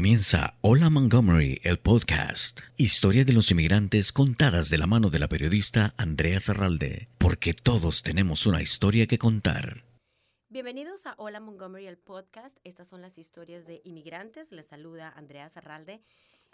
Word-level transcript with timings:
Comienza 0.00 0.56
Hola 0.62 0.88
Montgomery, 0.88 1.60
el 1.62 1.78
podcast. 1.78 2.60
Historia 2.78 3.22
de 3.26 3.34
los 3.34 3.50
inmigrantes 3.50 4.12
contadas 4.12 4.70
de 4.70 4.78
la 4.78 4.86
mano 4.86 5.10
de 5.10 5.18
la 5.18 5.28
periodista 5.28 5.92
Andrea 5.98 6.40
Zarralde, 6.40 7.10
porque 7.18 7.52
todos 7.52 8.02
tenemos 8.02 8.46
una 8.46 8.62
historia 8.62 9.06
que 9.06 9.18
contar. 9.18 9.84
Bienvenidos 10.48 11.04
a 11.04 11.12
Hola 11.18 11.38
Montgomery, 11.38 11.86
el 11.86 11.98
podcast. 11.98 12.56
Estas 12.64 12.88
son 12.88 13.02
las 13.02 13.18
historias 13.18 13.66
de 13.66 13.82
inmigrantes. 13.84 14.52
Les 14.52 14.64
saluda 14.64 15.12
Andrea 15.14 15.50
Zarralde. 15.50 16.00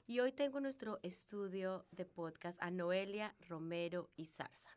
Y 0.08 0.18
hoy 0.18 0.32
tengo 0.32 0.58
en 0.58 0.64
nuestro 0.64 0.98
estudio 1.04 1.86
de 1.92 2.04
podcast 2.04 2.60
a 2.60 2.72
Noelia 2.72 3.36
Romero 3.48 4.10
y 4.16 4.24
Zarza. 4.24 4.70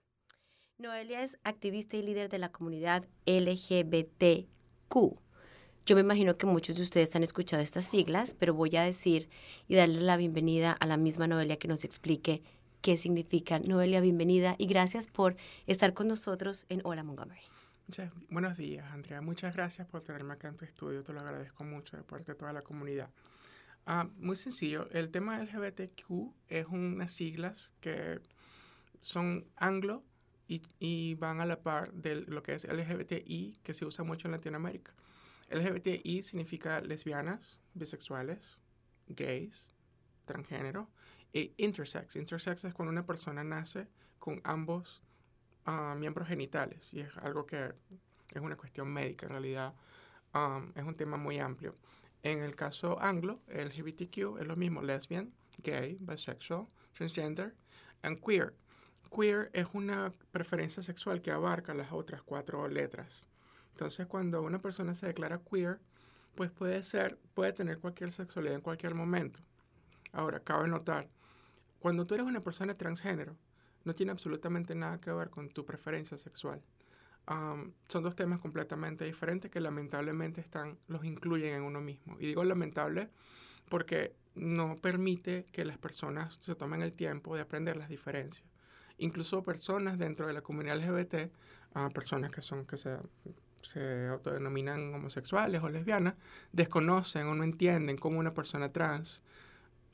Noelia 0.77 1.23
es 1.23 1.39
activista 1.43 1.97
y 1.97 2.03
líder 2.03 2.29
de 2.29 2.37
la 2.37 2.51
comunidad 2.51 3.07
LGBTQ. 3.25 4.47
Yo 5.89 5.95
me 5.95 6.01
imagino 6.01 6.37
que 6.37 6.45
muchos 6.45 6.75
de 6.75 6.83
ustedes 6.83 7.15
han 7.15 7.23
escuchado 7.23 7.63
estas 7.63 7.87
siglas, 7.87 8.35
pero 8.35 8.53
voy 8.53 8.75
a 8.75 8.83
decir 8.83 9.27
y 9.67 9.73
darle 9.73 10.01
la 10.01 10.17
bienvenida 10.17 10.71
a 10.71 10.85
la 10.85 10.97
misma 10.97 11.25
Noelia 11.25 11.57
que 11.57 11.67
nos 11.67 11.83
explique 11.83 12.43
qué 12.83 12.95
significa. 12.95 13.57
Noelia, 13.57 13.99
bienvenida 13.99 14.53
y 14.59 14.67
gracias 14.67 15.07
por 15.07 15.35
estar 15.65 15.95
con 15.95 16.07
nosotros 16.07 16.67
en 16.69 16.81
Hola 16.83 17.03
Montgomery. 17.03 17.41
Buenos 18.29 18.55
días, 18.55 18.85
Andrea. 18.91 19.19
Muchas 19.21 19.55
gracias 19.55 19.87
por 19.87 20.01
tenerme 20.01 20.33
acá 20.33 20.49
en 20.49 20.57
tu 20.57 20.65
estudio. 20.65 21.03
Te 21.03 21.11
lo 21.11 21.21
agradezco 21.21 21.63
mucho 21.63 21.97
de 21.97 22.03
parte 22.03 22.33
de 22.33 22.37
toda 22.37 22.53
la 22.53 22.61
comunidad. 22.61 23.09
Ah, 23.87 24.07
muy 24.19 24.35
sencillo. 24.35 24.87
El 24.91 25.09
tema 25.09 25.41
LGBTQ 25.41 26.35
es 26.49 26.67
unas 26.67 27.11
siglas 27.11 27.73
que 27.81 28.19
son 28.99 29.43
anglo 29.55 30.03
y, 30.47 30.61
y 30.77 31.15
van 31.15 31.41
a 31.41 31.47
la 31.47 31.63
par 31.63 31.91
de 31.93 32.13
lo 32.13 32.43
que 32.43 32.53
es 32.53 32.65
LGBTI, 32.65 33.57
que 33.63 33.73
se 33.73 33.85
usa 33.85 34.05
mucho 34.05 34.27
en 34.27 34.33
Latinoamérica. 34.33 34.93
LGBTI 35.49 36.21
significa 36.21 36.81
lesbianas, 36.81 37.59
bisexuales, 37.73 38.59
gays, 39.07 39.69
transgénero, 40.25 40.89
e 41.33 41.53
intersex. 41.57 42.15
Intersex 42.15 42.63
es 42.65 42.73
cuando 42.73 42.91
una 42.91 43.05
persona 43.05 43.43
nace 43.43 43.87
con 44.19 44.41
ambos 44.43 45.01
uh, 45.67 45.95
miembros 45.95 46.27
genitales 46.27 46.93
y 46.93 47.01
es 47.01 47.17
algo 47.17 47.45
que 47.45 47.73
es 48.29 48.41
una 48.41 48.55
cuestión 48.55 48.91
médica, 48.91 49.25
en 49.25 49.31
realidad 49.31 49.73
um, 50.33 50.71
es 50.75 50.83
un 50.83 50.95
tema 50.95 51.17
muy 51.17 51.39
amplio. 51.39 51.75
En 52.21 52.43
el 52.43 52.55
caso 52.55 53.01
anglo, 53.01 53.39
LGBTQ 53.47 54.39
es 54.39 54.47
lo 54.47 54.55
mismo, 54.55 54.81
lesbian, 54.81 55.31
gay, 55.63 55.97
bisexual, 56.01 56.67
transgender, 56.93 57.55
and 58.01 58.19
queer. 58.19 58.53
Queer 59.09 59.49
es 59.53 59.67
una 59.73 60.13
preferencia 60.31 60.83
sexual 60.83 61.21
que 61.21 61.31
abarca 61.31 61.73
las 61.73 61.91
otras 61.91 62.21
cuatro 62.21 62.67
letras. 62.67 63.25
Entonces, 63.71 64.07
cuando 64.07 64.41
una 64.41 64.59
persona 64.59 64.93
se 64.93 65.07
declara 65.07 65.39
queer, 65.39 65.79
pues 66.35 66.51
puede 66.51 66.83
ser, 66.83 67.17
puede 67.33 67.53
tener 67.53 67.79
cualquier 67.79 68.11
sexualidad 68.11 68.55
en 68.55 68.61
cualquier 68.61 68.95
momento. 68.95 69.39
Ahora, 70.11 70.39
cabe 70.39 70.67
notar, 70.67 71.09
cuando 71.79 72.05
tú 72.05 72.15
eres 72.15 72.27
una 72.27 72.41
persona 72.41 72.75
transgénero, 72.75 73.35
no 73.85 73.95
tiene 73.95 74.11
absolutamente 74.11 74.75
nada 74.75 74.99
que 74.99 75.11
ver 75.11 75.29
con 75.29 75.49
tu 75.49 75.65
preferencia 75.65 76.17
sexual. 76.17 76.61
son 77.87 78.03
dos 78.03 78.15
temas 78.15 78.41
completamente 78.41 79.05
diferentes 79.05 79.51
que 79.51 79.59
lamentablemente 79.59 80.41
están, 80.41 80.77
los 80.87 81.05
incluyen 81.05 81.55
en 81.55 81.63
uno 81.63 81.79
mismo. 81.79 82.17
Y 82.19 82.27
digo 82.27 82.43
lamentable 82.43 83.09
porque 83.69 84.15
no 84.35 84.75
permite 84.77 85.45
que 85.51 85.63
las 85.63 85.77
personas 85.77 86.37
se 86.41 86.55
tomen 86.55 86.81
el 86.81 86.93
tiempo 86.93 87.35
de 87.35 87.41
aprender 87.41 87.77
las 87.77 87.89
diferencias. 87.89 88.47
Incluso 88.97 89.43
personas 89.43 89.97
dentro 89.97 90.27
de 90.27 90.33
la 90.33 90.41
comunidad 90.41 90.77
LGBT, 90.77 91.31
uh, 91.75 91.91
personas 91.93 92.31
que 92.31 92.41
son 92.41 92.65
que 92.65 92.77
se 92.77 92.97
se 93.61 94.07
autodenominan 94.07 94.93
homosexuales 94.93 95.61
o 95.63 95.69
lesbianas, 95.69 96.15
desconocen 96.51 97.27
o 97.27 97.35
no 97.35 97.43
entienden 97.43 97.97
cómo 97.97 98.19
una 98.19 98.33
persona 98.33 98.71
trans, 98.71 99.21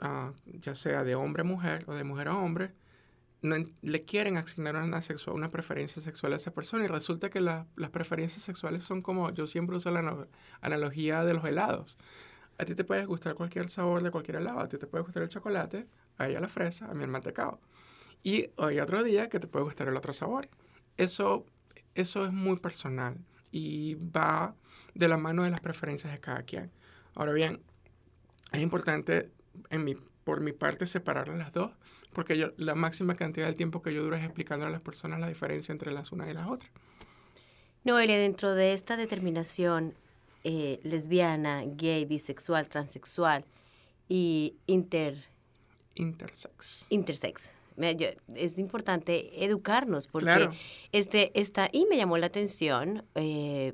uh, 0.01 0.31
ya 0.45 0.75
sea 0.75 1.03
de 1.03 1.15
hombre 1.15 1.41
a 1.41 1.45
mujer 1.45 1.85
o 1.87 1.93
de 1.93 2.03
mujer 2.03 2.27
a 2.29 2.37
hombre, 2.37 2.73
no 3.41 3.55
le 3.81 4.05
quieren 4.05 4.37
asignar 4.37 4.75
una, 4.75 4.99
una 5.27 5.51
preferencia 5.51 6.01
sexual 6.01 6.33
a 6.33 6.37
esa 6.37 6.51
persona 6.51 6.83
y 6.83 6.87
resulta 6.87 7.29
que 7.29 7.41
las 7.41 7.65
preferencias 7.91 8.43
sexuales 8.43 8.83
son 8.83 9.01
como, 9.01 9.29
yo 9.31 9.47
siempre 9.47 9.75
uso 9.75 9.91
la 9.91 10.27
analogía 10.61 11.23
de 11.23 11.33
los 11.33 11.45
helados. 11.45 11.97
A 12.57 12.65
ti 12.65 12.73
te 12.73 12.83
puede 12.83 13.05
gustar 13.05 13.35
cualquier 13.35 13.69
sabor 13.69 14.01
de 14.01 14.11
cualquier 14.11 14.37
helado, 14.37 14.61
a 14.61 14.67
ti 14.67 14.77
te 14.77 14.87
puede 14.87 15.03
gustar 15.03 15.23
el 15.23 15.29
chocolate, 15.29 15.87
a 16.17 16.27
ella 16.27 16.39
la 16.39 16.47
fresa, 16.47 16.89
a 16.89 16.93
mí 16.93 17.03
el 17.03 17.09
mantecado. 17.09 17.59
Y 18.23 18.49
hoy 18.55 18.79
otro 18.79 19.03
día 19.03 19.29
que 19.29 19.39
te 19.39 19.47
puede 19.47 19.65
gustar 19.65 19.87
el 19.89 19.95
otro 19.95 20.13
sabor. 20.13 20.47
Eso, 20.97 21.45
eso 21.93 22.25
es 22.25 22.31
muy 22.31 22.55
personal 22.55 23.17
y 23.55 23.95
va 23.95 24.53
de 24.95 25.07
la 25.07 25.16
mano 25.16 25.43
de 25.43 25.49
las 25.49 25.61
preferencias 25.61 26.11
de 26.11 26.19
cada 26.19 26.43
quien. 26.43 26.71
Ahora 27.13 27.31
bien, 27.31 27.61
es 28.51 28.61
importante 28.61 29.31
en 29.69 29.85
mi, 29.85 29.95
por 30.25 30.41
mi 30.41 30.51
parte 30.51 30.85
separar 30.88 31.29
las 31.29 31.53
dos, 31.53 31.71
porque 32.11 32.38
yo, 32.38 32.51
la 32.57 32.75
máxima 32.75 33.16
cantidad 33.16 33.45
del 33.45 33.55
tiempo 33.55 33.81
que 33.81 33.93
yo 33.93 34.03
duro 34.03 34.17
es 34.17 34.25
explicando 34.25 34.66
a 34.66 34.69
las 34.69 34.81
personas 34.81 35.21
la 35.21 35.29
diferencia 35.29 35.71
entre 35.71 35.93
las 35.93 36.11
unas 36.11 36.29
y 36.29 36.33
las 36.33 36.49
otras. 36.49 36.69
Noelia, 37.85 38.17
dentro 38.17 38.55
de 38.55 38.73
esta 38.73 38.97
determinación 38.97 39.93
eh, 40.43 40.81
lesbiana, 40.83 41.63
gay, 41.66 42.03
bisexual, 42.03 42.67
transexual 42.67 43.45
y 44.09 44.57
inter... 44.67 45.16
Intersex. 45.95 46.87
Intersex 46.89 47.51
es 47.77 48.57
importante 48.57 49.43
educarnos 49.43 50.07
porque 50.07 50.49
este, 50.91 51.31
esta, 51.39 51.69
y 51.71 51.85
me 51.85 51.97
llamó 51.97 52.17
la 52.17 52.27
atención, 52.27 53.03
eh, 53.15 53.73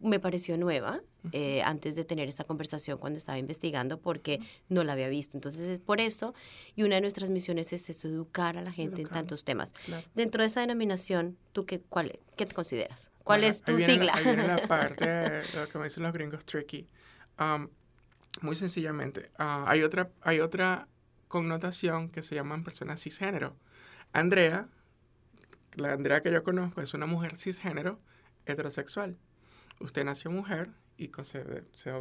me 0.00 0.20
pareció 0.20 0.56
nueva 0.56 1.00
eh, 1.32 1.62
antes 1.62 1.96
de 1.96 2.04
tener 2.04 2.28
esta 2.28 2.44
conversación 2.44 2.98
cuando 2.98 3.16
estaba 3.16 3.38
investigando 3.38 3.98
porque 3.98 4.40
no 4.68 4.84
la 4.84 4.92
había 4.92 5.08
visto. 5.08 5.36
Entonces 5.36 5.62
es 5.62 5.80
por 5.80 6.00
eso, 6.00 6.34
y 6.74 6.82
una 6.82 6.96
de 6.96 7.00
nuestras 7.00 7.30
misiones 7.30 7.72
es 7.72 7.88
eso, 7.88 8.08
educar 8.08 8.56
a 8.58 8.62
la 8.62 8.72
gente 8.72 9.02
en 9.02 9.08
tantos 9.08 9.44
temas. 9.44 9.74
Dentro 10.14 10.42
de 10.42 10.46
esa 10.46 10.60
denominación, 10.60 11.36
¿tú 11.52 11.66
qué, 11.66 11.80
cuál, 11.80 12.18
qué 12.36 12.46
te 12.46 12.54
consideras? 12.54 13.10
¿Cuál 13.24 13.44
es 13.44 13.62
tu 13.62 13.78
sigla? 13.78 14.12
ahí 14.14 14.24
viene 14.24 14.46
la 14.46 14.58
parte, 14.68 15.42
lo 15.54 15.68
que 15.68 15.78
me 15.78 15.84
dicen 15.84 16.04
los 16.04 16.12
gringos, 16.12 16.44
tricky. 16.44 16.86
Um, 17.40 17.68
muy 18.42 18.54
sencillamente, 18.54 19.30
uh, 19.38 19.64
hay, 19.66 19.82
otra, 19.82 20.10
hay 20.20 20.40
otra 20.40 20.86
connotación 21.28 22.08
que 22.08 22.22
se 22.22 22.34
llaman 22.34 22.64
personas 22.64 23.02
cisgénero. 23.02 23.56
Andrea, 24.12 24.68
la 25.74 25.92
Andrea 25.92 26.22
que 26.22 26.32
yo 26.32 26.42
conozco, 26.42 26.80
es 26.80 26.94
una 26.94 27.06
mujer 27.06 27.36
cisgénero 27.36 28.00
heterosexual. 28.46 29.16
Usted 29.80 30.04
nació 30.04 30.30
mujer 30.30 30.70
y 30.96 31.10
se, 31.22 31.64
se 31.74 31.92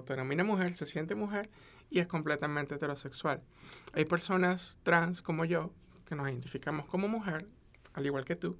mujer, 0.44 0.74
se 0.74 0.86
siente 0.86 1.16
mujer 1.16 1.50
y 1.90 2.00
es 2.00 2.08
completamente 2.08 2.76
heterosexual. 2.76 3.42
Hay 3.94 4.06
personas 4.06 4.80
trans 4.84 5.22
como 5.22 5.46
yo 5.46 5.74
que 6.06 6.16
nos 6.16 6.30
identificamos 6.30 6.86
como 6.86 7.08
mujer, 7.08 7.48
al 7.94 8.06
igual 8.06 8.26
que 8.26 8.36
tú, 8.36 8.58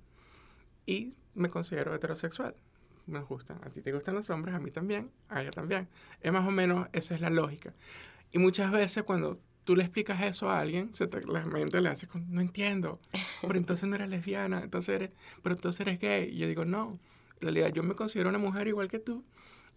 y 0.86 1.16
me 1.34 1.50
considero 1.50 1.94
heterosexual. 1.94 2.56
Me 3.08 3.20
gustan. 3.20 3.60
A 3.64 3.70
ti 3.70 3.82
te 3.82 3.92
gustan 3.92 4.16
los 4.16 4.30
hombres, 4.32 4.56
a 4.56 4.60
mí 4.60 4.72
también, 4.72 5.12
a 5.30 5.42
ella 5.42 5.52
también. 5.52 5.88
Es 6.22 6.34
más 6.34 6.48
o 6.48 6.52
menos, 6.52 6.88
esa 6.92 7.14
es 7.14 7.22
la 7.22 7.30
lógica. 7.30 7.74
Y 8.32 8.40
muchas 8.40 8.72
veces 8.72 9.04
cuando 9.04 9.40
tú 9.66 9.76
le 9.76 9.84
explicas 9.84 10.22
eso 10.24 10.50
a 10.50 10.60
alguien, 10.60 10.94
se 10.94 11.08
te, 11.08 11.22
la 11.26 11.44
mente 11.46 11.82
le 11.82 11.90
hace, 11.90 12.08
no 12.30 12.40
entiendo, 12.40 13.00
pero 13.42 13.58
entonces 13.58 13.90
no 13.90 13.96
eres 13.96 14.10
lesbiana, 14.10 14.62
entonces 14.64 14.96
eres, 14.96 15.12
pero 15.44 15.56
entonces 15.56 15.82
eres 15.82 16.00
gay. 16.00 16.30
Y 16.30 16.38
yo 16.38 16.48
digo, 16.48 16.64
no, 16.64 17.00
en 17.36 17.42
realidad 17.42 17.74
yo 17.74 17.84
me 17.84 17.96
considero 17.96 18.30
una 18.30 18.38
mujer 18.38 18.68
igual 18.68 18.88
que 18.88 19.00
tú 19.00 19.26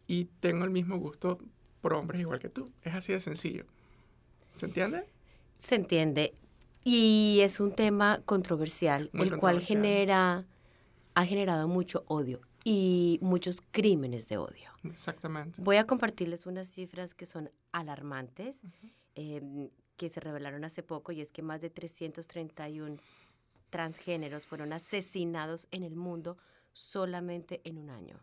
y 0.07 0.27
tengo 0.41 0.65
el 0.65 0.71
mismo 0.71 0.99
gusto 0.99 1.39
por 1.81 1.95
hombres 1.95 2.21
igual 2.21 2.39
que 2.39 2.49
tú. 2.49 2.71
Es 2.83 2.95
así 2.95 3.13
de 3.13 3.21
sencillo. 3.21 3.65
¿Se 4.57 4.67
entiende? 4.67 5.07
Se 5.57 5.75
entiende. 5.75 6.35
Y 6.85 7.41
es 7.43 7.59
un 7.59 7.75
tema 7.75 8.21
controversial, 8.25 9.11
el 9.15 9.37
cual 9.37 9.61
genera, 9.61 10.47
ha 11.15 11.25
generado 11.25 11.67
mucho 11.67 12.05
odio 12.07 12.41
y 12.65 13.19
muchos 13.23 13.61
crímenes 13.71 14.29
de 14.29 14.37
odio. 14.39 14.71
Exactamente. 14.85 15.61
Voy 15.63 15.77
a 15.77 15.87
compartirles 15.87 16.47
unas 16.47 16.71
cifras 16.71 17.15
que 17.15 17.27
son 17.27 17.51
alarmantes. 17.73 18.63
Em, 19.19 19.69
que 19.97 20.09
se 20.09 20.21
revelaron 20.21 20.65
hace 20.65 20.85
poco 20.85 21.11
y 21.11 21.21
es 21.21 21.33
que 21.33 21.43
más 21.43 21.61
de 21.61 21.71
331 21.71 22.99
transgéneros 23.69 24.47
fueron 24.47 24.73
asesinados 24.73 25.67
en 25.73 25.83
el 25.83 25.97
mundo 25.97 26.39
solamente 26.73 27.61
en 27.65 27.79
un 27.79 27.91
año. 27.91 28.21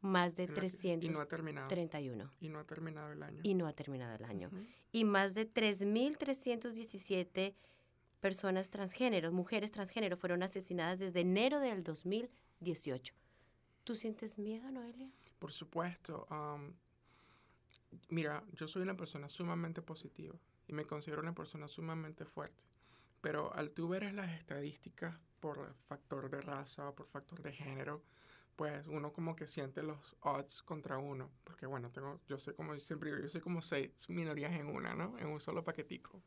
Más 0.00 0.36
de 0.36 0.46
331. 0.46 2.32
Y 2.40 2.48
no 2.48 2.58
ha 2.58 2.64
terminado 2.64 3.12
el 3.12 3.22
año. 3.22 3.40
Y 3.42 3.52
no 3.52 3.66
ha 3.66 3.74
terminado 3.74 4.14
el 4.14 4.24
año. 4.24 4.50
Y 4.92 5.04
más 5.04 5.34
de 5.34 5.46
3.317 5.46 7.54
personas 8.20 8.70
transgéneros, 8.70 9.34
mujeres 9.34 9.72
transgénero, 9.72 10.16
fueron 10.16 10.42
asesinadas 10.42 10.98
desde 10.98 11.20
enero 11.20 11.60
del 11.60 11.84
2018. 11.84 13.12
¿Tú 13.84 13.94
sientes 13.94 14.38
miedo, 14.38 14.70
Noelia? 14.70 15.10
Por 15.38 15.52
supuesto. 15.52 16.26
Mira, 18.08 18.44
yo 18.52 18.68
soy 18.68 18.82
una 18.82 18.96
persona 18.96 19.28
sumamente 19.28 19.82
positiva 19.82 20.34
y 20.66 20.72
me 20.72 20.86
considero 20.86 21.22
una 21.22 21.34
persona 21.34 21.68
sumamente 21.68 22.24
fuerte. 22.24 22.62
Pero 23.20 23.52
al 23.54 23.70
tú 23.70 23.88
ver 23.88 24.12
las 24.14 24.30
estadísticas 24.38 25.16
por 25.40 25.74
factor 25.88 26.30
de 26.30 26.40
raza 26.40 26.88
o 26.88 26.94
por 26.94 27.06
factor 27.06 27.42
de 27.42 27.52
género, 27.52 28.02
pues 28.56 28.86
uno 28.88 29.12
como 29.12 29.34
que 29.34 29.46
siente 29.46 29.82
los 29.82 30.16
odds 30.20 30.62
contra 30.62 30.98
uno, 30.98 31.30
porque 31.44 31.66
bueno, 31.66 31.90
tengo, 31.90 32.20
yo 32.28 32.38
soy 32.38 32.54
como 32.54 32.78
siempre 32.78 33.10
yo 33.10 33.28
soy 33.28 33.40
como 33.40 33.62
seis 33.62 33.90
minorías 34.08 34.52
en 34.52 34.66
una, 34.66 34.94
¿no? 34.94 35.18
En 35.18 35.28
un 35.28 35.40
solo 35.40 35.64
paquetico. 35.64 36.22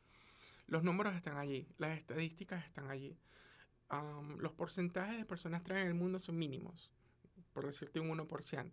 Los 0.66 0.82
números 0.82 1.14
están 1.14 1.36
allí, 1.36 1.68
las 1.78 1.96
estadísticas 1.96 2.64
están 2.66 2.90
allí. 2.90 3.16
los 4.38 4.52
porcentajes 4.52 5.18
de 5.18 5.24
personas 5.24 5.62
trans 5.62 5.82
en 5.82 5.88
el 5.88 5.94
mundo 5.94 6.18
son 6.18 6.36
mínimos, 6.36 6.90
por 7.52 7.66
decirte 7.66 8.00
un 8.00 8.08
1%. 8.08 8.72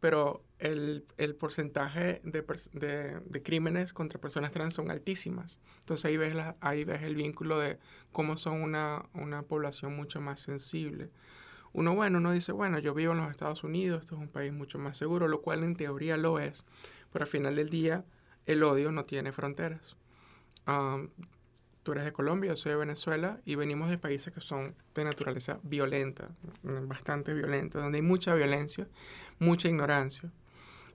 Pero 0.00 0.42
el, 0.58 1.04
el 1.18 1.34
porcentaje 1.34 2.20
de, 2.24 2.42
de, 2.72 3.20
de, 3.20 3.42
crímenes 3.42 3.92
contra 3.92 4.20
personas 4.20 4.50
trans 4.50 4.74
son 4.74 4.90
altísimas. 4.90 5.60
Entonces 5.80 6.06
ahí 6.06 6.16
ves, 6.16 6.34
la, 6.34 6.56
ahí 6.60 6.84
ves 6.84 7.02
el 7.02 7.14
vínculo 7.14 7.58
de 7.58 7.78
cómo 8.12 8.36
son 8.36 8.62
una, 8.62 9.04
una 9.14 9.42
población 9.42 9.94
mucho 9.94 10.20
más 10.20 10.40
sensible 10.40 11.10
uno, 11.72 11.94
bueno, 11.94 12.18
uno 12.18 12.32
dice, 12.32 12.52
bueno, 12.52 12.78
yo 12.78 12.94
vivo 12.94 13.12
en 13.12 13.20
los 13.20 13.30
Estados 13.30 13.62
Unidos, 13.62 14.00
esto 14.00 14.16
es 14.16 14.20
un 14.20 14.28
país 14.28 14.52
mucho 14.52 14.78
más 14.78 14.96
seguro, 14.96 15.28
lo 15.28 15.40
cual 15.40 15.62
en 15.62 15.76
teoría 15.76 16.16
lo 16.16 16.40
es, 16.40 16.64
pero 17.12 17.24
al 17.24 17.28
final 17.28 17.56
del 17.56 17.70
día 17.70 18.04
el 18.46 18.62
odio 18.64 18.90
no 18.90 19.04
tiene 19.04 19.30
fronteras. 19.32 19.96
Tú 21.82 21.92
eres 21.92 22.04
de 22.04 22.12
Colombia, 22.12 22.50
yo 22.50 22.56
soy 22.56 22.72
de 22.72 22.78
Venezuela 22.78 23.40
y 23.44 23.54
venimos 23.54 23.90
de 23.90 23.98
países 23.98 24.32
que 24.32 24.40
son 24.40 24.74
de 24.94 25.04
naturaleza 25.04 25.58
violenta, 25.62 26.28
bastante 26.62 27.32
violenta, 27.32 27.80
donde 27.80 27.98
hay 27.98 28.02
mucha 28.02 28.34
violencia, 28.34 28.86
mucha 29.38 29.68
ignorancia. 29.68 30.30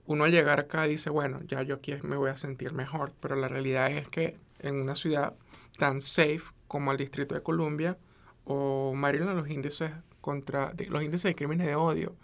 Uno 0.06 0.24
al 0.24 0.30
llegar 0.30 0.60
acá 0.60 0.84
dice, 0.84 1.10
bueno, 1.10 1.40
ya 1.48 1.62
yo 1.62 1.74
aquí 1.74 1.94
me 2.02 2.16
voy 2.16 2.30
a 2.30 2.36
sentir 2.36 2.72
mejor, 2.72 3.12
pero 3.20 3.34
la 3.34 3.48
realidad 3.48 3.90
es 3.90 4.08
que 4.08 4.36
en 4.60 4.76
una 4.76 4.94
ciudad 4.94 5.34
tan 5.78 6.00
safe 6.00 6.42
como 6.68 6.92
el 6.92 6.98
Distrito 6.98 7.34
de 7.34 7.42
Columbia 7.42 7.98
o 8.44 8.94
Maryland, 8.94 9.36
los 9.36 9.50
índices 9.50 9.90
contra 10.20 10.72
los 10.88 11.02
índices 11.02 11.30
de 11.30 11.34
crímenes 11.34 11.66
de 11.66 11.74
odio 11.74 12.16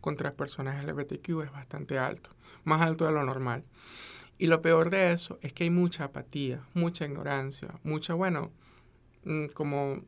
contra 0.00 0.32
personas 0.32 0.84
LGBTQ 0.84 1.42
es 1.44 1.52
bastante 1.52 1.98
alto, 1.98 2.30
más 2.64 2.80
alto 2.80 3.06
de 3.06 3.12
lo 3.12 3.24
normal. 3.24 3.64
Y 4.38 4.46
lo 4.48 4.60
peor 4.60 4.90
de 4.90 5.12
eso 5.12 5.38
es 5.42 5.52
que 5.52 5.64
hay 5.64 5.70
mucha 5.70 6.04
apatía, 6.04 6.62
mucha 6.74 7.06
ignorancia, 7.06 7.68
mucha, 7.84 8.14
bueno, 8.14 8.50
mm, 9.24 9.46
como, 9.46 10.02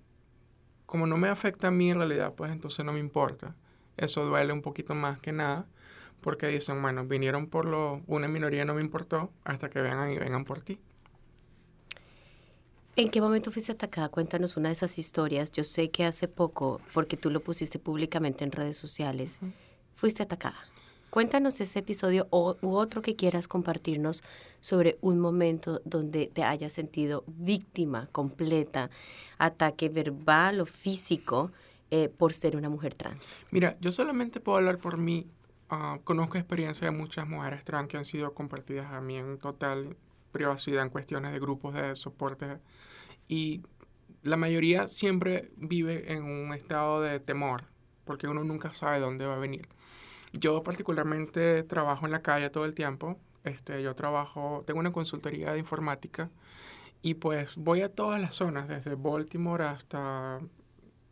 como 0.87 1.07
no 1.07 1.17
me 1.17 1.29
afecta 1.29 1.69
a 1.69 1.71
mí 1.71 1.91
en 1.91 1.99
realidad, 1.99 2.35
pues 2.35 2.53
entonces 2.53 2.85
no 2.85 2.93
me 2.93 3.01
importa. 3.01 3.55
Eso 3.97 4.25
duele 4.25 4.53
un 4.53 4.63
poquito 4.63 4.95
más 4.95 5.19
que 5.19 5.33
nada, 5.33 5.67
porque 6.21 6.47
dicen, 6.49 6.83
bueno, 6.83 7.05
vinieron 7.07 7.47
por 7.47 7.65
lo, 7.65 8.03
una 8.07 8.29
minoría 8.29 8.65
no 8.65 8.75
me 8.75 8.83
importó, 8.83 9.33
hasta 9.45 9.71
que 9.71 9.81
vengan 9.81 10.13
y 10.13 10.19
vengan 10.19 10.45
por 10.45 10.61
ti. 10.61 10.79
¿En 12.97 13.11
qué 13.11 13.21
momento 13.21 13.53
fuiste 13.53 13.71
atacada? 13.71 14.09
Cuéntanos 14.09 14.57
una 14.57 14.71
de 14.71 14.73
esas 14.73 14.99
historias. 14.99 15.53
Yo 15.53 15.63
sé 15.63 15.89
que 15.91 16.05
hace 16.05 16.27
poco, 16.27 16.81
porque 16.93 17.17
tú 17.17 17.31
lo 17.31 17.41
pusiste 17.41 17.79
públicamente 17.79 18.43
en 18.43 18.51
redes 18.51 18.77
sociales, 18.77 19.39
fuiste 19.95 20.25
atacada. 20.25 20.59
Cuéntanos 21.11 21.61
ese 21.61 21.79
episodio 21.79 22.29
u 22.31 22.75
otro 22.75 23.01
que 23.01 23.17
quieras 23.17 23.49
compartirnos 23.49 24.23
sobre 24.61 24.99
un 25.01 25.19
momento 25.19 25.81
donde 25.85 26.27
te 26.27 26.43
hayas 26.43 26.73
sentido 26.73 27.25
víctima 27.27 28.09
completa, 28.13 28.91
ataque 29.39 29.89
verbal 29.89 30.61
o 30.61 30.67
físico 30.67 31.51
eh, 31.91 32.11
por 32.11 32.35
ser 32.35 32.57
una 32.57 32.69
mujer 32.69 32.95
trans. 32.95 33.35
Mira, 33.51 33.79
yo 33.81 33.91
solamente 33.91 34.41
puedo 34.41 34.59
hablar 34.59 34.79
por 34.79 34.99
mí. 34.99 35.27
Ah, 35.71 35.99
conozco 36.05 36.37
experiencia 36.37 36.91
de 36.91 36.97
muchas 36.97 37.27
mujeres 37.27 37.65
trans 37.65 37.89
que 37.89 37.97
han 37.97 38.05
sido 38.05 38.35
compartidas 38.35 38.93
a 38.93 39.01
mí 39.01 39.17
en 39.17 39.39
total 39.39 39.97
privacidad 40.33 40.83
en 40.83 40.91
cuestiones 40.91 41.33
de 41.33 41.39
grupos 41.41 41.75
de 41.75 41.95
soporte 41.97 42.59
y 43.29 43.63
la 44.23 44.37
mayoría 44.37 44.89
siempre 44.89 45.51
vive 45.57 46.13
en 46.13 46.25
un 46.25 46.53
estado 46.53 47.01
de 47.01 47.21
temor 47.21 47.65
porque 48.05 48.29
uno 48.29 48.45
nunca 48.45 48.73
sabe 48.73 49.01
dónde 49.01 49.27
va 49.27 49.35
a 49.35 49.39
venir. 49.39 49.69
Yo 50.33 50.63
particularmente 50.63 51.63
trabajo 51.63 52.07
en 52.07 52.13
la 52.13 52.23
calle 52.23 52.51
todo 52.51 52.65
el 52.65 52.75
tiempo. 52.75 53.19
Este, 53.45 53.83
yo 53.83 53.95
trabajo, 53.95 54.63
tengo 54.67 54.81
una 54.81 54.93
consultoría 54.93 55.53
de 55.53 55.59
informática 55.59 56.31
y 57.03 57.15
pues 57.15 57.57
voy 57.57 57.83
a 57.83 57.93
todas 57.93 58.21
las 58.21 58.35
zonas, 58.35 58.69
desde 58.69 58.95
Baltimore 58.95 59.65
hasta 59.65 60.41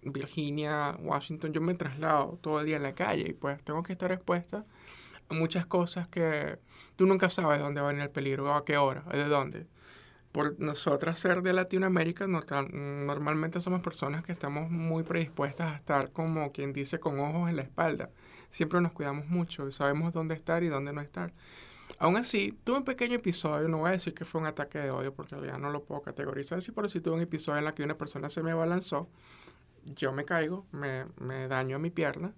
Virginia, 0.02 0.96
Washington. 1.00 1.52
Yo 1.52 1.60
me 1.60 1.74
traslado 1.74 2.38
todo 2.40 2.60
el 2.60 2.66
día 2.66 2.76
en 2.76 2.82
la 2.82 2.94
calle 2.94 3.30
y 3.30 3.32
pues 3.32 3.62
tengo 3.64 3.82
que 3.82 3.92
estar 3.92 4.12
expuesta 4.12 4.64
a 5.28 5.34
muchas 5.34 5.66
cosas 5.66 6.08
que 6.08 6.58
tú 6.96 7.06
nunca 7.06 7.30
sabes 7.30 7.60
dónde 7.60 7.80
va 7.80 7.88
a 7.88 7.92
venir 7.92 8.04
el 8.04 8.10
peligro, 8.10 8.54
a 8.54 8.64
qué 8.64 8.76
hora, 8.76 9.02
de 9.12 9.24
dónde 9.24 9.66
por 10.36 10.60
nosotras 10.60 11.18
ser 11.18 11.40
de 11.40 11.54
Latinoamérica, 11.54 12.26
normalmente 12.26 13.62
somos 13.62 13.80
personas 13.80 14.22
que 14.22 14.32
estamos 14.32 14.70
muy 14.70 15.02
predispuestas 15.02 15.72
a 15.72 15.76
estar 15.76 16.12
como 16.12 16.52
quien 16.52 16.74
dice 16.74 17.00
con 17.00 17.18
ojos 17.20 17.48
en 17.48 17.56
la 17.56 17.62
espalda. 17.62 18.10
Siempre 18.56 18.80
nos 18.80 18.92
cuidamos 18.92 19.26
mucho 19.26 19.68
y 19.68 19.72
sabemos 19.72 20.14
dónde 20.14 20.34
estar 20.34 20.62
y 20.62 20.68
dónde 20.68 20.90
no 20.90 21.02
estar. 21.02 21.30
Aún 21.98 22.16
así, 22.16 22.58
tuve 22.64 22.78
un 22.78 22.84
pequeño 22.84 23.16
episodio, 23.16 23.68
no 23.68 23.76
voy 23.76 23.90
a 23.90 23.92
decir 23.92 24.14
que 24.14 24.24
fue 24.24 24.40
un 24.40 24.46
ataque 24.46 24.78
de 24.78 24.90
odio 24.90 25.12
porque 25.12 25.34
en 25.34 25.42
realidad 25.42 25.60
no 25.60 25.70
lo 25.70 25.84
puedo 25.84 26.00
categorizar, 26.00 26.62
sí, 26.62 26.72
pero 26.72 26.88
sí 26.88 27.02
tuve 27.02 27.16
un 27.16 27.20
episodio 27.20 27.58
en 27.58 27.66
el 27.66 27.74
que 27.74 27.82
una 27.82 27.98
persona 27.98 28.30
se 28.30 28.42
me 28.42 28.52
abalanzó, 28.52 29.10
yo 29.84 30.10
me 30.10 30.24
caigo, 30.24 30.64
me, 30.72 31.04
me 31.20 31.48
daño 31.48 31.78
mi 31.78 31.90
pierna 31.90 32.32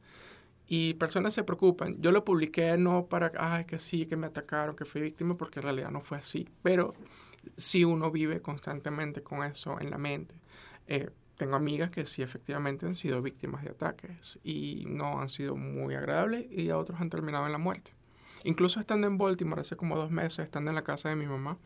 y 0.66 0.94
personas 0.94 1.34
se 1.34 1.44
preocupan. 1.44 2.02
Yo 2.02 2.10
lo 2.10 2.24
publiqué 2.24 2.76
no 2.78 3.06
para, 3.06 3.30
ay, 3.38 3.64
que 3.64 3.78
sí, 3.78 4.04
que 4.06 4.16
me 4.16 4.26
atacaron, 4.26 4.74
que 4.74 4.84
fui 4.84 5.00
víctima, 5.00 5.36
porque 5.36 5.60
en 5.60 5.66
realidad 5.66 5.92
no 5.92 6.00
fue 6.00 6.18
así, 6.18 6.48
pero 6.64 6.94
si 7.56 7.84
uno 7.84 8.10
vive 8.10 8.42
constantemente 8.42 9.22
con 9.22 9.44
eso 9.44 9.80
en 9.80 9.90
la 9.90 9.98
mente. 9.98 10.34
Eh, 10.88 11.10
tengo 11.38 11.54
amigas 11.56 11.90
que 11.90 12.04
sí 12.04 12.20
efectivamente 12.20 12.84
han 12.84 12.94
sido 12.94 13.22
víctimas 13.22 13.62
de 13.62 13.70
ataques 13.70 14.38
y 14.42 14.84
no 14.88 15.20
han 15.20 15.28
sido 15.30 15.56
muy 15.56 15.94
agradables 15.94 16.46
y 16.50 16.68
a 16.68 16.76
otros 16.76 17.00
han 17.00 17.08
terminado 17.08 17.46
en 17.46 17.52
la 17.52 17.58
muerte. 17.58 17.94
Incluso 18.44 18.80
estando 18.80 19.06
en 19.06 19.18
Baltimore 19.18 19.60
hace 19.60 19.76
como 19.76 19.96
dos 19.96 20.10
meses, 20.10 20.40
estando 20.40 20.70
en 20.70 20.74
la 20.74 20.82
casa 20.82 21.08
de 21.08 21.16
mi 21.16 21.26
mamá, 21.26 21.56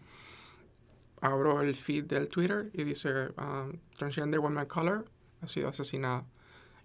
abro 1.22 1.62
el 1.62 1.74
feed 1.74 2.04
del 2.04 2.28
Twitter 2.28 2.70
y 2.74 2.84
dice 2.84 3.28
um, 3.38 3.78
Transgender 3.96 4.40
Woman 4.40 4.66
Color 4.66 5.10
ha 5.40 5.48
sido 5.48 5.68
asesinada. 5.68 6.26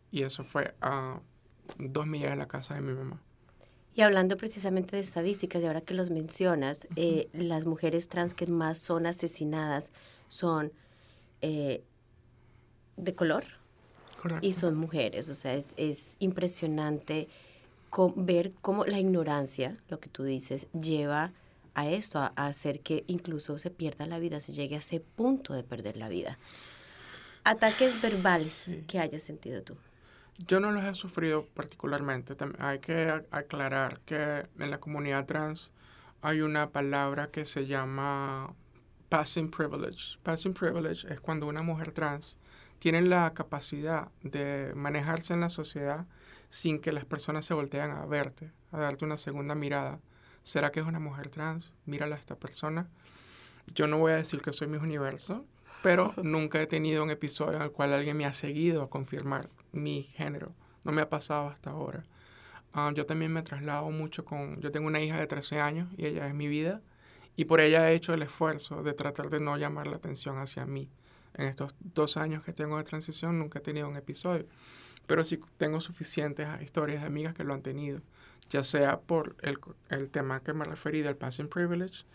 Y 0.09 0.23
eso 0.23 0.45
fue 0.45 0.73
a 0.79 1.19
dos 1.77 2.07
millas 2.07 2.31
de 2.31 2.37
la 2.37 2.47
casa 2.47 2.75
de 2.75 2.81
mi 2.81 2.93
mamá. 2.93 3.21
Y 3.93 4.01
hablando 4.01 4.37
precisamente 4.37 4.95
de 4.95 5.01
estadísticas, 5.01 5.61
y 5.61 5.65
ahora 5.65 5.81
que 5.81 5.93
los 5.93 6.09
mencionas, 6.09 6.87
eh, 6.95 7.27
las 7.33 7.65
mujeres 7.65 8.07
trans 8.07 8.33
que 8.33 8.47
más 8.47 8.77
son 8.77 9.07
asesinadas 9.07 9.91
son 10.29 10.71
eh, 11.41 11.83
de 12.97 13.15
color 13.15 13.45
y 14.41 14.51
son 14.53 14.75
mujeres. 14.75 15.29
O 15.29 15.35
sea, 15.35 15.53
es, 15.53 15.73
es 15.77 16.17
impresionante 16.19 17.27
ver 18.15 18.53
cómo 18.61 18.85
la 18.85 18.99
ignorancia, 18.99 19.77
lo 19.89 19.99
que 19.99 20.09
tú 20.09 20.23
dices, 20.23 20.67
lleva 20.73 21.31
a 21.73 21.87
esto, 21.87 22.19
a, 22.19 22.33
hacer 22.35 22.81
que 22.81 23.03
incluso 23.07 23.57
se 23.57 23.69
pierda 23.69 24.07
la 24.07 24.19
vida, 24.19 24.39
se 24.39 24.51
llegue 24.51 24.75
a 24.75 24.79
ese 24.79 24.99
punto 24.99 25.53
de 25.53 25.63
perder 25.63 25.97
la 25.97 26.09
vida. 26.09 26.37
Ataques 27.43 28.01
verbales 28.01 28.77
que 28.87 28.99
hayas 28.99 29.23
sentido 29.23 29.61
tú. 29.61 29.77
Yo 30.47 30.59
no 30.59 30.71
los 30.71 30.83
he 30.83 30.93
sufrido 30.93 31.45
particularmente. 31.45 32.35
Hay 32.59 32.79
que 32.79 33.23
aclarar 33.31 33.99
que 34.01 34.47
en 34.59 34.71
la 34.71 34.79
comunidad 34.79 35.25
trans 35.25 35.71
hay 36.21 36.41
una 36.41 36.69
palabra 36.69 37.29
que 37.31 37.45
se 37.45 37.65
llama 37.67 38.53
passing 39.09 39.49
privilege. 39.49 40.17
Passing 40.23 40.53
privilege 40.53 41.11
es 41.11 41.19
cuando 41.19 41.47
una 41.47 41.61
mujer 41.61 41.91
trans 41.91 42.37
tiene 42.79 43.01
la 43.01 43.33
capacidad 43.33 44.09
de 44.23 44.73
manejarse 44.75 45.33
en 45.33 45.41
la 45.41 45.49
sociedad 45.49 46.05
sin 46.49 46.79
que 46.79 46.91
las 46.91 47.05
personas 47.05 47.45
se 47.45 47.53
volteen 47.53 47.91
a 47.91 48.05
verte, 48.05 48.51
a 48.71 48.79
darte 48.79 49.05
una 49.05 49.17
segunda 49.17 49.55
mirada. 49.55 49.99
¿Será 50.43 50.71
que 50.71 50.79
es 50.79 50.85
una 50.85 50.99
mujer 50.99 51.29
trans? 51.29 51.73
Mírala 51.85 52.15
a 52.15 52.19
esta 52.19 52.35
persona. 52.35 52.87
Yo 53.75 53.87
no 53.87 53.97
voy 53.97 54.13
a 54.13 54.17
decir 54.17 54.41
que 54.41 54.53
soy 54.53 54.67
mi 54.67 54.77
universo, 54.77 55.45
pero 55.83 56.13
nunca 56.23 56.61
he 56.61 56.67
tenido 56.67 57.03
un 57.03 57.11
episodio 57.11 57.57
en 57.57 57.63
el 57.63 57.71
cual 57.71 57.93
alguien 57.93 58.17
me 58.17 58.25
ha 58.25 58.33
seguido 58.33 58.81
a 58.81 58.89
confirmar 58.89 59.49
mi 59.71 60.03
género. 60.03 60.53
No 60.83 60.91
me 60.91 61.01
ha 61.01 61.09
pasado 61.09 61.49
hasta 61.49 61.71
ahora. 61.71 62.05
Ah, 62.73 62.91
yo 62.95 63.05
también 63.05 63.33
me 63.33 63.41
traslado 63.41 63.89
mucho 63.91 64.23
con... 64.23 64.61
Yo 64.61 64.71
tengo 64.71 64.87
una 64.87 65.01
hija 65.01 65.19
de 65.19 65.27
13 65.27 65.59
años 65.59 65.89
y 65.97 66.05
ella 66.05 66.27
es 66.27 66.33
mi 66.33 66.47
vida. 66.47 66.81
Y 67.35 67.45
por 67.45 67.59
ella 67.59 67.89
he 67.89 67.95
hecho 67.95 68.13
el 68.13 68.21
esfuerzo 68.21 68.83
de 68.83 68.93
tratar 68.93 69.29
de 69.29 69.39
no 69.39 69.57
llamar 69.57 69.87
la 69.87 69.97
atención 69.97 70.37
hacia 70.39 70.65
mí. 70.65 70.89
En 71.37 71.47
estos 71.47 71.75
dos 71.79 72.17
años 72.17 72.43
que 72.43 72.53
tengo 72.53 72.77
de 72.77 72.83
transición 72.83 73.39
nunca 73.39 73.59
he 73.59 73.61
tenido 73.61 73.87
un 73.87 73.95
episodio. 73.95 74.45
Pero 75.05 75.23
sí 75.23 75.39
tengo 75.57 75.79
suficientes 75.79 76.47
historias 76.61 77.01
de 77.01 77.07
amigas 77.07 77.33
que 77.33 77.43
lo 77.43 77.53
han 77.53 77.61
tenido. 77.61 78.01
Ya 78.49 78.63
sea 78.63 78.99
por 78.99 79.35
el, 79.41 80.09
tema 80.09 80.41
que 80.41 80.53
me 80.53 80.65
referí 80.65 81.01
del 81.01 81.15
passing 81.15 81.47
privilege, 81.47 82.05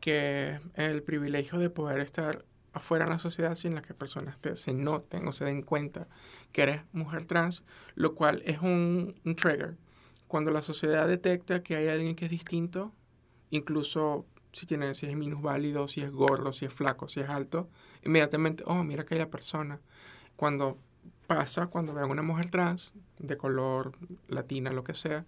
que 0.00 0.60
el 0.74 1.02
privilegio 1.02 1.58
de 1.58 1.70
poder 1.70 2.00
estar 2.00 2.44
afuera 2.72 3.04
en 3.04 3.10
la 3.10 3.18
sociedad 3.18 3.54
sin 3.54 3.74
la 3.74 3.82
que 3.82 3.94
personas 3.94 4.38
se 4.54 4.74
noten 4.74 5.26
o 5.26 5.32
se 5.32 5.46
den 5.46 5.62
cuenta 5.62 6.08
que 6.52 6.62
eres 6.62 6.82
mujer 6.92 7.24
trans, 7.24 7.64
lo 7.94 8.14
cual 8.14 8.42
es 8.44 8.60
un, 8.60 9.14
trigger. 9.36 9.76
Cuando 10.28 10.50
la 10.50 10.62
sociedad 10.62 11.08
detecta 11.08 11.62
que 11.62 11.76
hay 11.76 11.88
alguien 11.88 12.16
que 12.16 12.26
es 12.26 12.30
distinto, 12.30 12.92
incluso 13.50 14.26
si, 14.56 14.64
tiene, 14.64 14.94
si 14.94 15.04
es 15.04 15.14
minusválido, 15.14 15.86
si 15.86 16.00
es 16.00 16.10
gordo, 16.10 16.50
si 16.50 16.64
es 16.64 16.72
flaco, 16.72 17.08
si 17.08 17.20
es 17.20 17.28
alto, 17.28 17.68
inmediatamente, 18.02 18.64
oh, 18.66 18.84
mira 18.84 19.02
aquella 19.02 19.30
persona. 19.30 19.80
Cuando 20.34 20.78
pasa 21.26 21.66
cuando 21.66 21.92
vean 21.92 22.10
una 22.10 22.22
mujer 22.22 22.48
trans 22.48 22.94
de 23.18 23.36
color 23.36 23.92
latina, 24.28 24.70
lo 24.70 24.82
que 24.82 24.94
sea. 24.94 25.26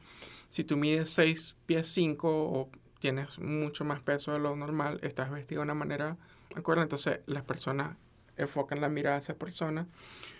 Si 0.49 0.65
tú 0.65 0.79
mides 0.79 1.11
6 1.11 1.57
pies 1.67 1.89
5 1.89 2.29
o 2.31 2.71
tienes 3.01 3.39
mucho 3.39 3.85
más 3.85 4.01
peso 4.01 4.33
de 4.33 4.39
lo 4.39 4.57
normal, 4.57 4.99
estás 5.03 5.31
vestido 5.31 5.61
de 5.61 5.65
una 5.65 5.75
manera, 5.75 6.17
¿acuerdo? 6.55 6.83
Entonces 6.83 7.21
las 7.27 7.43
personas 7.43 7.97
enfocan 8.39 8.81
la 8.81 8.89
mirada 8.89 9.17
a 9.17 9.19
esa 9.19 9.35
persona. 9.35 9.89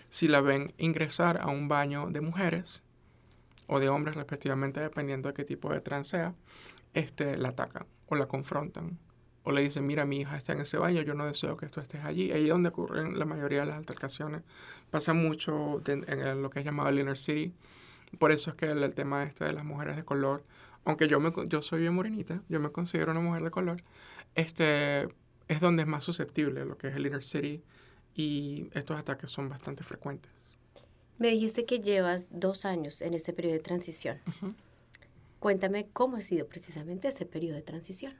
Si 0.09 0.27
la 0.27 0.41
ven 0.41 0.73
ingresar 0.79 1.39
a 1.41 1.47
un 1.47 1.67
baño 1.67 2.07
de 2.09 2.21
mujeres 2.21 2.81
o 3.69 3.79
de 3.79 3.87
hombres 3.87 4.15
respectivamente, 4.15 4.79
dependiendo 4.81 5.29
de 5.29 5.33
qué 5.35 5.45
tipo 5.45 5.71
de 5.71 5.79
trans 5.79 6.07
sea, 6.07 6.33
este, 6.93 7.37
la 7.37 7.49
atacan 7.49 7.85
o 8.07 8.15
la 8.15 8.27
confrontan 8.27 8.97
o 9.43 9.51
le 9.51 9.61
dicen, 9.61 9.85
mira, 9.85 10.05
mi 10.05 10.21
hija 10.21 10.35
está 10.35 10.53
en 10.53 10.61
ese 10.61 10.77
baño, 10.77 11.01
yo 11.01 11.13
no 11.13 11.25
deseo 11.25 11.55
que 11.55 11.67
tú 11.67 11.79
estés 11.79 12.03
allí. 12.03 12.31
Ahí 12.31 12.43
es 12.43 12.49
donde 12.49 12.69
ocurren 12.69 13.17
la 13.17 13.25
mayoría 13.25 13.61
de 13.61 13.67
las 13.67 13.77
altercaciones. 13.77 14.41
Pasa 14.91 15.13
mucho 15.13 15.81
en 15.87 16.41
lo 16.41 16.49
que 16.49 16.59
es 16.59 16.65
llamado 16.65 16.89
el 16.89 16.99
inner 16.99 17.17
city. 17.17 17.53
Por 18.17 18.31
eso 18.31 18.49
es 18.49 18.55
que 18.55 18.65
el, 18.65 18.93
tema 18.95 19.23
este 19.23 19.45
de 19.45 19.53
las 19.53 19.63
mujeres 19.63 19.95
de 19.95 20.03
color, 20.03 20.43
aunque 20.83 21.07
yo, 21.07 21.19
me, 21.19 21.31
yo 21.47 21.61
soy 21.61 21.81
bien 21.81 21.93
morenita, 21.93 22.41
yo 22.49 22.59
me 22.59 22.71
considero 22.71 23.11
una 23.11 23.21
mujer 23.21 23.43
de 23.43 23.51
color, 23.51 23.77
este, 24.35 25.07
es 25.47 25.59
donde 25.59 25.83
es 25.83 25.87
más 25.87 26.03
susceptible 26.03 26.65
lo 26.65 26.77
que 26.77 26.87
es 26.87 26.95
el 26.95 27.05
inner 27.05 27.23
city 27.23 27.63
y 28.15 28.69
estos 28.73 28.97
ataques 28.97 29.29
son 29.29 29.47
bastante 29.47 29.83
frecuentes. 29.83 30.31
Me 31.19 31.27
dijiste 31.27 31.65
que 31.65 31.81
llevas 31.81 32.29
dos 32.31 32.63
años 32.63 33.01
en 33.01 33.13
este 33.13 33.33
periodo 33.33 33.55
de 33.55 33.59
transición. 33.59 34.17
Cuéntame 35.39 35.89
cómo 35.91 36.15
ha 36.15 36.21
sido 36.21 36.47
precisamente 36.47 37.09
ese 37.09 37.25
periodo 37.25 37.55
de 37.55 37.61
transición. 37.61 38.13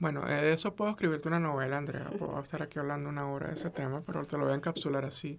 Bueno, 0.00 0.28
eh, 0.28 0.42
de 0.42 0.52
eso 0.52 0.74
puedo 0.74 0.90
escribirte 0.90 1.28
una 1.28 1.38
novela, 1.38 1.78
Andrea. 1.78 2.10
Puedo 2.18 2.40
estar 2.42 2.62
aquí 2.62 2.80
hablando 2.80 3.08
una 3.08 3.30
hora 3.30 3.48
de 3.48 3.54
ese 3.54 3.70
tema, 3.70 4.02
pero 4.04 4.26
te 4.26 4.36
lo 4.36 4.44
voy 4.44 4.52
a 4.52 4.56
encapsular 4.56 5.04
así. 5.04 5.38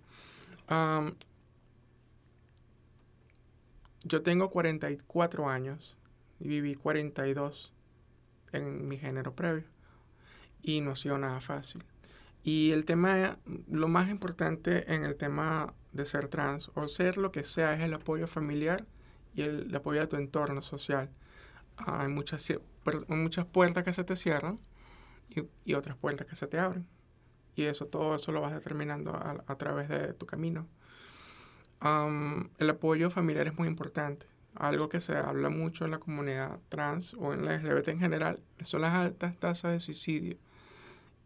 yo 4.04 4.24
tengo 4.24 4.50
44 4.50 5.50
años 5.50 5.98
y 6.40 6.48
viví 6.48 6.76
42 6.76 7.74
en 8.54 8.88
mi 8.88 8.98
género 8.98 9.36
previo 9.36 9.66
y 10.62 10.80
no 10.80 10.92
ha 10.92 10.96
sido 10.96 11.18
nada 11.18 11.42
fácil. 11.42 11.84
Y 12.48 12.72
el 12.72 12.86
tema, 12.86 13.40
lo 13.70 13.90
más 13.90 14.10
importante 14.10 14.94
en 14.94 15.04
el 15.04 15.18
tema 15.18 15.74
de 15.92 16.06
ser 16.06 16.30
trans 16.30 16.72
o 16.76 16.88
ser 16.88 17.18
lo 17.18 17.34
que 17.34 17.44
sea 17.44 17.74
es 17.74 17.82
el 17.82 17.94
apoyo 17.94 18.26
familiar 18.26 18.86
y 19.36 19.42
el 19.42 19.76
apoyo 19.76 20.00
de 20.00 20.08
tu 20.08 20.16
entorno 20.16 20.62
social 20.62 21.10
hay 21.76 22.08
muchas, 22.08 22.54
muchas 23.10 23.46
puertas 23.48 23.84
que 23.84 23.92
se 23.92 24.06
te 24.06 24.16
cierran 24.16 24.60
y, 25.66 25.74
otras 25.74 25.98
puertas 25.98 26.26
que 26.26 26.38
se 26.38 26.48
te 26.48 26.58
abren. 26.58 26.88
Y 27.54 27.64
eso, 27.64 27.88
todo 27.88 28.16
eso 28.16 28.32
lo 28.32 28.40
vas 28.40 28.54
determinando 28.54 29.14
a, 29.14 29.58
través 29.58 29.90
de 29.90 30.14
tu 30.14 30.26
camino. 30.26 30.70
el 31.82 32.70
apoyo 32.70 33.10
familiar 33.10 33.46
es 33.48 33.58
muy 33.58 33.68
importante. 33.68 34.26
Algo 34.56 34.88
que 34.88 35.02
se 35.02 35.18
habla 35.18 35.50
mucho 35.50 35.84
en 35.84 35.92
la 35.92 36.00
comunidad 36.00 36.62
trans 36.70 37.14
o 37.16 37.34
en 37.34 37.44
la 37.44 37.58
LGBT 37.58 37.90
en 37.90 38.00
general 38.00 38.40
son 38.62 38.84
las 38.84 38.94
altas 38.94 39.38
tasas 39.38 39.74
de 39.74 39.82
suicidio. 39.82 40.38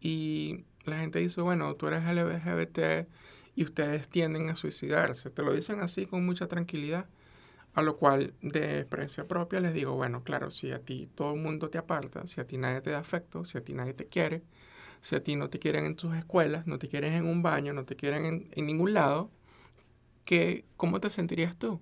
Y 0.00 0.64
la 0.84 0.98
gente 0.98 1.18
dice, 1.18 1.40
bueno, 1.40 1.74
tú 1.76 1.86
eres 1.88 2.04
LGBT 2.04 3.08
y 3.54 3.64
ustedes 3.64 4.08
tienden 4.08 4.50
a 4.50 4.56
suicidarse. 4.56 5.30
Te 5.30 5.42
lo 5.42 5.52
dicen 5.52 5.80
así 5.80 6.06
con 6.06 6.24
mucha 6.24 6.48
tranquilidad 6.48 7.06
a 7.74 7.82
lo 7.82 7.96
cual, 7.96 8.34
de 8.42 8.80
experiencia 8.80 9.26
propia, 9.26 9.60
les 9.60 9.72
digo, 9.72 9.94
bueno, 9.94 10.22
claro, 10.22 10.50
si 10.50 10.72
a 10.72 10.80
ti 10.80 11.08
todo 11.14 11.34
el 11.34 11.40
mundo 11.40 11.70
te 11.70 11.78
aparta, 11.78 12.26
si 12.26 12.40
a 12.40 12.46
ti 12.46 12.58
nadie 12.58 12.80
te 12.82 12.90
da 12.90 12.98
afecto, 12.98 13.44
si 13.44 13.58
a 13.58 13.64
ti 13.64 13.72
nadie 13.72 13.94
te 13.94 14.06
quiere, 14.06 14.42
si 15.00 15.16
a 15.16 15.22
ti 15.22 15.36
no 15.36 15.48
te 15.50 15.58
quieren 15.58 15.86
en 15.86 15.96
tus 15.96 16.14
escuelas, 16.14 16.66
no 16.66 16.78
te 16.78 16.88
quieren 16.88 17.14
en 17.14 17.26
un 17.26 17.42
baño, 17.42 17.72
no 17.72 17.84
te 17.84 17.96
quieren 17.96 18.48
en, 18.52 18.66
ningún 18.66 18.92
lado, 18.94 19.30
¿qué, 20.24 20.64
¿cómo 20.76 21.00
te 21.00 21.10
sentirías 21.10 21.56
tú? 21.58 21.80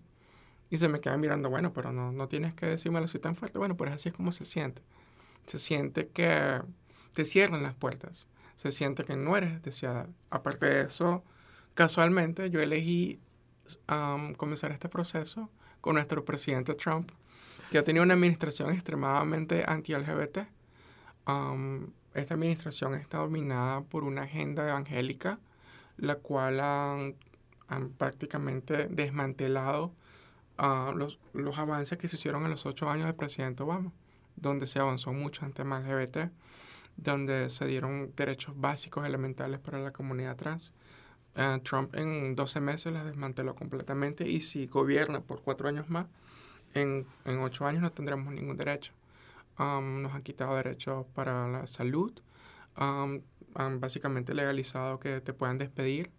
Y 0.71 0.79
se 0.79 0.89
me 0.89 1.01
quedan 1.01 1.21
mirando, 1.21 1.51
bueno, 1.51 1.73
pero 1.73 1.93
no, 1.93 2.13
no 2.13 2.29
tienes 2.29 2.55
que 2.55 2.67
decírmelo 2.67 3.07
así 3.07 3.19
tan 3.19 3.35
fuerte. 3.35 3.59
Bueno, 3.59 3.77
pues 3.77 3.93
así 3.93 4.09
es 4.09 4.15
como 4.15 4.31
se 4.31 4.45
siente. 4.45 4.83
Se 5.47 5.59
siente 5.59 6.09
que 6.09 6.63
te 7.15 7.25
cierran 7.25 7.65
las 7.65 7.75
puertas. 7.75 8.29
Se 8.61 8.73
siente 8.73 9.05
que 9.05 9.17
no 9.17 9.39
eres 9.39 9.63
deseada. 9.63 10.07
Aparte 10.29 10.67
de 10.67 10.83
eso, 10.83 11.25
casualmente 11.73 12.51
yo 12.51 12.61
elegí 12.61 13.19
comenzar 14.37 14.71
este 14.71 14.91
proceso 14.91 15.49
con 15.81 15.95
nuestro 15.95 16.27
presidente 16.27 16.75
Trump, 16.75 17.11
que 17.71 17.79
ha 17.79 17.85
tenido 17.85 18.03
una 18.03 18.13
administración 18.13 18.71
extremadamente 18.71 19.65
anti-LGBT. 19.67 20.41
Esta 22.13 22.35
administración 22.35 22.97
está 22.97 23.17
dominada 23.17 23.81
por 23.81 24.05
una 24.05 24.25
agenda 24.25 24.69
evangélica, 24.69 25.39
la 25.97 26.17
cual 26.17 26.61
han, 26.61 27.17
prácticamente 27.97 28.89
desmantelado 28.89 29.95
uh, 30.59 30.93
los, 30.95 31.19
los, 31.33 31.57
avances 31.57 31.97
que 31.97 32.09
se 32.09 32.17
hicieron 32.17 32.45
en 32.45 32.51
los 32.51 32.67
ocho 32.67 32.91
años 32.91 33.07
del 33.07 33.15
presidente 33.15 33.63
Obama, 33.63 33.91
donde 34.37 34.67
se 34.67 34.81
avanzó 34.81 35.15
mucho 35.15 35.47
en 35.47 35.55
temas 35.55 35.87
LGBT, 35.87 36.31
donde 37.03 37.49
se 37.51 37.67
dieron 37.67 38.13
derechos 38.17 38.55
básicos 38.59 39.07
elementales 39.07 39.59
para 39.59 39.79
la 39.79 39.93
comunidad 39.93 40.37
trans. 40.37 40.73
Eh, 41.37 41.61
Trump 41.63 41.95
en 41.95 42.35
12 42.35 42.61
meses 42.61 42.93
las 42.93 43.05
desmanteló 43.05 43.55
completamente 43.55 44.29
y 44.29 44.41
si 44.41 44.67
gobierna 44.67 45.21
por 45.21 45.43
cuatro 45.43 45.69
años 45.69 45.89
más, 45.89 46.07
en, 46.75 47.07
en 47.25 47.39
ocho 47.41 47.67
años 47.67 47.83
no 47.83 47.93
tendremos 47.93 48.33
ningún 48.33 48.57
derecho. 48.57 48.93
Um, 49.59 50.03
nos 50.03 50.15
han 50.15 50.23
quitado 50.23 50.57
derechos 50.57 51.07
para 51.15 51.47
la 51.49 51.67
salud, 51.67 52.13
um, 52.79 53.21
han 53.55 53.81
básicamente 53.81 54.33
legalizado 54.33 54.99
que 54.99 55.21
te 55.21 55.33
puedan 55.35 55.59
despedir. 55.59 56.11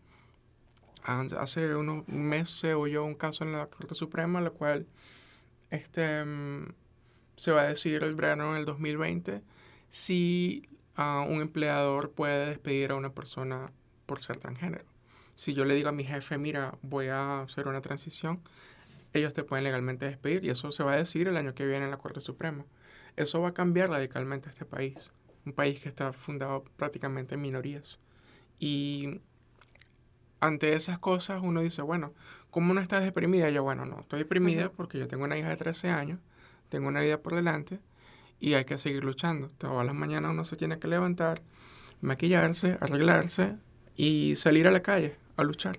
hace 1.04 1.76
unos 1.76 2.08
meses 2.08 2.60
se 2.60 2.74
oyó 2.76 3.04
un 3.04 3.16
caso 3.16 3.44
en 3.44 3.54
la 3.54 3.66
Corte 3.68 3.96
Suprema, 3.96 4.42
la 4.42 4.52
cual 4.52 4.86
este, 5.72 6.24
mm, 6.24 6.68
se 7.36 7.52
va 7.52 7.62
a 7.62 7.68
decidir 7.68 8.04
el 8.04 8.16
verano 8.16 8.52
en 8.52 8.60
el 8.60 8.66
2020 8.66 9.42
si 9.90 10.68
uh, 10.98 11.22
un 11.28 11.42
empleador 11.42 12.12
puede 12.12 12.48
despedir 12.48 12.92
a 12.92 12.96
una 12.96 13.14
persona 13.14 13.66
por 14.06 14.24
ser 14.24 14.38
transgénero. 14.38 14.86
Si 15.36 15.54
yo 15.54 15.66
le 15.66 15.76
digo 15.76 15.90
a 15.90 15.94
mi 15.94 16.04
jefe, 16.04 16.38
mira, 16.38 16.76
voy 16.82 17.08
a 17.08 17.42
hacer 17.42 17.68
una 17.68 17.82
transición, 17.82 18.42
ellos 19.14 19.34
te 19.34 19.44
pueden 19.44 19.64
legalmente 19.64 20.06
despedir 20.06 20.46
y 20.46 20.50
eso 20.50 20.72
se 20.72 20.84
va 20.84 20.94
a 20.94 20.98
decir 20.98 21.28
el 21.28 21.38
año 21.38 21.54
que 21.54 21.66
viene 21.66 21.86
en 21.86 21.92
la 21.92 21.98
Corte 21.98 22.22
Suprema. 22.22 22.66
Eso 23.16 23.42
va 23.42 23.50
a 23.50 23.54
cambiar 23.54 23.90
radicalmente 23.90 24.50
este 24.50 24.66
país, 24.66 25.12
un 25.46 25.54
país 25.54 25.82
que 25.82 25.90
está 25.90 26.14
fundado 26.14 26.64
prácticamente 26.78 27.36
en 27.36 27.42
minorías. 27.42 28.00
Y 28.60 29.22
ante 30.40 30.74
esas 30.74 31.00
cosas 31.00 31.42
uno 31.44 31.62
dice, 31.62 31.82
bueno, 31.82 32.14
¿cómo 32.50 32.74
no 32.74 32.82
estás 32.82 33.04
deprimida? 33.04 33.50
yo, 33.50 33.64
bueno, 33.64 33.86
no, 33.86 34.02
estoy 34.02 34.20
deprimida 34.20 34.72
porque 34.72 34.98
yo 34.98 35.08
tengo 35.08 35.24
una 35.24 35.38
hija 35.38 35.50
de 35.50 35.58
13 35.58 35.90
años, 35.90 36.20
tengo 36.70 36.88
una 36.88 37.02
vida 37.02 37.20
por 37.22 37.36
delante 37.36 37.80
y 38.42 38.56
hay 38.56 38.66
que 38.66 38.78
seguir 38.78 39.04
luchando. 39.06 39.52
Todas 39.58 39.86
las 39.86 39.96
mañanas 39.96 40.32
uno 40.32 40.44
se 40.44 40.58
tiene 40.58 40.80
que 40.80 40.88
levantar, 40.88 41.42
maquillarse, 42.02 42.78
arreglarse 42.82 43.56
y 43.96 44.36
salir 44.36 44.68
a 44.68 44.72
la 44.72 44.82
calle 44.82 45.16
a 45.38 45.44
luchar. 45.44 45.78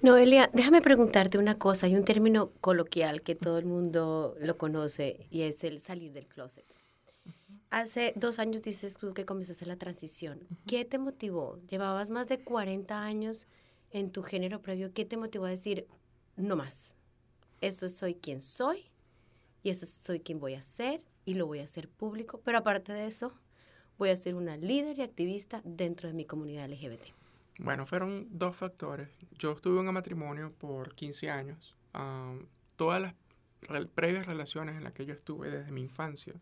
Noelia, 0.00 0.48
déjame 0.52 0.80
preguntarte 0.80 1.38
una 1.38 1.58
cosa. 1.58 1.86
Hay 1.86 1.94
un 1.94 2.04
término 2.04 2.50
coloquial 2.60 3.22
que 3.22 3.34
todo 3.34 3.58
el 3.58 3.66
mundo 3.66 4.36
lo 4.40 4.56
conoce 4.56 5.26
y 5.30 5.42
es 5.42 5.62
el 5.64 5.80
salir 5.80 6.12
del 6.12 6.26
closet. 6.26 6.64
Hace 7.70 8.14
dos 8.16 8.38
años 8.38 8.62
dices 8.62 8.96
tú 8.96 9.12
que 9.12 9.26
comenzaste 9.26 9.66
la 9.66 9.76
transición. 9.76 10.40
¿Qué 10.66 10.86
te 10.86 10.96
motivó? 10.96 11.58
Llevabas 11.68 12.10
más 12.10 12.26
de 12.26 12.38
40 12.38 13.02
años 13.02 13.46
en 13.90 14.10
tu 14.10 14.22
género 14.22 14.62
previo. 14.62 14.92
¿Qué 14.94 15.04
te 15.04 15.18
motivó 15.18 15.44
a 15.44 15.50
decir, 15.50 15.86
no 16.36 16.56
más? 16.56 16.94
Esto 17.60 17.88
soy 17.90 18.14
quien 18.14 18.40
soy 18.40 18.86
y 19.62 19.68
esto 19.68 19.84
soy 19.84 20.20
quien 20.20 20.38
voy 20.38 20.54
a 20.54 20.62
ser 20.62 21.02
y 21.28 21.34
lo 21.34 21.46
voy 21.46 21.58
a 21.58 21.64
hacer 21.64 21.90
público. 21.90 22.40
Pero 22.42 22.56
aparte 22.56 22.94
de 22.94 23.06
eso, 23.06 23.34
voy 23.98 24.08
a 24.08 24.16
ser 24.16 24.34
una 24.34 24.56
líder 24.56 24.98
y 24.98 25.02
activista 25.02 25.60
dentro 25.62 26.08
de 26.08 26.14
mi 26.14 26.24
comunidad 26.24 26.70
LGBT. 26.70 27.02
Bueno, 27.58 27.84
fueron 27.84 28.28
dos 28.30 28.56
factores. 28.56 29.10
Yo 29.38 29.52
estuve 29.52 29.78
en 29.78 29.88
un 29.88 29.94
matrimonio 29.94 30.54
por 30.58 30.94
15 30.94 31.28
años. 31.28 31.76
todas 32.76 33.02
las 33.02 33.14
previas 33.94 34.26
relaciones 34.26 34.76
en 34.76 34.84
las 34.84 34.94
que 34.94 35.04
yo 35.04 35.12
estuve 35.12 35.50
desde 35.50 35.70
mi 35.70 35.82
infancia, 35.82 36.32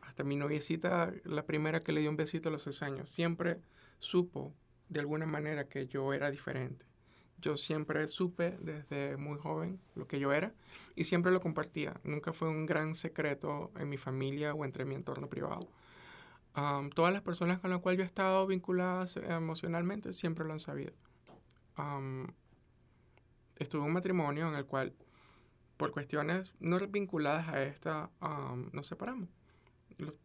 hasta 0.00 0.24
mi 0.24 0.36
noviecita, 0.36 1.12
la 1.24 1.44
primera 1.44 1.80
que 1.80 1.92
le 1.92 2.00
dio 2.00 2.08
un 2.08 2.16
besito 2.16 2.48
a 2.48 2.52
los 2.52 2.62
6 2.62 2.82
años, 2.82 3.10
siempre 3.10 3.58
supo 3.98 4.54
de 4.88 5.00
alguna 5.00 5.26
manera 5.26 5.68
que 5.68 5.86
yo 5.86 6.14
era 6.14 6.30
diferente. 6.30 6.86
Yo 7.40 7.56
siempre 7.56 8.06
supe 8.08 8.58
desde 8.60 9.16
muy 9.16 9.38
joven 9.38 9.80
lo 9.94 10.06
que 10.06 10.18
yo 10.18 10.32
era 10.32 10.52
y 10.96 11.04
siempre 11.04 11.32
lo 11.32 11.40
compartía. 11.40 11.94
Nunca 12.02 12.32
fue 12.32 12.48
un 12.48 12.66
gran 12.66 12.94
secreto 12.94 13.70
en 13.78 13.88
mi 13.88 13.96
familia 13.96 14.54
o 14.54 14.64
entre 14.64 14.84
mi 14.84 14.94
entorno 14.94 15.28
privado 15.28 15.68
todas 16.94 17.12
las 17.12 17.22
personas 17.22 17.58
con 17.58 17.70
las 17.70 17.80
cuales 17.80 17.98
yo 17.98 18.04
he 18.04 18.06
estado 18.06 18.46
vinculadas 18.46 19.16
emocionalmente 19.16 20.12
siempre 20.12 20.44
lo 20.44 20.52
han 20.52 20.60
sabido. 20.60 20.92
estuve 23.56 23.82
en 23.82 23.86
un 23.86 23.92
matrimonio 23.92 24.48
en 24.48 24.54
el 24.54 24.66
cual, 24.66 24.92
por 25.76 25.92
cuestiones 25.92 26.52
no 26.60 26.78
vinculadas 26.88 27.48
a 27.48 27.62
esta, 27.62 28.10
nos 28.72 28.86
separamos. 28.86 29.28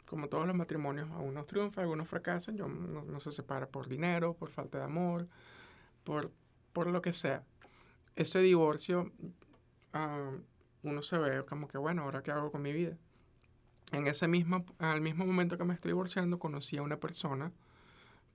Como 0.06 0.30
todos 0.30 0.46
los 0.46 0.56
matrimonios, 0.56 1.10
algunos 1.12 1.48
triunfan, 1.48 1.84
algunos 1.84 2.08
fracasan. 2.08 2.56
Yo 2.56 2.68
no, 2.68 3.20
se 3.20 3.32
separa 3.32 3.68
por 3.68 3.88
dinero, 3.88 4.36
por 4.36 4.50
falta 4.50 4.78
de 4.78 4.84
amor, 4.84 5.28
por 6.04 6.32
por 6.74 6.88
lo 6.88 7.02
que 7.02 7.14
sea, 7.14 7.44
ese 8.16 8.40
divorcio, 8.40 9.12
ah, 9.94 10.32
uno 10.84 11.02
se 11.02 11.18
ve 11.18 11.46
como 11.46 11.68
que, 11.68 11.78
bueno, 11.78 12.04
ahora 12.04 12.24
qué 12.24 12.32
hago 12.32 12.52
con 12.52 12.62
mi 12.62 12.74
vida. 12.74 12.98
En 13.92 14.08
ese 14.08 14.28
mismo, 14.28 14.66
al 14.80 15.02
mismo 15.02 15.26
momento 15.26 15.58
que 15.58 15.64
me 15.64 15.74
estoy 15.74 15.90
divorciando, 15.90 16.40
conocí 16.40 16.78
a 16.78 16.82
una 16.82 16.98
persona 16.98 17.52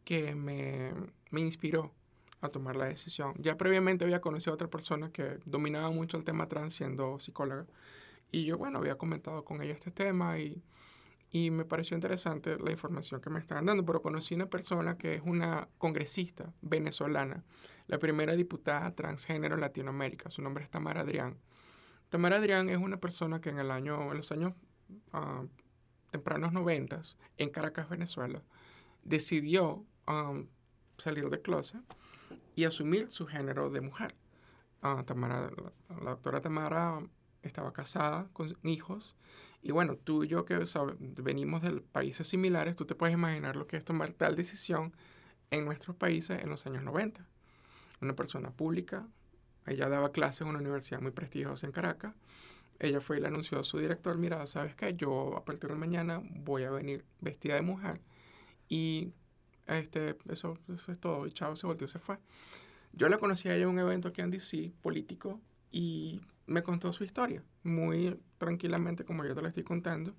que 0.04 0.34
me, 0.34 0.92
me 1.30 1.40
inspiró 1.40 1.92
a 2.40 2.48
tomar 2.48 2.76
la 2.76 2.86
decisión. 2.86 3.34
Ya 3.38 3.56
previamente 3.56 4.04
había 4.04 4.20
conocido 4.20 4.52
a 4.52 4.54
otra 4.54 4.68
persona 4.68 5.10
que 5.10 5.38
dominaba 5.44 5.90
mucho 5.90 6.16
el 6.16 6.24
tema 6.24 6.48
trans 6.48 6.74
siendo 6.74 7.18
psicóloga. 7.18 7.66
Y 8.30 8.44
yo, 8.44 8.58
bueno, 8.58 8.78
había 8.78 8.96
comentado 8.96 9.44
con 9.44 9.62
ella 9.62 9.74
este 9.74 9.90
tema 9.90 10.38
y, 10.38 10.62
y 11.30 11.50
me 11.50 11.64
pareció 11.64 11.94
interesante 11.94 12.58
la 12.58 12.70
información 12.70 13.20
que 13.20 13.30
me 13.30 13.38
estaban 13.38 13.66
dando. 13.66 13.84
Pero 13.84 14.02
conocí 14.02 14.34
una 14.34 14.46
persona 14.46 14.96
que 14.96 15.14
es 15.14 15.22
una 15.24 15.68
congresista 15.78 16.52
venezolana, 16.62 17.44
la 17.86 17.98
primera 17.98 18.34
diputada 18.34 18.94
transgénero 18.94 19.54
en 19.54 19.60
Latinoamérica. 19.60 20.30
Su 20.30 20.42
nombre 20.42 20.64
es 20.64 20.70
Tamara 20.70 21.02
Adrián. 21.02 21.36
Tamara 22.08 22.36
Adrián 22.36 22.68
es 22.68 22.78
una 22.78 22.98
persona 22.98 23.40
que 23.40 23.50
en 23.50 23.58
el 23.58 23.70
año, 23.70 24.10
en 24.10 24.16
los 24.16 24.32
años 24.32 24.54
uh, 25.12 25.46
tempranos 26.10 26.52
noventas, 26.52 27.18
en 27.36 27.50
Caracas, 27.50 27.88
Venezuela, 27.88 28.42
decidió 29.04 29.84
salir 30.96 31.28
de 31.28 31.42
closet 31.42 31.82
y 32.56 32.64
asumir 32.64 33.10
su 33.10 33.26
género 33.26 33.70
de 33.70 33.82
mujer. 33.82 34.14
Ah, 34.80 35.02
Tamara, 35.06 35.50
la, 36.02 36.10
doctora 36.10 36.40
Tamara 36.40 37.02
estaba 37.42 37.72
casada 37.72 38.28
con 38.32 38.56
hijos 38.62 39.16
y 39.62 39.72
bueno, 39.72 39.96
tú 39.96 40.24
y 40.24 40.28
yo 40.28 40.44
que 40.44 40.64
venimos 41.22 41.62
de 41.62 41.80
países 41.80 42.26
similares, 42.26 42.76
tú 42.76 42.84
te 42.84 42.94
puedes 42.94 43.14
imaginar 43.14 43.56
lo 43.56 43.66
que 43.66 43.76
es 43.76 43.84
tomar 43.84 44.12
tal 44.12 44.36
decisión 44.36 44.92
en 45.50 45.64
nuestros 45.64 45.96
países 45.96 46.42
en 46.42 46.50
los 46.50 46.66
años 46.66 46.82
90. 46.84 47.26
Una 48.00 48.14
persona 48.14 48.50
pública, 48.50 49.06
ella 49.66 49.88
daba 49.88 50.12
clases 50.12 50.42
en 50.42 50.48
una 50.48 50.60
universidad 50.60 51.00
muy 51.00 51.10
prestigiosa 51.10 51.66
en 51.66 51.72
Caracas, 51.72 52.14
ella 52.78 53.00
fue 53.00 53.18
y 53.18 53.20
le 53.20 53.26
anunció 53.26 53.58
a 53.58 53.64
su 53.64 53.78
director, 53.78 54.16
mira, 54.18 54.46
¿sabes 54.46 54.76
qué? 54.76 54.94
Yo 54.94 55.36
a 55.36 55.44
partir 55.44 55.68
de 55.70 55.76
mañana 55.76 56.22
voy 56.22 56.62
a 56.62 56.70
venir 56.70 57.04
vestida 57.20 57.56
de 57.56 57.62
mujer 57.62 58.00
y 58.68 59.12
este, 59.66 60.16
eso, 60.30 60.58
es 60.88 61.00
todo. 61.00 61.26
Y 61.26 61.32
chao, 61.32 61.56
se 61.56 61.66
volvió, 61.66 61.88
se 61.88 61.98
fue. 61.98 62.18
Yo 62.92 63.08
la 63.08 63.18
conocí 63.18 63.48
a 63.48 63.54
ella 63.54 63.64
en 63.64 63.70
un 63.70 63.78
evento 63.78 64.08
aquí 64.08 64.20
en 64.20 64.30
DC, 64.30 64.72
político, 64.80 65.40
y 65.70 66.20
me 66.46 66.62
contó 66.62 66.92
su 66.92 67.04
historia, 67.04 67.42
muy 67.62 68.18
tranquilamente 68.38 69.04
como 69.04 69.24
yo 69.24 69.34
te 69.34 69.42
la 69.42 69.48
estoy 69.48 69.64
contando. 69.64 70.14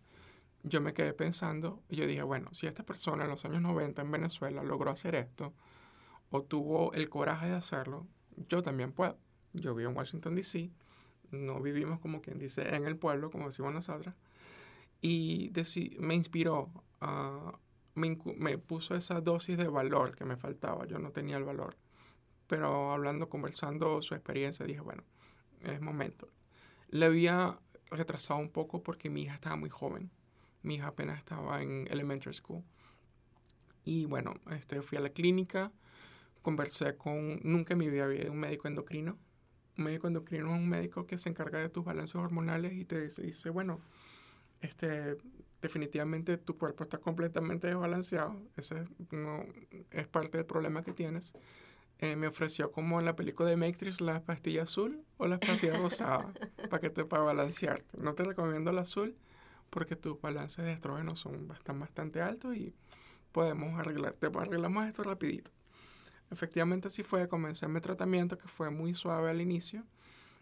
Yo 0.64 0.82
me 0.82 0.94
quedé 0.94 1.14
pensando 1.14 1.82
y 1.90 1.96
yo 1.96 2.06
dije, 2.06 2.22
bueno, 2.22 2.50
si 2.54 2.68
esta 2.68 2.84
persona 2.84 3.24
en 3.24 3.30
los 3.30 3.46
años 3.46 3.62
90 3.62 4.02
en 4.02 4.12
Venezuela 4.12 4.64
logró 4.64 4.92
hacer 4.92 5.16
esto, 5.16 5.54
o 6.32 6.44
tuvo 6.44 6.94
el 6.94 7.10
coraje 7.10 7.48
de 7.48 7.56
hacerlo, 7.56 8.06
yo 8.50 8.62
también 8.62 8.92
puedo. 8.92 9.18
Yo 9.54 9.74
vivo 9.74 9.90
en 9.90 9.98
Washington, 9.98 10.36
D.C., 10.36 10.70
no 11.32 11.60
vivimos 11.62 12.00
como 12.00 12.22
quien 12.22 12.40
dice 12.40 12.76
en 12.76 12.86
el 12.86 12.98
pueblo, 12.98 13.30
como 13.32 13.48
decimos 13.48 13.74
nosotras, 13.74 14.16
y 15.02 15.52
me 16.00 16.16
inspiró 16.16 16.72
a 17.02 17.54
me, 18.00 18.58
puso 18.58 18.96
esa 18.96 19.22
dosis 19.22 19.58
de 19.58 19.68
valor 19.68 20.16
que 20.16 20.26
me 20.26 20.38
faltaba. 20.38 20.86
Yo 20.88 21.00
no 21.00 21.12
tenía 21.12 21.38
el 21.38 21.44
valor. 21.44 21.76
Pero 22.48 22.92
hablando, 22.92 23.30
conversando 23.30 24.02
su 24.02 24.16
experiencia, 24.16 24.66
dije, 24.66 24.80
bueno, 24.80 25.04
es 25.64 25.82
momento. 25.82 26.30
Le 26.90 27.06
había 27.06 27.60
retrasado 27.92 28.40
un 28.40 28.50
poco 28.50 28.84
porque 28.84 29.10
mi 29.10 29.24
hija 29.24 29.36
estaba 29.36 29.56
muy 29.56 29.70
joven. 29.70 30.12
Mi 30.62 30.76
hija 30.76 30.88
apenas 30.88 31.18
estaba 31.18 31.62
en 31.62 31.88
elementary 31.90 32.36
school. 32.36 32.64
Y 33.86 34.06
bueno, 34.06 34.34
este, 34.52 34.82
fui 34.82 34.98
a 34.98 35.02
la 35.02 35.10
clínica, 35.10 35.72
conversé 36.42 36.96
con, 36.96 37.40
nunca 37.44 37.74
en 37.74 37.80
mi 37.80 37.90
vida 37.90 38.06
había 38.06 38.30
un 38.30 38.40
médico 38.40 38.68
endocrino. 38.68 39.18
Un 39.78 39.86
médico 39.86 40.08
endocrino 40.08 40.54
es 40.54 40.60
un 40.60 40.68
médico 40.68 41.08
que 41.08 41.18
se 41.18 41.30
encarga 41.30 41.60
de 41.60 41.70
tus 41.70 41.86
balances 41.86 42.16
hormonales 42.16 42.74
y 42.74 42.86
te 42.86 43.02
dice, 43.02 43.50
bueno, 43.50 43.80
este, 44.62 45.18
definitivamente 45.62 46.38
tu 46.38 46.58
cuerpo 46.58 46.84
está 46.84 46.98
completamente 46.98 47.68
desbalanceado. 47.68 48.42
Ese 48.58 48.86
no 49.12 49.46
es 49.92 50.08
parte 50.08 50.38
del 50.38 50.46
problema 50.46 50.84
que 50.84 50.94
tienes. 50.94 51.34
Eh, 52.02 52.16
me 52.16 52.28
ofreció 52.28 52.72
como 52.72 53.00
en 53.00 53.06
la 53.06 53.16
película 53.16 53.50
de 53.50 53.58
Matrix 53.58 54.00
la 54.00 54.22
pastilla 54.22 54.64
azul 54.64 55.04
o 55.18 55.28
la 55.28 55.38
pastilla 55.38 55.78
rosada 55.78 56.32
para 56.70 56.80
que 56.80 56.90
te 56.90 57.04
para 57.04 57.24
balancearte. 57.24 57.98
No 58.02 58.14
te 58.14 58.24
recomiendo 58.24 58.72
la 58.72 58.82
azul 58.82 59.16
porque 59.70 59.96
tus 59.96 60.20
balances 60.22 60.64
de 60.64 60.72
estrógeno 60.72 61.16
son 61.16 61.48
bastante, 61.48 61.80
bastante 61.80 62.22
altos 62.22 62.56
y 62.56 62.74
podemos 63.32 63.80
arreglar, 63.80 64.16
te 64.16 64.28
arreglamos 64.28 64.88
esto 64.88 65.04
rapidito. 65.04 65.52
Efectivamente 66.32 66.88
así 66.88 67.04
fue, 67.04 67.28
comencé 67.28 67.68
mi 67.68 67.82
tratamiento 67.82 68.38
que 68.38 68.48
fue 68.48 68.70
muy 68.70 68.94
suave 68.94 69.30
al 69.30 69.42
inicio, 69.42 69.84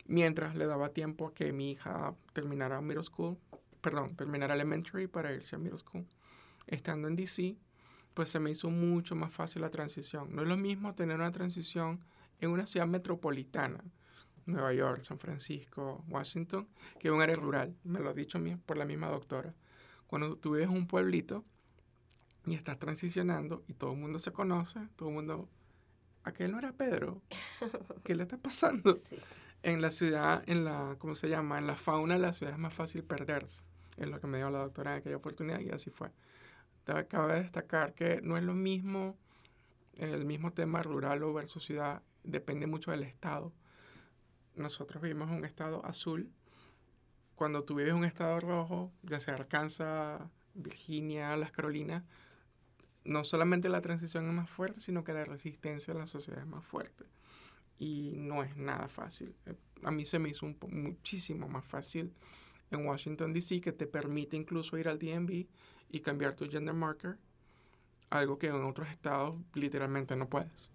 mientras 0.06 0.56
le 0.56 0.65
daba 0.65 0.89
tiempo 0.89 1.28
a 1.28 1.34
que 1.34 1.52
mi 1.54 1.72
hija 1.72 2.13
terminara 2.34 2.82
middle 2.82 3.04
school, 3.04 3.38
perdón, 3.82 4.15
terminar 4.15 4.52
elementary 4.52 5.08
para 5.08 5.34
irse 5.34 5.56
a 5.56 5.60
middle 5.60 5.80
school. 5.80 6.06
Estando 6.67 7.08
en 7.08 7.15
DC, 7.15 7.56
pues 8.18 8.30
se 8.30 8.40
me 8.40 8.50
hizo 8.50 8.72
mucho 8.72 9.16
más 9.16 9.32
fácil 9.32 9.62
la 9.62 9.70
transición. 9.70 10.36
No 10.36 10.42
es 10.42 10.48
lo 10.48 10.58
mismo 10.58 10.96
tener 10.96 11.18
una 11.18 11.32
transición 11.32 12.04
en 12.40 12.50
una 12.50 12.66
ciudad 12.66 12.88
metropolitana, 12.88 13.84
Nueva 14.48 14.74
York, 14.74 15.04
San 15.04 15.20
Francisco, 15.20 16.04
Washington, 16.10 16.68
que 17.00 17.10
en 17.10 17.14
un 17.14 17.22
área 17.22 17.36
rural. 17.36 17.76
Me 17.84 18.00
lo 18.00 18.10
ha 18.10 18.14
dicho 18.16 18.40
por 18.66 18.76
la 18.76 18.86
misma 18.86 19.10
doctora. 19.10 19.54
Cuando 20.08 20.36
tú 20.36 20.54
vives 20.54 20.68
en 20.68 20.76
un 20.76 20.88
pueblito 20.88 21.46
y 22.48 22.56
estás 22.56 22.80
transicionando 22.80 23.64
y 23.68 23.76
todo 23.76 23.92
el 23.92 24.00
mundo 24.00 24.18
se 24.18 24.32
conoce, 24.32 24.80
todo 24.96 25.10
el 25.10 25.14
mundo, 25.14 25.48
aquel 26.24 26.52
no 26.54 26.58
era 26.58 26.74
Pedro, 26.74 27.22
¿qué 28.04 28.16
le 28.16 28.24
está 28.24 28.40
pasando? 28.40 28.98
En 29.62 29.80
la 29.80 29.92
ciudad, 29.92 30.44
en 30.48 30.66
la, 30.66 30.96
¿cómo 30.98 31.14
se 31.14 31.30
llama? 31.30 31.60
En 31.60 31.68
la 31.68 31.76
fauna 31.76 32.16
de 32.16 32.22
la 32.22 32.34
ciudad 32.34 32.56
es 32.56 32.60
más 32.60 32.74
fácil 32.74 33.04
perderse. 33.04 33.62
Es 33.96 34.08
lo 34.08 34.20
que 34.20 34.26
me 34.26 34.38
dio 34.38 34.50
la 34.50 34.58
doctora 34.58 34.94
en 34.94 35.02
aquella 35.02 35.18
oportunidad 35.18 35.60
y 35.60 35.70
así 35.70 35.92
fue. 35.92 36.10
Cabe 37.10 37.41
destacar 37.41 37.93
que 37.93 38.21
no 38.21 38.38
es 38.38 38.43
lo 38.43 38.54
mismo 38.54 39.17
el 39.97 40.26
mismo 40.26 40.54
tema 40.54 40.84
rural 40.84 41.23
o 41.23 41.34
versus 41.34 41.63
ciudad, 41.63 42.02
depende 42.23 42.67
mucho 42.67 42.91
del 42.91 43.04
estado. 43.04 43.52
Nosotros 44.56 45.02
vivimos 45.02 45.30
en 45.30 45.38
un 45.38 45.45
estado 45.45 45.86
azul. 45.86 46.32
Cuando 47.36 47.63
tú 47.63 47.76
vives 47.76 47.91
en 47.91 48.00
un 48.00 48.06
estado 48.06 48.39
rojo, 48.39 48.91
ya 49.04 49.19
sea 49.19 49.36
Arkansas, 49.36 50.21
Virginia, 50.54 51.36
las 51.38 51.52
Carolinas, 51.52 52.04
no 53.06 53.23
solamente 53.23 53.69
la 53.69 53.82
transición 53.82 54.28
es 54.28 54.34
más 54.34 54.50
fuerte, 54.50 54.80
sino 54.80 55.04
que 55.04 55.13
la 55.13 55.23
resistencia 55.23 55.93
a 55.93 55.97
la 55.97 56.08
sociedad 56.08 56.41
es 56.41 56.47
más 56.47 56.65
fuerte. 56.65 57.06
Y 57.80 58.15
no 58.17 58.43
es 58.43 58.58
nada 58.58 58.88
fácil. 58.88 59.36
A 59.84 59.91
mí 59.91 60.04
se 60.06 60.19
me 60.19 60.30
hizo 60.30 60.45
un 60.45 60.58
muchísimo 60.69 61.47
más 61.47 61.63
fácil 61.63 62.13
en 62.72 62.86
Washington, 62.86 63.34
D.C., 63.34 63.62
que 63.62 63.72
te 63.72 63.88
permite 63.88 64.36
incluso 64.36 64.78
ir 64.78 64.88
al 64.88 65.00
DMV 65.00 65.48
y 65.90 66.00
cambiar 66.02 66.36
tu 66.36 66.50
gender 66.50 66.74
marker, 66.74 67.18
algo 68.10 68.38
que 68.38 68.48
en 68.48 68.64
otros 68.64 68.90
estados 68.90 69.36
literalmente 69.54 70.16
no 70.16 70.28
puedes. 70.28 70.70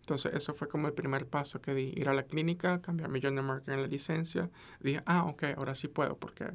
Entonces, 0.00 0.32
eso 0.34 0.54
fue 0.54 0.68
como 0.68 0.88
el 0.88 0.94
primer 0.94 1.26
paso 1.26 1.60
que 1.60 1.74
di, 1.74 1.92
ir 1.94 2.08
a 2.08 2.14
la 2.14 2.22
clínica, 2.22 2.80
cambiar 2.80 3.10
mi 3.10 3.20
gender 3.20 3.44
marker 3.44 3.74
en 3.74 3.82
la 3.82 3.88
licencia. 3.88 4.50
Dije, 4.80 5.02
ah, 5.04 5.24
ok, 5.24 5.44
ahora 5.56 5.74
sí 5.74 5.88
puedo, 5.88 6.16
porque 6.16 6.50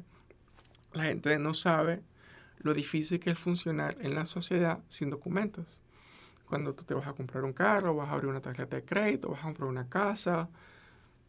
la 0.92 1.04
gente 1.04 1.38
no 1.38 1.54
sabe 1.54 2.02
lo 2.58 2.74
difícil 2.74 3.20
que 3.20 3.30
es 3.30 3.38
funcionar 3.38 3.96
en 4.00 4.14
la 4.14 4.26
sociedad 4.26 4.80
sin 4.88 5.10
documentos. 5.10 5.80
Cuando 6.46 6.74
tú 6.74 6.84
te 6.84 6.94
vas 6.94 7.06
a 7.06 7.12
comprar 7.12 7.44
un 7.44 7.52
carro, 7.52 7.94
vas 7.94 8.08
a 8.08 8.12
abrir 8.12 8.28
una 8.28 8.40
tarjeta 8.40 8.76
de 8.76 8.84
crédito, 8.84 9.28
vas 9.28 9.40
a 9.40 9.44
comprar 9.44 9.68
una 9.68 9.88
casa, 9.88 10.48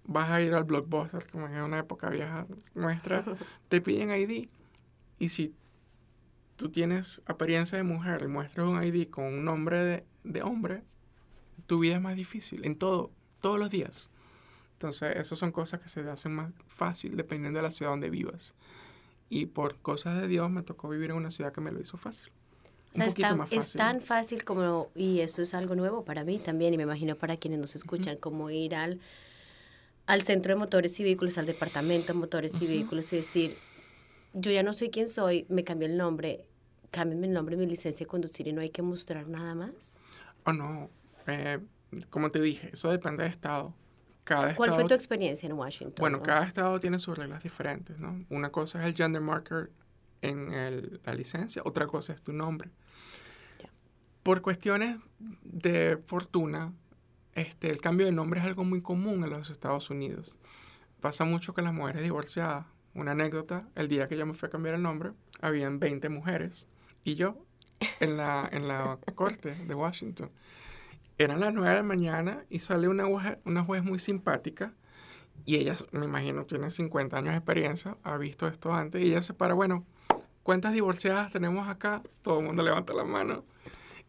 vas 0.05 0.29
a 0.29 0.41
ir 0.41 0.53
al 0.53 0.63
blockbuster, 0.63 1.25
como 1.31 1.47
en 1.47 1.61
una 1.61 1.79
época 1.79 2.09
vieja 2.09 2.45
nuestra, 2.73 3.23
te 3.69 3.81
piden 3.81 4.11
ID. 4.11 4.47
Y 5.19 5.29
si 5.29 5.53
tú 6.55 6.69
tienes 6.69 7.21
apariencia 7.25 7.77
de 7.77 7.83
mujer 7.83 8.21
y 8.23 8.27
muestras 8.27 8.67
un 8.67 8.81
ID 8.83 9.09
con 9.09 9.25
un 9.25 9.45
nombre 9.45 9.83
de, 9.83 10.05
de 10.23 10.41
hombre, 10.43 10.83
tu 11.67 11.79
vida 11.79 11.95
es 11.95 12.01
más 12.01 12.15
difícil 12.15 12.65
en 12.65 12.75
todo, 12.75 13.11
todos 13.41 13.59
los 13.59 13.69
días. 13.69 14.09
Entonces, 14.73 15.15
esas 15.15 15.39
son 15.39 15.51
cosas 15.51 15.79
que 15.79 15.89
se 15.89 16.03
te 16.03 16.09
hacen 16.09 16.33
más 16.33 16.51
fácil 16.67 17.15
dependiendo 17.15 17.59
de 17.59 17.63
la 17.63 17.71
ciudad 17.71 17.91
donde 17.91 18.09
vivas. 18.09 18.53
Y 19.29 19.47
por 19.47 19.77
cosas 19.77 20.21
de 20.21 20.27
Dios 20.27 20.51
me 20.51 20.61
tocó 20.61 20.89
vivir 20.89 21.11
en 21.11 21.15
una 21.15 21.31
ciudad 21.31 21.53
que 21.53 21.61
me 21.61 21.71
lo 21.71 21.79
hizo 21.79 21.97
fácil. 21.97 22.31
Un 22.93 23.01
es, 23.01 23.15
tan, 23.15 23.41
es 23.51 23.73
tan 23.73 24.01
fácil 24.01 24.43
como, 24.43 24.89
y 24.95 25.19
eso 25.19 25.41
es 25.41 25.53
algo 25.53 25.75
nuevo 25.75 26.05
para 26.05 26.23
mí 26.23 26.39
también, 26.39 26.73
y 26.73 26.77
me 26.77 26.83
imagino 26.83 27.15
para 27.15 27.35
quienes 27.35 27.59
nos 27.59 27.75
escuchan, 27.75 28.17
como 28.17 28.49
ir 28.51 28.75
al 28.75 29.01
al 30.07 30.21
centro 30.21 30.53
de 30.53 30.59
motores 30.59 30.99
y 30.99 31.03
vehículos, 31.03 31.37
al 31.37 31.45
departamento 31.45 32.13
de 32.13 32.19
motores 32.19 32.61
y 32.61 32.67
vehículos 32.67 33.11
y 33.13 33.17
decir, 33.17 33.57
yo 34.33 34.51
ya 34.51 34.63
no 34.63 34.73
soy 34.73 34.89
quien 34.89 35.07
soy, 35.07 35.45
me 35.49 35.63
cambié 35.63 35.87
el 35.87 35.97
nombre, 35.97 36.45
cámbiame 36.91 37.27
el 37.27 37.33
nombre, 37.33 37.57
mi 37.57 37.65
licencia 37.65 38.05
de 38.05 38.07
conducir 38.07 38.47
y 38.47 38.53
no 38.53 38.61
hay 38.61 38.69
que 38.69 38.81
mostrar 38.81 39.27
nada 39.27 39.55
más? 39.55 39.99
Oh, 40.45 40.53
no. 40.53 40.89
Eh, 41.27 41.59
como 42.09 42.29
te 42.29 42.41
dije, 42.41 42.69
eso 42.73 42.91
depende 42.91 43.23
del 43.23 43.31
estado. 43.31 43.73
Cada 44.23 44.55
¿Cuál 44.55 44.73
fue 44.73 44.85
tu 44.85 44.93
experiencia 44.93 45.47
en 45.47 45.53
Washington? 45.53 45.95
Bueno, 45.99 46.21
cada 46.21 46.45
estado 46.45 46.79
tiene 46.79 46.97
sus 46.97 47.17
reglas 47.17 47.43
diferentes, 47.43 47.99
¿no? 47.99 48.25
Una 48.29 48.51
cosa 48.51 48.79
es 48.79 48.85
el 48.87 48.95
gender 48.95 49.21
marker 49.21 49.69
en 50.21 50.51
el, 50.51 50.99
la 51.03 51.13
licencia, 51.13 51.61
otra 51.63 51.85
cosa 51.85 52.13
es 52.13 52.21
tu 52.21 52.33
nombre. 52.33 52.69
Por 54.23 54.41
cuestiones 54.41 54.97
de 55.19 55.97
fortuna, 56.07 56.73
este, 57.35 57.69
el 57.69 57.81
cambio 57.81 58.05
de 58.05 58.13
nombre 58.13 58.39
es 58.39 58.45
algo 58.45 58.63
muy 58.63 58.81
común 58.81 59.23
en 59.23 59.29
los 59.29 59.49
Estados 59.49 59.89
Unidos. 59.89 60.39
Pasa 61.01 61.25
mucho 61.25 61.53
con 61.53 61.65
las 61.65 61.73
mujeres 61.73 62.01
divorciadas. 62.01 62.65
Una 62.93 63.11
anécdota, 63.11 63.67
el 63.75 63.89
día 63.89 64.07
que 64.07 64.17
yo 64.17 64.25
me 64.25 64.33
fui 64.33 64.47
a 64.47 64.49
cambiar 64.49 64.75
el 64.75 64.81
nombre, 64.81 65.11
habían 65.41 65.79
20 65.79 66.07
mujeres 66.07 66.69
y 67.03 67.15
yo 67.15 67.37
en 67.99 68.15
la, 68.15 68.47
en 68.51 68.69
la 68.69 68.99
corte 69.15 69.53
de 69.53 69.75
Washington. 69.75 70.31
Eran 71.17 71.41
las 71.41 71.53
9 71.53 71.69
de 71.69 71.75
la 71.75 71.83
mañana 71.83 72.45
y 72.49 72.59
sale 72.59 72.87
una, 72.87 73.05
una 73.43 73.63
juez 73.63 73.83
muy 73.83 73.99
simpática 73.99 74.73
y 75.43 75.57
ella, 75.57 75.75
me 75.91 76.05
imagino, 76.05 76.45
tiene 76.45 76.69
50 76.69 77.17
años 77.17 77.31
de 77.33 77.37
experiencia, 77.37 77.97
ha 78.03 78.17
visto 78.17 78.47
esto 78.47 78.73
antes 78.73 79.03
y 79.03 79.07
ella 79.07 79.21
se 79.21 79.33
para, 79.33 79.53
bueno, 79.53 79.85
¿cuántas 80.41 80.71
divorciadas 80.71 81.33
tenemos 81.33 81.67
acá? 81.67 82.01
Todo 82.21 82.39
el 82.39 82.45
mundo 82.45 82.63
levanta 82.63 82.93
la 82.93 83.03
mano 83.03 83.43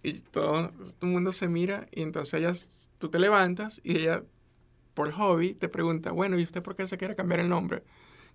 y 0.07 0.21
todo, 0.21 0.71
el 1.01 1.09
mundo 1.09 1.33
se 1.33 1.49
mira 1.49 1.89
y 1.91 2.03
entonces 2.03 2.35
ella, 2.35 2.53
tú 2.99 3.09
te 3.09 3.19
levantas 3.19 3.81
y 3.83 3.99
ella, 3.99 4.23
por 4.95 5.11
hobby, 5.11 5.55
te 5.55 5.69
pregunta, 5.69 6.13
bueno, 6.13 6.39
¿y 6.39 6.45
usted 6.45 6.63
por 6.63 6.77
qué 6.77 6.87
se 6.87 6.97
quiere 6.97 7.17
cambiar 7.17 7.41
el 7.41 7.49
nombre? 7.49 7.83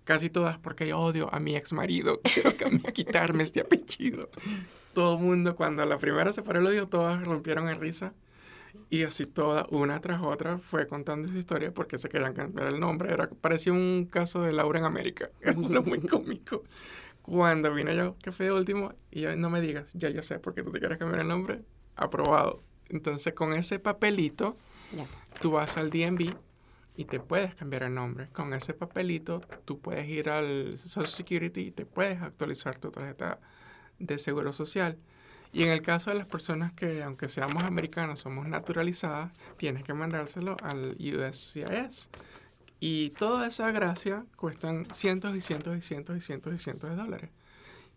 Casi 0.04 0.28
todas 0.28 0.58
porque 0.58 0.86
yo 0.86 0.98
odio 0.98 1.32
a 1.32 1.40
mi 1.40 1.56
ex 1.56 1.72
marido, 1.72 2.20
quiero 2.34 2.52
quitarme 2.92 3.42
este 3.42 3.60
apellido. 3.60 4.28
Todo 4.92 5.16
el 5.16 5.22
mundo, 5.22 5.56
cuando 5.56 5.82
la 5.86 5.96
primera 5.96 6.32
se 6.34 6.42
paró 6.42 6.60
el 6.60 6.66
odio, 6.66 6.88
todas 6.88 7.24
rompieron 7.24 7.68
en 7.70 7.80
risa. 7.80 8.12
Y 8.88 9.04
así 9.04 9.26
toda, 9.26 9.66
una 9.70 10.00
tras 10.00 10.22
otra, 10.22 10.58
fue 10.58 10.86
contando 10.86 11.28
esa 11.28 11.38
historia 11.38 11.72
porque 11.72 11.98
se 11.98 12.08
querían 12.08 12.34
cambiar 12.34 12.68
el 12.68 12.80
nombre. 12.80 13.12
Era, 13.12 13.28
parecía 13.28 13.72
un 13.72 14.06
caso 14.10 14.42
de 14.42 14.52
Laura 14.52 14.78
en 14.78 14.84
América. 14.84 15.30
Era 15.40 15.54
muy 15.54 16.00
cómico. 16.00 16.64
Cuando 17.22 17.72
vine 17.72 17.94
yo, 17.96 18.16
que 18.18 18.32
fue 18.32 18.46
de 18.46 18.52
último, 18.52 18.94
y 19.10 19.20
yo, 19.22 19.36
no 19.36 19.48
me 19.48 19.60
digas, 19.60 19.90
ya 19.94 20.10
yo 20.10 20.22
sé 20.22 20.38
por 20.38 20.54
qué 20.54 20.62
tú 20.62 20.70
te 20.70 20.80
quieres 20.80 20.98
cambiar 20.98 21.20
el 21.22 21.28
nombre, 21.28 21.62
aprobado. 21.96 22.62
Entonces, 22.88 23.32
con 23.32 23.54
ese 23.54 23.78
papelito, 23.78 24.56
tú 25.40 25.52
vas 25.52 25.76
al 25.76 25.90
DMV 25.90 26.34
y 26.96 27.04
te 27.04 27.20
puedes 27.20 27.54
cambiar 27.54 27.84
el 27.84 27.94
nombre. 27.94 28.28
Con 28.32 28.52
ese 28.52 28.74
papelito, 28.74 29.40
tú 29.64 29.80
puedes 29.80 30.08
ir 30.08 30.28
al 30.28 30.76
Social 30.76 31.06
Security 31.06 31.60
y 31.60 31.70
te 31.70 31.86
puedes 31.86 32.20
actualizar 32.20 32.78
tu 32.78 32.90
tarjeta 32.90 33.38
de 33.98 34.18
seguro 34.18 34.52
social. 34.52 34.98
Y 35.52 35.62
en 35.62 35.68
el 35.68 35.82
caso 35.82 36.10
de 36.10 36.16
las 36.16 36.26
personas 36.26 36.72
que, 36.72 37.02
aunque 37.02 37.28
seamos 37.28 37.62
americanos, 37.62 38.20
somos 38.20 38.48
naturalizadas, 38.48 39.32
tienes 39.58 39.84
que 39.84 39.94
mandárselo 39.94 40.56
al 40.62 40.96
USCIS. 40.98 42.08
Y 42.84 43.10
toda 43.10 43.46
esa 43.46 43.70
gracia 43.70 44.26
cuestan 44.34 44.92
cientos 44.92 45.36
y 45.36 45.40
cientos 45.40 45.78
y 45.78 45.82
cientos 45.82 46.16
y 46.16 46.20
cientos 46.20 46.52
y 46.52 46.58
cientos 46.58 46.90
de 46.90 46.96
dólares 46.96 47.30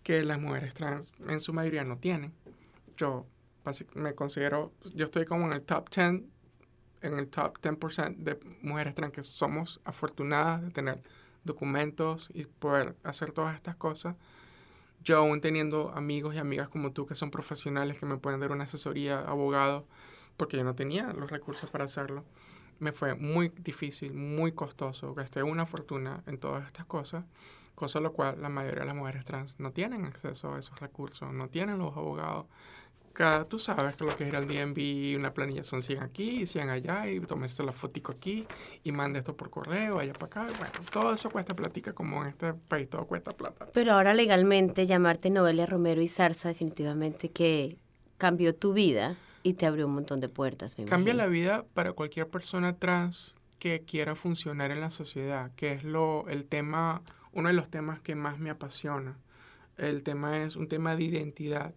que 0.04 0.24
las 0.24 0.39
mujeres 0.39 0.76
trans 0.76 1.12
en 1.28 1.39
su 1.39 1.54
mayoría 1.54 1.84
no 1.84 1.98
tienen. 1.98 2.34
Yo 2.95 3.26
me 3.95 4.13
considero, 4.13 4.74
yo 4.93 5.06
estoy 5.06 5.26
como 5.26 5.48
en 5.48 5.54
el 5.54 5.63
top 5.63 5.89
10, 5.89 6.21
en 7.02 7.17
el 7.17 7.30
top 7.30 7.60
10% 7.62 8.17
de 8.17 8.39
mujeres 8.62 8.93
trans 8.93 9.12
que 9.12 9.24
somos 9.24 9.82
afortunadas 9.86 10.62
de 10.62 10.69
tener 10.69 11.02
documentos 11.43 12.30
y 12.32 12.45
poder 12.45 12.95
hacer 13.04 13.32
todas 13.32 13.56
estas 13.56 13.76
cosas. 13.78 14.15
Yo 15.04 15.17
aún 15.17 15.41
teniendo 15.41 15.93
amigos 15.95 16.36
y 16.36 16.38
amigas 16.38 16.69
como 16.69 16.91
tú 16.91 17.08
que 17.08 17.15
son 17.15 17.32
profesionales 17.32 17.98
que 17.98 18.06
me 18.06 18.17
pueden 18.17 18.39
dar 18.39 18.52
una 18.52 18.65
asesoría, 18.65 19.17
abogados, 19.21 19.86
porque 20.38 20.58
yo 20.58 20.63
no 20.63 20.76
tenía 20.76 21.12
los 21.12 21.32
recursos 21.32 21.71
para 21.71 21.86
hacerlo 21.86 22.24
me 22.80 22.92
fue 22.92 23.16
muy 23.16 23.50
difícil, 23.50 24.14
muy 24.14 24.52
costoso, 24.52 25.14
gasté 25.14 25.44
una 25.44 25.66
fortuna 25.66 26.24
en 26.28 26.38
todas 26.38 26.66
estas 26.66 26.86
cosas, 26.86 27.26
cosa 27.74 28.00
lo 28.00 28.14
cual 28.14 28.42
la 28.42 28.50
mayoría 28.50 28.82
de 28.82 28.86
las 28.88 28.96
mujeres 28.96 29.26
trans 29.26 29.60
no 29.60 29.72
tienen 29.72 30.06
acceso 30.06 30.54
a 30.54 30.60
esos 30.60 30.80
recursos, 30.80 31.32
no 31.34 31.50
tienen 31.50 31.78
los 31.78 31.96
abogados. 31.96 32.46
Cada, 33.14 33.46
tú 33.46 33.60
sabes 33.60 33.96
que 33.96 34.04
lo 34.04 34.16
que 34.18 34.26
es 34.26 34.30
ir 34.30 34.36
al 34.36 34.46
DMV, 34.46 35.18
una 35.18 35.34
planilla 35.34 35.64
son 35.64 35.82
100 35.82 36.04
aquí 36.04 36.42
y 36.42 36.46
100 36.46 36.70
allá, 36.70 37.08
y 37.08 37.22
tomarse 37.22 37.64
la 37.64 37.72
fotico 37.72 38.12
aquí, 38.12 38.46
y 38.84 38.92
manda 38.92 39.20
esto 39.20 39.38
por 39.38 39.50
correo, 39.50 40.00
allá 40.00 40.12
para 40.12 40.26
acá. 40.26 40.48
Bueno, 40.58 40.74
todo 40.92 41.14
eso 41.14 41.30
cuesta 41.30 41.56
platica, 41.56 41.94
como 41.94 42.22
en 42.24 42.30
este 42.30 42.54
país 42.54 42.90
todo 42.90 43.06
cuesta 43.06 43.32
plata. 43.32 43.70
Pero 43.74 43.94
ahora 43.94 44.14
legalmente 44.14 44.86
llamarte 44.86 45.30
Noelia 45.30 45.66
Romero 45.66 46.02
y 46.02 46.10
Zarza 46.10 46.50
definitivamente 46.50 47.30
que 47.30 47.78
cambió 48.18 48.54
tu 48.54 48.74
vida 48.74 49.16
y 49.45 49.53
te 49.53 49.67
abrió 49.67 49.86
un 49.86 49.93
montón 49.93 50.19
de 50.21 50.27
puertas. 50.27 50.75
Cambia 50.89 51.13
la 51.13 51.27
vida 51.27 51.65
para 51.75 51.93
cualquier 51.93 52.27
persona 52.27 52.79
trans 52.79 53.36
que 53.60 53.81
quiera 53.81 54.15
funcionar 54.15 54.71
en 54.71 54.81
la 54.81 54.89
sociedad, 54.89 55.51
que 55.55 55.71
es 55.71 55.84
lo, 55.84 56.27
el 56.29 56.47
tema, 56.47 57.03
uno 57.31 57.49
de 57.49 57.53
los 57.53 57.69
temas 57.69 57.99
que 57.99 58.15
más 58.15 58.39
me 58.39 58.49
apasiona. 58.49 59.19
El 59.77 60.01
tema 60.01 60.41
es 60.41 60.55
un 60.55 60.67
tema 60.67 60.95
de 60.95 61.03
identidad. 61.03 61.75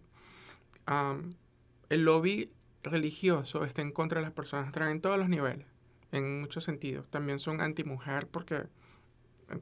el 1.89 2.05
lobby 2.05 2.51
religioso 2.81 3.63
está 3.63 3.83
en 3.83 3.91
contra 3.91 4.19
de 4.19 4.25
las 4.25 4.33
personas 4.33 4.71
trans 4.71 4.91
en 4.91 5.01
todos 5.01 5.19
los 5.19 5.29
niveles, 5.29 5.67
en 6.11 6.41
muchos 6.41 6.63
sentidos. 6.63 7.07
También 7.11 7.37
son 7.37 7.61
anti-mujer 7.61 8.25
porque 8.25 8.63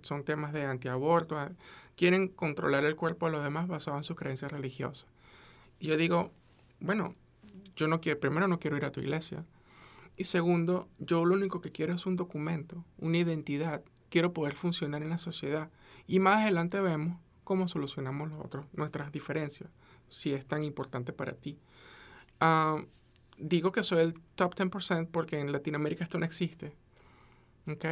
son 0.02 0.24
temas 0.24 0.54
de 0.54 0.64
antiaborto. 0.64 1.38
Quieren 1.98 2.30
controlar 2.30 2.86
el 2.86 2.96
cuerpo 2.96 3.26
de 3.26 3.34
los 3.34 3.44
demás 3.44 3.68
basado 3.68 3.98
en 3.98 4.06
sus 4.06 4.16
creencias 4.16 4.50
religiosas. 4.50 5.10
Y 5.78 5.88
yo 5.88 5.98
digo, 5.98 6.32
bueno, 6.80 7.14
yo 7.76 7.88
no 7.88 8.02
quiero, 8.02 8.20
primero 8.20 8.48
no 8.48 8.60
quiero 8.60 8.78
ir 8.78 8.86
a 8.86 8.92
tu 8.92 9.00
iglesia. 9.00 9.46
Y 10.16 10.24
segundo, 10.24 10.90
yo 10.98 11.26
lo 11.26 11.36
único 11.36 11.62
que 11.62 11.72
quiero 11.72 11.94
es 11.94 12.06
un 12.06 12.16
documento, 12.16 12.84
una 12.98 13.18
identidad. 13.18 13.84
Quiero 14.10 14.34
poder 14.34 14.54
funcionar 14.54 15.04
en 15.04 15.10
la 15.10 15.18
sociedad. 15.18 15.70
Y 16.08 16.20
más 16.20 16.42
adelante 16.42 16.80
vemos 16.80 17.20
cómo 17.44 17.68
solucionamos 17.68 18.30
los 18.32 18.66
nuestras 18.74 19.12
diferencias, 19.12 19.70
si 20.10 20.34
es 20.34 20.46
tan 20.46 20.64
importante 20.64 21.14
para 21.14 21.34
ti. 21.34 21.60
Ah, 22.40 22.84
digo 23.38 23.72
que 23.72 23.84
soy 23.84 24.00
el 24.00 24.14
top 24.36 24.56
10% 24.56 25.10
porque 25.12 25.40
en 25.40 25.52
Latinoamérica 25.52 26.04
esto 26.04 26.18
no 26.18 26.26
existe. 26.26 26.76
¿Ok? 27.68 27.86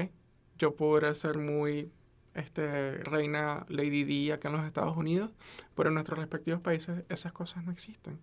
Yo 0.58 0.75
podría 0.75 1.13
ser 1.13 1.38
muy 1.38 1.91
este, 2.34 2.97
reina 3.04 3.65
Lady 3.69 4.04
D 4.04 4.34
acá 4.34 4.49
en 4.49 4.56
los 4.56 4.65
Estados 4.65 4.95
Unidos, 4.95 5.32
pero 5.75 5.89
en 5.89 5.95
nuestros 5.95 6.19
respectivos 6.19 6.62
países 6.62 7.04
esas 7.10 7.32
cosas 7.32 7.63
no 7.63 7.71
existen. 7.71 8.19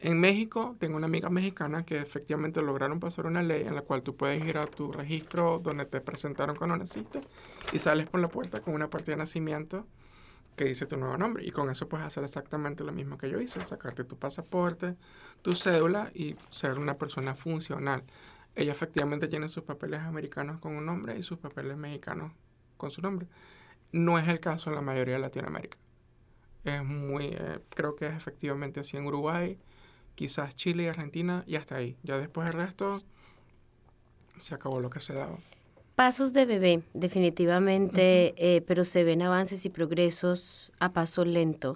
En 0.00 0.20
México 0.20 0.76
tengo 0.78 0.96
una 0.96 1.06
amiga 1.06 1.30
mexicana 1.30 1.84
que 1.84 1.98
efectivamente 1.98 2.60
lograron 2.60 3.00
pasar 3.00 3.26
una 3.26 3.42
ley 3.42 3.62
en 3.62 3.74
la 3.74 3.82
cual 3.82 4.02
tú 4.02 4.16
puedes 4.16 4.44
ir 4.44 4.58
a 4.58 4.66
tu 4.66 4.92
registro 4.92 5.58
donde 5.58 5.86
te 5.86 6.00
presentaron 6.00 6.56
cuando 6.56 6.76
naciste 6.76 7.20
y 7.72 7.78
sales 7.78 8.06
por 8.06 8.20
la 8.20 8.28
puerta 8.28 8.60
con 8.60 8.74
una 8.74 8.90
partida 8.90 9.12
de 9.12 9.20
nacimiento 9.20 9.86
que 10.56 10.64
dice 10.64 10.86
tu 10.86 10.96
nuevo 10.96 11.16
nombre. 11.16 11.44
Y 11.44 11.50
con 11.50 11.70
eso 11.70 11.88
puedes 11.88 12.06
hacer 12.06 12.24
exactamente 12.24 12.84
lo 12.84 12.92
mismo 12.92 13.16
que 13.18 13.30
yo 13.30 13.40
hice, 13.40 13.62
sacarte 13.64 14.04
tu 14.04 14.18
pasaporte, 14.18 14.96
tu 15.42 15.52
cédula 15.52 16.10
y 16.14 16.36
ser 16.48 16.78
una 16.78 16.96
persona 16.98 17.34
funcional. 17.34 18.02
Ella 18.54 18.72
efectivamente 18.72 19.28
tiene 19.28 19.48
sus 19.48 19.64
papeles 19.64 20.00
americanos 20.00 20.58
con 20.60 20.74
un 20.74 20.86
nombre 20.86 21.16
y 21.16 21.22
sus 21.22 21.38
papeles 21.38 21.76
mexicanos 21.76 22.32
con 22.76 22.90
su 22.90 23.02
nombre. 23.02 23.28
No 23.92 24.18
es 24.18 24.28
el 24.28 24.40
caso 24.40 24.70
en 24.70 24.76
la 24.76 24.82
mayoría 24.82 25.14
de 25.14 25.20
Latinoamérica. 25.20 25.78
Es 26.64 26.82
muy, 26.84 27.26
eh, 27.26 27.60
creo 27.70 27.94
que 27.94 28.06
es 28.06 28.14
efectivamente 28.14 28.80
así 28.80 28.96
en 28.96 29.06
Uruguay, 29.06 29.58
quizás 30.16 30.56
Chile 30.56 30.84
y 30.84 30.86
Argentina 30.88 31.44
y 31.46 31.54
hasta 31.54 31.76
ahí. 31.76 31.96
Ya 32.02 32.18
después 32.18 32.48
el 32.48 32.54
resto 32.54 33.00
se 34.40 34.54
acabó 34.54 34.80
lo 34.80 34.90
que 34.90 34.98
se 34.98 35.12
daba. 35.12 35.38
Pasos 35.94 36.32
de 36.34 36.44
bebé, 36.44 36.82
definitivamente, 36.92 38.34
eh, 38.36 38.60
pero 38.62 38.84
se 38.84 39.02
ven 39.02 39.22
avances 39.22 39.64
y 39.64 39.70
progresos 39.70 40.70
a 40.78 40.92
paso 40.92 41.24
lento 41.24 41.72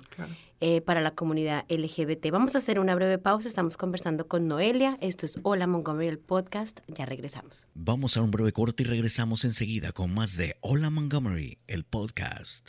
eh, 0.61 0.83
para 0.83 1.01
la 1.01 1.13
comunidad 1.13 1.65
LGBT. 1.71 2.31
Vamos 2.31 2.55
a 2.55 2.59
hacer 2.59 2.79
una 2.79 2.95
breve 2.95 3.17
pausa, 3.17 3.49
estamos 3.49 3.79
conversando 3.79 4.29
con 4.29 4.47
Noelia, 4.47 4.99
esto 5.01 5.25
es 5.25 5.39
Hola 5.43 5.67
Montgomery, 5.67 6.09
el 6.09 6.19
podcast, 6.19 6.81
ya 6.87 7.07
regresamos. 7.07 7.67
Vamos 7.73 8.19
a 8.19 8.21
un 8.21 8.31
breve 8.31 8.53
corte 8.53 8.83
y 8.83 8.87
regresamos 8.87 9.47
enseguida 9.47 9.93
con 9.93 10.13
más 10.13 10.37
de 10.37 10.57
Hola 10.61 10.91
Montgomery, 10.91 11.57
el 11.67 11.85
podcast. 11.85 12.69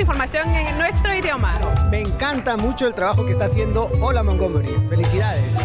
información 0.00 0.48
en 0.56 0.78
nuestro 0.78 1.14
idioma. 1.14 1.52
Me 1.90 2.00
encanta 2.00 2.56
mucho 2.56 2.86
el 2.86 2.94
trabajo 2.94 3.26
que 3.26 3.32
está 3.32 3.44
haciendo 3.44 3.90
Hola 4.00 4.22
Montgomery. 4.22 4.72
Felicidades. 4.88 5.58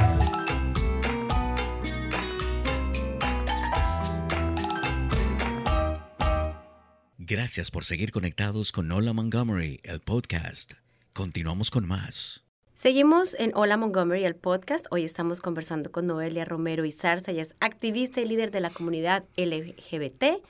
Gracias 7.17 7.71
por 7.71 7.85
seguir 7.85 8.11
conectados 8.11 8.71
con 8.71 8.91
Hola 8.91 9.13
Montgomery, 9.13 9.79
el 9.83 9.99
podcast. 9.99 10.73
Continuamos 11.13 11.71
con 11.71 11.87
más. 11.87 12.43
Seguimos 12.75 13.35
en 13.39 13.51
Hola 13.55 13.77
Montgomery, 13.77 14.25
el 14.25 14.35
podcast. 14.35 14.85
Hoy 14.91 15.05
estamos 15.05 15.39
conversando 15.39 15.91
con 15.91 16.05
Noelia 16.05 16.43
Romero 16.43 16.83
y 16.83 16.91
Zarza. 16.91 17.31
Ella 17.31 17.41
es 17.41 17.55
activista 17.61 18.19
y 18.19 18.25
líder 18.25 18.51
de 18.51 18.59
la 18.59 18.69
comunidad 18.69 19.23
LGBT, 19.37 20.43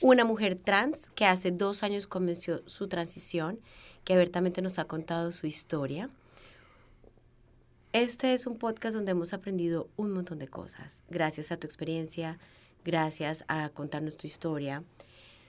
una 0.00 0.24
mujer 0.24 0.56
trans 0.56 1.10
que 1.10 1.26
hace 1.26 1.50
dos 1.50 1.82
años 1.82 2.06
comenzó 2.06 2.62
su 2.66 2.88
transición, 2.88 3.60
que 4.04 4.14
abiertamente 4.14 4.62
nos 4.62 4.78
ha 4.78 4.84
contado 4.84 5.30
su 5.32 5.46
historia. 5.46 6.08
Este 7.92 8.32
es 8.32 8.46
un 8.46 8.56
podcast 8.56 8.94
donde 8.94 9.10
hemos 9.12 9.34
aprendido 9.34 9.88
un 9.96 10.12
montón 10.12 10.38
de 10.38 10.48
cosas. 10.48 11.02
Gracias 11.10 11.52
a 11.52 11.58
tu 11.58 11.66
experiencia, 11.66 12.38
gracias 12.84 13.44
a 13.48 13.68
contarnos 13.68 14.16
tu 14.16 14.26
historia, 14.26 14.84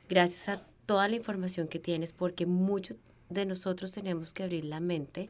gracias 0.10 0.50
a 0.50 0.62
toda 0.86 1.08
la 1.08 1.16
información 1.16 1.68
que 1.68 1.80
tienes, 1.80 2.12
porque 2.12 2.46
muchos 2.46 2.98
de 3.30 3.46
nosotros 3.46 3.92
tenemos 3.94 4.34
que 4.34 4.44
abrir 4.44 4.66
la 4.66 4.82
mente 4.82 5.30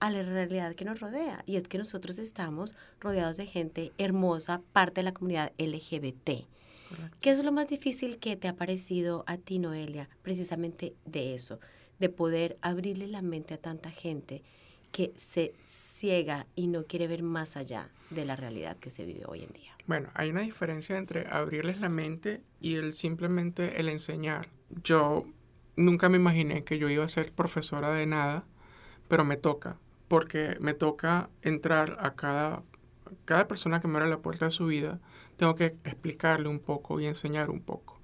a 0.00 0.10
la 0.10 0.22
realidad 0.22 0.74
que 0.74 0.84
nos 0.84 1.00
rodea. 1.00 1.42
Y 1.46 1.56
es 1.56 1.68
que 1.68 1.78
nosotros 1.78 2.18
estamos 2.18 2.74
rodeados 3.00 3.38
de 3.38 3.46
gente 3.46 3.92
hermosa, 3.96 4.60
parte 4.72 5.00
de 5.00 5.04
la 5.04 5.14
comunidad 5.14 5.52
LGBT. 5.56 6.46
¿Qué 7.20 7.30
es 7.30 7.42
lo 7.44 7.52
más 7.52 7.68
difícil 7.68 8.18
que 8.18 8.36
te 8.36 8.48
ha 8.48 8.56
parecido 8.56 9.24
a 9.26 9.36
ti, 9.36 9.58
Noelia? 9.58 10.08
Precisamente 10.22 10.94
de 11.04 11.34
eso, 11.34 11.60
de 11.98 12.08
poder 12.08 12.58
abrirle 12.62 13.06
la 13.08 13.22
mente 13.22 13.54
a 13.54 13.58
tanta 13.58 13.90
gente 13.90 14.42
que 14.92 15.12
se 15.16 15.54
ciega 15.64 16.46
y 16.54 16.68
no 16.68 16.84
quiere 16.84 17.06
ver 17.06 17.22
más 17.22 17.56
allá 17.56 17.90
de 18.10 18.24
la 18.24 18.36
realidad 18.36 18.76
que 18.78 18.90
se 18.90 19.04
vive 19.04 19.24
hoy 19.26 19.44
en 19.44 19.52
día. 19.52 19.76
Bueno, 19.86 20.08
hay 20.14 20.30
una 20.30 20.40
diferencia 20.40 20.96
entre 20.96 21.26
abrirles 21.28 21.80
la 21.80 21.88
mente 21.88 22.42
y 22.60 22.76
el 22.76 22.92
simplemente 22.92 23.80
el 23.80 23.88
enseñar. 23.88 24.48
Yo 24.82 25.26
nunca 25.76 26.08
me 26.08 26.16
imaginé 26.16 26.64
que 26.64 26.78
yo 26.78 26.88
iba 26.88 27.04
a 27.04 27.08
ser 27.08 27.32
profesora 27.32 27.92
de 27.92 28.06
nada, 28.06 28.44
pero 29.08 29.24
me 29.24 29.36
toca 29.36 29.78
porque 30.08 30.56
me 30.60 30.74
toca 30.74 31.28
entrar 31.42 31.98
a 32.00 32.14
cada, 32.14 32.62
cada 33.26 33.46
persona 33.46 33.80
que 33.80 33.88
me 33.88 33.98
abre 33.98 34.10
la 34.10 34.18
puerta 34.18 34.46
de 34.46 34.50
su 34.50 34.66
vida, 34.66 34.98
tengo 35.38 35.54
que 35.54 35.76
explicarle 35.84 36.48
un 36.48 36.58
poco 36.60 37.00
y 37.00 37.06
enseñar 37.06 37.48
un 37.48 37.62
poco. 37.62 37.98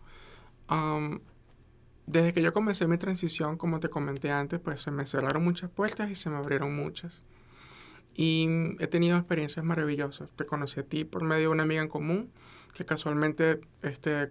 desde 2.07 2.33
que 2.33 2.43
yo 2.43 2.53
comencé 2.53 2.87
mi 2.87 2.99
transición, 2.99 3.57
como 3.57 3.81
te 3.81 3.89
comenté 3.89 4.31
antes, 4.31 4.61
pues 4.61 4.81
se 4.81 4.91
me 4.91 5.07
cerraron 5.07 5.45
muchas 5.45 5.71
puertas 5.71 6.11
y 6.11 6.15
se 6.15 6.31
me 6.31 6.37
abrieron 6.37 6.75
muchas. 6.75 7.23
Y 8.15 8.47
he 8.79 8.87
tenido 8.87 9.17
experiencias 9.19 9.65
maravillosas. 9.65 10.29
Te 10.37 10.47
conocí 10.47 10.81
a 10.81 10.85
ti 10.85 11.05
por 11.05 11.25
medio 11.25 11.43
de 11.43 11.49
una 11.49 11.65
amiga 11.65 11.83
en 11.83 11.89
común 11.89 12.31
que 12.75 12.85
casualmente 12.85 13.61
este, 13.83 14.31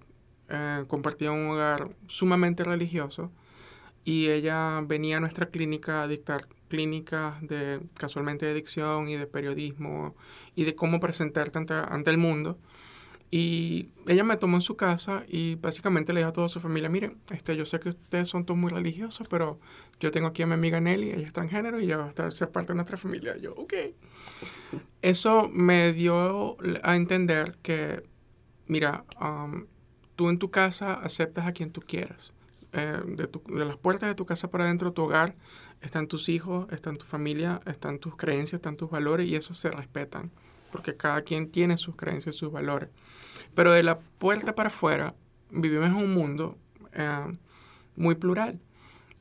eh, 0.50 0.86
compartía 0.88 1.32
un 1.32 1.48
hogar 1.48 1.90
sumamente 2.08 2.64
religioso 2.64 3.32
y 4.06 4.30
ella 4.30 4.82
venía 4.86 5.18
a 5.18 5.20
nuestra 5.20 5.48
clínica 5.48 6.04
a 6.04 6.08
dictar 6.08 6.48
clínicas 6.68 7.42
de 7.42 7.82
casualmente 7.96 8.46
de 8.46 8.52
adicción 8.52 9.08
y 9.08 9.16
de 9.16 9.28
periodismo 9.28 10.16
y 10.56 10.66
de 10.66 10.76
cómo 10.76 11.00
presentarte 11.00 11.60
ante, 11.60 12.10
el 12.10 12.18
mundo. 12.18 12.58
Y 13.36 13.90
ella 14.06 14.24
me 14.24 14.38
tomó 14.38 14.58
en 14.58 14.62
su 14.62 14.76
casa 14.76 15.24
y 15.28 15.56
básicamente 15.56 16.14
le 16.14 16.20
dijo 16.20 16.30
a 16.30 16.34
toda 16.34 16.50
su 16.50 16.60
familia, 16.60 16.88
miren, 16.88 17.18
este, 17.32 17.58
yo 17.58 17.66
sé 17.66 17.80
que 17.80 17.90
ustedes 17.90 18.28
son 18.28 18.46
todos 18.46 18.60
muy 18.60 18.70
religiosos, 18.70 19.28
pero 19.28 19.60
yo 20.00 20.12
tengo 20.12 20.28
aquí 20.28 20.44
a 20.44 20.46
mi 20.46 20.54
amiga 20.54 20.80
Nelly, 20.80 21.10
ella 21.10 21.26
es 21.26 21.34
transgénero 21.34 21.80
y 21.80 21.86
ella 21.86 21.98
va 21.98 22.06
a 22.06 22.10
estar, 22.10 22.32
ser 22.32 22.52
parte 22.52 22.74
de 22.74 22.76
nuestra 22.76 22.96
familia. 22.96 23.36
yo, 23.38 23.56
ok. 23.56 23.74
Eso 25.02 25.50
me 25.52 25.94
dio 25.94 26.58
a 26.84 26.96
entender 26.96 27.58
que, 27.64 28.04
mira, 28.68 29.04
um, 29.20 29.66
tú 30.16 30.30
en 30.30 30.38
tu 30.38 30.52
casa 30.52 30.94
aceptas 30.94 31.48
a 31.48 31.54
quien 31.54 31.72
tú 31.72 31.82
quieras. 31.82 32.34
Eh, 32.72 33.02
de, 33.04 33.28
de, 33.28 33.66
las 33.66 33.78
puertas 33.78 34.10
de 34.10 34.14
tu 34.14 34.28
casa 34.28 34.52
para 34.52 34.66
adentro, 34.66 34.94
tu 34.94 35.02
hogar, 35.02 35.36
están 35.82 36.06
tus 36.08 36.30
hijos, 36.30 36.72
están 36.72 36.98
tu 36.98 37.06
familia, 37.08 37.62
están 37.66 37.98
tus 37.98 38.16
creencias, 38.16 38.60
están 38.60 38.78
tus 38.78 38.92
valores 38.92 39.28
y 39.28 39.34
eso 39.34 39.56
se 39.56 39.72
respetan, 39.72 40.30
porque 40.74 40.98
cada 40.98 41.22
quien 41.22 41.52
tiene 41.52 41.78
sus 41.78 41.96
creencias 41.96 42.36
y 42.36 42.40
sus 42.40 42.52
valores. 42.52 42.90
Pero 43.54 43.72
de 43.72 43.84
la 43.84 44.00
puerta 44.00 44.56
para 44.56 44.68
afuera, 44.68 45.14
vivimos 45.52 45.86
en 45.86 45.94
un 45.94 46.14
mundo 46.14 46.58
eh, 46.94 47.38
muy 47.96 48.16
plural. 48.16 48.60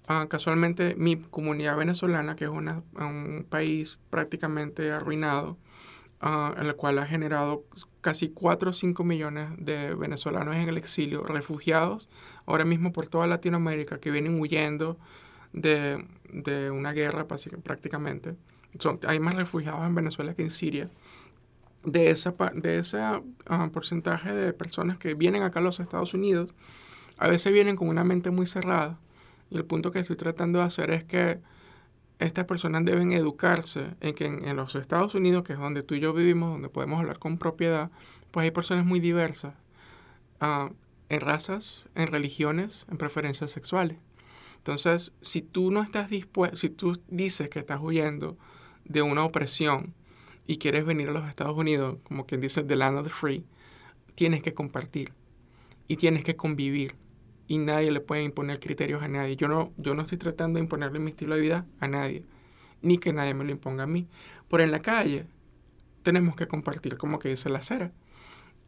Ah, 0.08 0.26
casualmente 0.30 0.94
mi 0.96 1.16
comunidad 1.16 1.76
venezolana, 1.76 2.34
que 2.36 2.46
es 2.46 2.50
un 2.50 3.46
país 3.48 3.98
prácticamente 4.08 4.90
arruinado, 4.90 5.58
uh, 6.22 6.58
en 6.58 6.66
el 6.66 6.74
cual 6.74 6.98
ha 6.98 7.06
generado 7.06 7.64
casi 8.00 8.30
4 8.30 8.70
o 8.70 8.72
5 8.72 9.04
millones 9.04 9.50
de 9.58 9.94
venezolanos 9.94 10.56
en 10.56 10.68
el 10.70 10.78
exilio, 10.78 11.22
refugiados 11.22 12.08
ahora 12.46 12.64
mismo 12.64 12.92
por 12.92 13.06
toda 13.08 13.26
Latinoamérica 13.26 14.00
que 14.00 14.10
vienen 14.10 14.40
huyendo 14.40 14.98
de, 15.52 16.04
de 16.32 16.70
una 16.70 16.92
guerra 16.92 17.26
prácticamente. 17.62 18.36
Son, 18.78 18.98
hay 19.06 19.20
más 19.20 19.34
refugiados 19.34 19.86
en 19.86 19.94
Venezuela 19.94 20.34
que 20.34 20.42
en 20.42 20.50
Siria. 20.50 20.88
De, 21.84 22.10
esa, 22.10 22.34
de 22.54 22.78
ese 22.78 22.98
ah, 23.00 23.70
porcentaje 23.72 24.32
de 24.32 24.52
personas 24.52 24.98
que 24.98 25.14
vienen 25.14 25.42
acá 25.42 25.58
a 25.58 25.62
los 25.62 25.80
Estados 25.80 26.14
Unidos, 26.14 26.54
a 27.18 27.28
veces 27.28 27.52
vienen 27.52 27.76
con 27.76 27.88
una 27.88 28.04
mente 28.04 28.30
muy 28.30 28.46
cerrada. 28.46 28.98
Y 29.50 29.56
el 29.56 29.64
punto 29.64 29.90
que 29.90 29.98
estoy 29.98 30.16
tratando 30.16 30.60
de 30.60 30.64
hacer 30.64 30.90
es 30.90 31.04
que 31.04 31.40
estas 32.18 32.44
personas 32.44 32.84
deben 32.84 33.12
educarse 33.12 33.94
en 34.00 34.14
que 34.14 34.26
en, 34.26 34.56
los 34.56 34.74
Estados 34.76 35.14
Unidos, 35.14 35.42
que 35.42 35.54
es 35.54 35.58
donde 35.58 35.82
tú 35.82 35.94
y 35.94 36.00
yo 36.00 36.12
vivimos, 36.12 36.52
donde 36.52 36.68
podemos 36.68 37.00
hablar 37.00 37.18
con 37.18 37.38
propiedad, 37.38 37.90
pues 38.30 38.44
hay 38.44 38.50
personas 38.50 38.86
muy 38.86 39.00
diversas 39.00 39.54
ah, 40.40 40.70
en 41.08 41.20
razas, 41.20 41.88
en 41.94 42.06
religiones, 42.06 42.86
en 42.90 42.96
preferencias 42.96 43.50
sexuales. 43.50 43.98
Entonces, 44.58 45.12
si 45.20 45.42
tú 45.42 45.72
no 45.72 45.82
estás 45.82 46.08
dispuesto, 46.08 46.56
si 46.56 46.70
tú 46.70 46.98
dices 47.08 47.50
que 47.50 47.58
estás 47.58 47.80
huyendo 47.80 48.38
de 48.84 49.02
una 49.02 49.24
opresión 49.24 49.92
y 50.46 50.58
quieres 50.58 50.84
venir 50.84 51.08
a 51.08 51.12
los 51.12 51.28
Estados 51.28 51.56
Unidos, 51.56 51.98
como 52.04 52.26
quien 52.26 52.40
dice, 52.40 52.62
the 52.62 52.76
land 52.76 52.98
of 52.98 53.04
the 53.04 53.10
free, 53.10 53.44
tienes 54.14 54.42
que 54.42 54.54
compartir 54.54 55.12
y 55.88 55.96
tienes 55.96 56.24
que 56.24 56.36
convivir 56.36 56.94
y 57.48 57.58
nadie 57.58 57.90
le 57.90 58.00
puede 58.00 58.22
imponer 58.22 58.60
criterios 58.60 59.02
a 59.02 59.08
nadie. 59.08 59.36
Yo 59.36 59.48
no, 59.48 59.72
yo 59.76 59.94
no 59.94 60.02
estoy 60.02 60.18
tratando 60.18 60.58
de 60.58 60.62
imponerle 60.62 60.98
mi 60.98 61.10
estilo 61.10 61.34
de 61.34 61.40
vida 61.40 61.66
a 61.80 61.88
nadie, 61.88 62.24
ni 62.80 62.98
que 62.98 63.12
nadie 63.12 63.34
me 63.34 63.44
lo 63.44 63.50
imponga 63.50 63.84
a 63.84 63.86
mí. 63.86 64.06
Por 64.48 64.60
en 64.60 64.70
la 64.70 64.80
calle 64.80 65.26
tenemos 66.02 66.36
que 66.36 66.48
compartir, 66.48 66.96
como 66.96 67.18
que 67.18 67.28
dice 67.28 67.48
la 67.48 67.58
acera. 67.58 67.92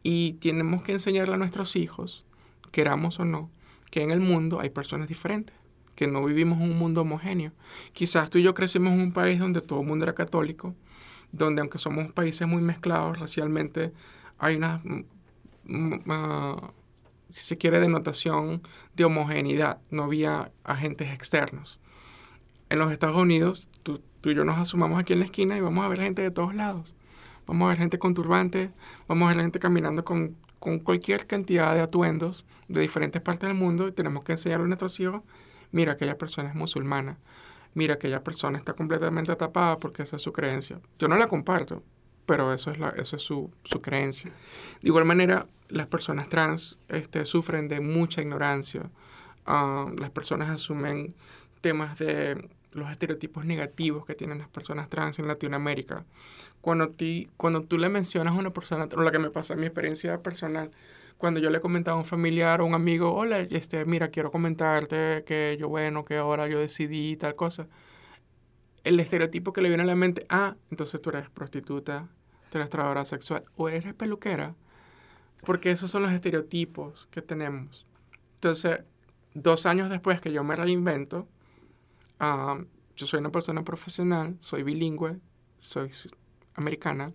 Y 0.03 0.33
tenemos 0.33 0.83
que 0.83 0.91
enseñarle 0.93 1.33
a 1.33 1.37
nuestros 1.37 1.75
hijos, 1.75 2.25
queramos 2.71 3.19
o 3.19 3.25
no, 3.25 3.49
que 3.89 4.03
en 4.03 4.11
el 4.11 4.19
mundo 4.21 4.59
hay 4.59 4.69
personas 4.69 5.07
diferentes, 5.07 5.55
que 5.95 6.07
no 6.07 6.23
vivimos 6.23 6.59
en 6.61 6.71
un 6.71 6.77
mundo 6.77 7.01
homogéneo. 7.01 7.53
Quizás 7.93 8.29
tú 8.29 8.37
y 8.37 8.43
yo 8.43 8.53
crecimos 8.53 8.93
en 8.93 9.01
un 9.01 9.13
país 9.13 9.39
donde 9.39 9.61
todo 9.61 9.81
el 9.81 9.87
mundo 9.87 10.05
era 10.05 10.13
católico, 10.13 10.75
donde 11.31 11.61
aunque 11.61 11.77
somos 11.77 12.11
países 12.11 12.47
muy 12.47 12.61
mezclados 12.61 13.19
racialmente, 13.19 13.91
hay 14.37 14.55
una 14.55 14.81
si 17.29 17.47
se 17.47 17.57
quiere, 17.57 17.79
denotación 17.79 18.61
de 18.95 19.05
homogeneidad. 19.05 19.79
No 19.89 20.03
había 20.03 20.51
agentes 20.63 21.13
externos. 21.13 21.79
En 22.69 22.79
los 22.79 22.91
Estados 22.91 23.17
Unidos, 23.17 23.67
tú, 23.83 24.01
y 24.23 24.33
yo 24.33 24.45
nos 24.45 24.57
asumamos 24.57 24.99
aquí 24.99 25.13
en 25.13 25.19
la 25.19 25.25
esquina 25.25 25.57
y 25.57 25.61
vamos 25.61 25.83
a 25.85 25.87
ver 25.87 25.99
gente 25.99 26.21
de 26.21 26.31
todos 26.31 26.55
lados. 26.55 26.95
Vamos 27.45 27.65
a 27.65 27.69
ver 27.69 27.77
gente 27.77 27.99
con 27.99 28.13
turbantes, 28.13 28.71
vamos 29.07 29.25
a 29.25 29.33
ver 29.33 29.43
gente 29.43 29.59
caminando 29.59 30.03
con, 30.03 30.35
con 30.59 30.79
cualquier 30.79 31.27
cantidad 31.27 31.75
de 31.75 31.81
atuendos 31.81 32.45
de 32.67 32.81
diferentes 32.81 33.21
partes 33.21 33.47
del 33.47 33.57
mundo 33.57 33.87
y 33.87 33.91
tenemos 33.91 34.23
que 34.23 34.31
enseñarle 34.31 34.63
a 34.63 34.67
nuestros 34.67 34.99
hijos, 34.99 35.21
mira, 35.71 35.91
aquella 35.91 36.17
persona 36.17 36.49
es 36.49 36.55
musulmana, 36.55 37.17
mira, 37.75 37.93
aquella 37.95 38.23
persona 38.23 38.57
está 38.57 38.73
completamente 38.73 39.35
tapada 39.35 39.77
porque 39.77 40.01
esa 40.01 40.15
es 40.15 40.21
su 40.23 40.33
creencia. 40.33 40.79
Yo 40.97 41.07
no 41.07 41.17
la 41.17 41.27
comparto, 41.27 41.83
pero 42.25 42.51
eso 42.53 42.71
es, 42.71 42.79
la, 42.79 42.89
eso 42.89 43.17
es 43.17 43.21
su, 43.21 43.51
su, 43.63 43.81
creencia. 43.81 44.31
De 44.81 44.87
igual 44.87 45.05
manera, 45.05 45.45
las 45.69 45.85
personas 45.85 46.27
trans 46.29 46.77
este, 46.87 47.25
sufren 47.25 47.67
de 47.67 47.81
mucha 47.81 48.21
ignorancia. 48.21 48.89
Ah, 49.45 49.85
las 49.99 50.09
personas 50.09 50.49
asumen 50.49 51.13
temas 51.61 51.99
de 51.99 52.49
los 52.71 52.89
estereotipos 52.91 53.45
negativos 53.45 54.05
que 54.05 54.15
tienen 54.15 54.39
las 54.39 54.49
personas 54.49 54.89
trans 54.89 55.19
en 55.19 55.27
Latinoamérica. 55.27 56.05
Cuando, 56.61 56.89
ti, 56.89 57.29
cuando 57.37 57.61
tú 57.61 57.77
le 57.77 57.89
mencionas 57.89 58.33
a 58.33 58.37
una 58.37 58.51
persona, 58.51 58.87
o 58.95 59.01
lo 59.01 59.11
que 59.11 59.19
me 59.19 59.29
pasa 59.29 59.53
en 59.53 59.59
mi 59.59 59.65
experiencia 59.67 60.21
personal, 60.21 60.71
cuando 61.17 61.39
yo 61.39 61.49
le 61.49 61.61
comentaba 61.61 61.97
a 61.97 61.99
un 61.99 62.05
familiar 62.05 62.61
o 62.61 62.65
un 62.65 62.73
amigo, 62.73 63.13
hola, 63.13 63.39
este, 63.39 63.85
mira, 63.85 64.09
quiero 64.09 64.31
comentarte 64.31 65.23
que 65.25 65.57
yo, 65.59 65.69
bueno, 65.69 66.05
que 66.05 66.17
ahora 66.17 66.47
yo 66.47 66.59
decidí 66.59 67.15
tal 67.17 67.35
cosa 67.35 67.67
el 68.85 68.99
estereotipo 68.99 69.51
que 69.51 69.61
le 69.61 69.67
viene 69.67 69.83
a 69.83 69.87
la 69.87 69.95
mente, 69.95 70.25
ah, 70.29 70.55
entonces 70.69 71.01
tú 71.01 71.09
eres 71.09 71.29
prostituta, 71.29 72.07
tú 72.49 72.59
eres 72.59 72.69
trabajadora 72.69 73.03
sexual 73.03 73.43
o 73.57 73.67
eres 73.67 73.93
peluquera, 73.95 74.55
porque 75.45 75.71
esos 75.71 75.91
son 75.91 76.03
los 76.03 76.11
estereotipos 76.13 77.07
que 77.09 77.21
tenemos. 77.21 77.85
Entonces, 78.35 78.83
dos 79.33 79.65
años 79.65 79.89
después 79.89 80.21
que 80.21 80.31
yo 80.31 80.43
me 80.43 80.55
reinvento, 80.55 81.27
yo 82.19 83.07
soy 83.07 83.19
una 83.19 83.31
persona 83.31 83.63
profesional, 83.63 84.37
soy 84.39 84.61
bilingüe, 84.61 85.19
soy 85.57 85.91
americana 86.53 87.11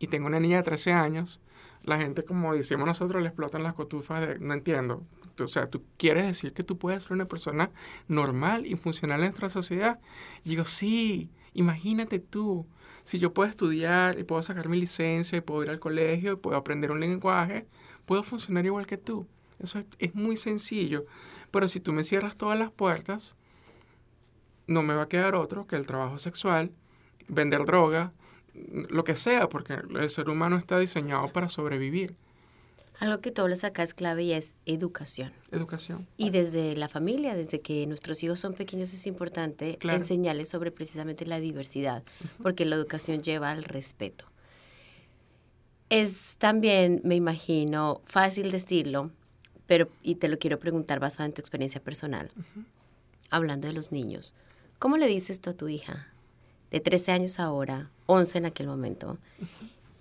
y 0.00 0.08
tengo 0.08 0.26
una 0.26 0.40
niña 0.40 0.58
de 0.58 0.62
13 0.64 0.92
años. 0.92 1.40
La 1.82 1.98
gente, 1.98 2.24
como 2.24 2.54
decimos 2.54 2.86
nosotros, 2.86 3.22
le 3.22 3.28
explotan 3.28 3.62
las 3.62 3.74
cotufas 3.74 4.26
de, 4.26 4.38
no 4.38 4.54
entiendo, 4.54 5.02
o 5.40 5.46
sea, 5.46 5.68
tú 5.68 5.82
quieres 5.96 6.26
decir 6.26 6.52
que 6.52 6.62
tú 6.62 6.78
puedes 6.78 7.04
ser 7.04 7.12
una 7.12 7.26
persona 7.26 7.70
normal 8.08 8.66
y 8.66 8.76
funcional 8.76 9.20
en 9.20 9.26
nuestra 9.26 9.48
sociedad. 9.48 9.98
Y 10.44 10.50
digo, 10.50 10.64
sí, 10.64 11.30
imagínate 11.54 12.18
tú, 12.18 12.66
si 13.04 13.18
yo 13.18 13.32
puedo 13.32 13.48
estudiar 13.48 14.18
y 14.18 14.24
puedo 14.24 14.42
sacar 14.42 14.68
mi 14.68 14.78
licencia 14.78 15.38
y 15.38 15.40
puedo 15.40 15.64
ir 15.64 15.70
al 15.70 15.80
colegio 15.80 16.32
y 16.32 16.36
puedo 16.36 16.56
aprender 16.56 16.90
un 16.90 17.00
lenguaje, 17.00 17.66
puedo 18.06 18.22
funcionar 18.22 18.66
igual 18.66 18.86
que 18.86 18.98
tú. 18.98 19.26
Eso 19.58 19.80
es, 19.98 20.14
muy 20.14 20.36
sencillo. 20.36 21.06
Pero 21.50 21.68
si 21.68 21.80
tú 21.80 21.92
me 21.92 22.04
cierras 22.04 22.36
todas 22.36 22.58
las 22.58 22.70
puertas, 22.70 23.36
no 24.66 24.82
me 24.82 24.94
va 24.94 25.02
a 25.02 25.08
quedar 25.08 25.34
otro 25.34 25.66
que 25.66 25.76
el 25.76 25.86
trabajo 25.86 26.18
sexual, 26.18 26.72
vender 27.28 27.64
droga, 27.64 28.12
lo 28.54 29.04
que 29.04 29.14
sea, 29.14 29.48
porque 29.48 29.74
el 29.74 30.10
ser 30.10 30.28
humano 30.28 30.56
está 30.56 30.78
diseñado 30.78 31.32
para 31.32 31.48
sobrevivir. 31.48 32.14
Algo 33.02 33.20
que 33.20 33.32
tú 33.32 33.42
hablas 33.42 33.64
acá 33.64 33.82
es 33.82 33.94
clave 33.94 34.22
y 34.22 34.32
es 34.32 34.54
educación. 34.64 35.32
Educación. 35.50 36.06
Y 36.16 36.30
desde 36.30 36.76
la 36.76 36.88
familia, 36.88 37.34
desde 37.34 37.60
que 37.60 37.84
nuestros 37.88 38.22
hijos 38.22 38.38
son 38.38 38.54
pequeños, 38.54 38.92
es 38.94 39.08
importante 39.08 39.76
enseñarles 39.82 40.48
sobre 40.48 40.70
precisamente 40.70 41.26
la 41.26 41.40
diversidad, 41.40 42.04
porque 42.42 42.64
la 42.64 42.76
educación 42.76 43.22
lleva 43.22 43.50
al 43.50 43.64
respeto. 43.64 44.26
Es 45.88 46.36
también, 46.38 47.00
me 47.02 47.16
imagino, 47.16 48.02
fácil 48.04 48.52
decirlo, 48.52 49.10
pero, 49.66 49.88
y 50.02 50.14
te 50.14 50.28
lo 50.28 50.38
quiero 50.38 50.60
preguntar 50.60 51.00
basado 51.00 51.24
en 51.24 51.32
tu 51.32 51.40
experiencia 51.40 51.82
personal, 51.82 52.30
hablando 53.30 53.66
de 53.66 53.74
los 53.74 53.90
niños, 53.90 54.32
¿cómo 54.78 54.96
le 54.96 55.08
dices 55.08 55.40
tú 55.40 55.50
a 55.50 55.54
tu 55.54 55.68
hija 55.68 56.11
de 56.72 56.80
13 56.80 57.12
años 57.12 57.38
ahora, 57.38 57.90
11 58.06 58.38
en 58.38 58.46
aquel 58.46 58.66
momento, 58.66 59.18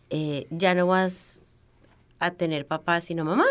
eh, 0.10 0.48
ya 0.50 0.74
no 0.74 0.88
vas 0.88 1.40
a 2.20 2.32
tener 2.32 2.66
papá 2.66 3.02
sino 3.02 3.26
mamá, 3.26 3.46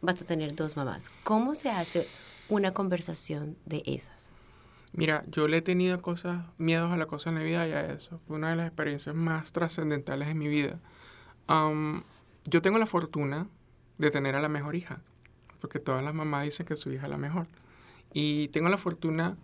vas 0.00 0.22
a 0.22 0.24
tener 0.24 0.54
dos 0.54 0.76
mamás. 0.76 1.10
¿Cómo 1.24 1.54
se 1.54 1.68
hace 1.68 2.06
una 2.48 2.72
conversación 2.72 3.56
de 3.66 3.82
esas? 3.86 4.30
Mira, 4.92 5.24
yo 5.28 5.48
le 5.48 5.58
he 5.58 5.62
tenido 5.62 6.00
cosas, 6.00 6.44
miedos 6.58 6.92
a 6.92 6.96
la 6.96 7.06
cosa 7.06 7.30
en 7.30 7.36
la 7.36 7.42
vida 7.42 7.66
y 7.66 7.72
a 7.72 7.92
eso. 7.92 8.20
Fue 8.26 8.36
una 8.36 8.50
de 8.50 8.56
las 8.56 8.68
experiencias 8.68 9.14
más 9.14 9.52
trascendentales 9.52 10.28
de 10.28 10.34
mi 10.34 10.48
vida. 10.48 10.78
yo 12.44 12.62
tengo 12.62 12.78
la 12.78 12.86
fortuna 12.86 13.48
de 13.98 14.10
tener 14.10 14.36
a 14.36 14.40
la 14.40 14.48
mejor 14.48 14.76
hija, 14.76 15.00
porque 15.60 15.80
todas 15.80 16.04
las 16.04 16.14
mamás 16.14 16.44
dicen 16.44 16.66
que 16.66 16.76
su 16.76 16.92
hija 16.92 17.06
es 17.06 17.10
la 17.10 17.18
mejor. 17.18 17.48
Y 18.12 18.48
tengo 18.48 18.68
la 18.68 18.78
fortuna 18.78 19.36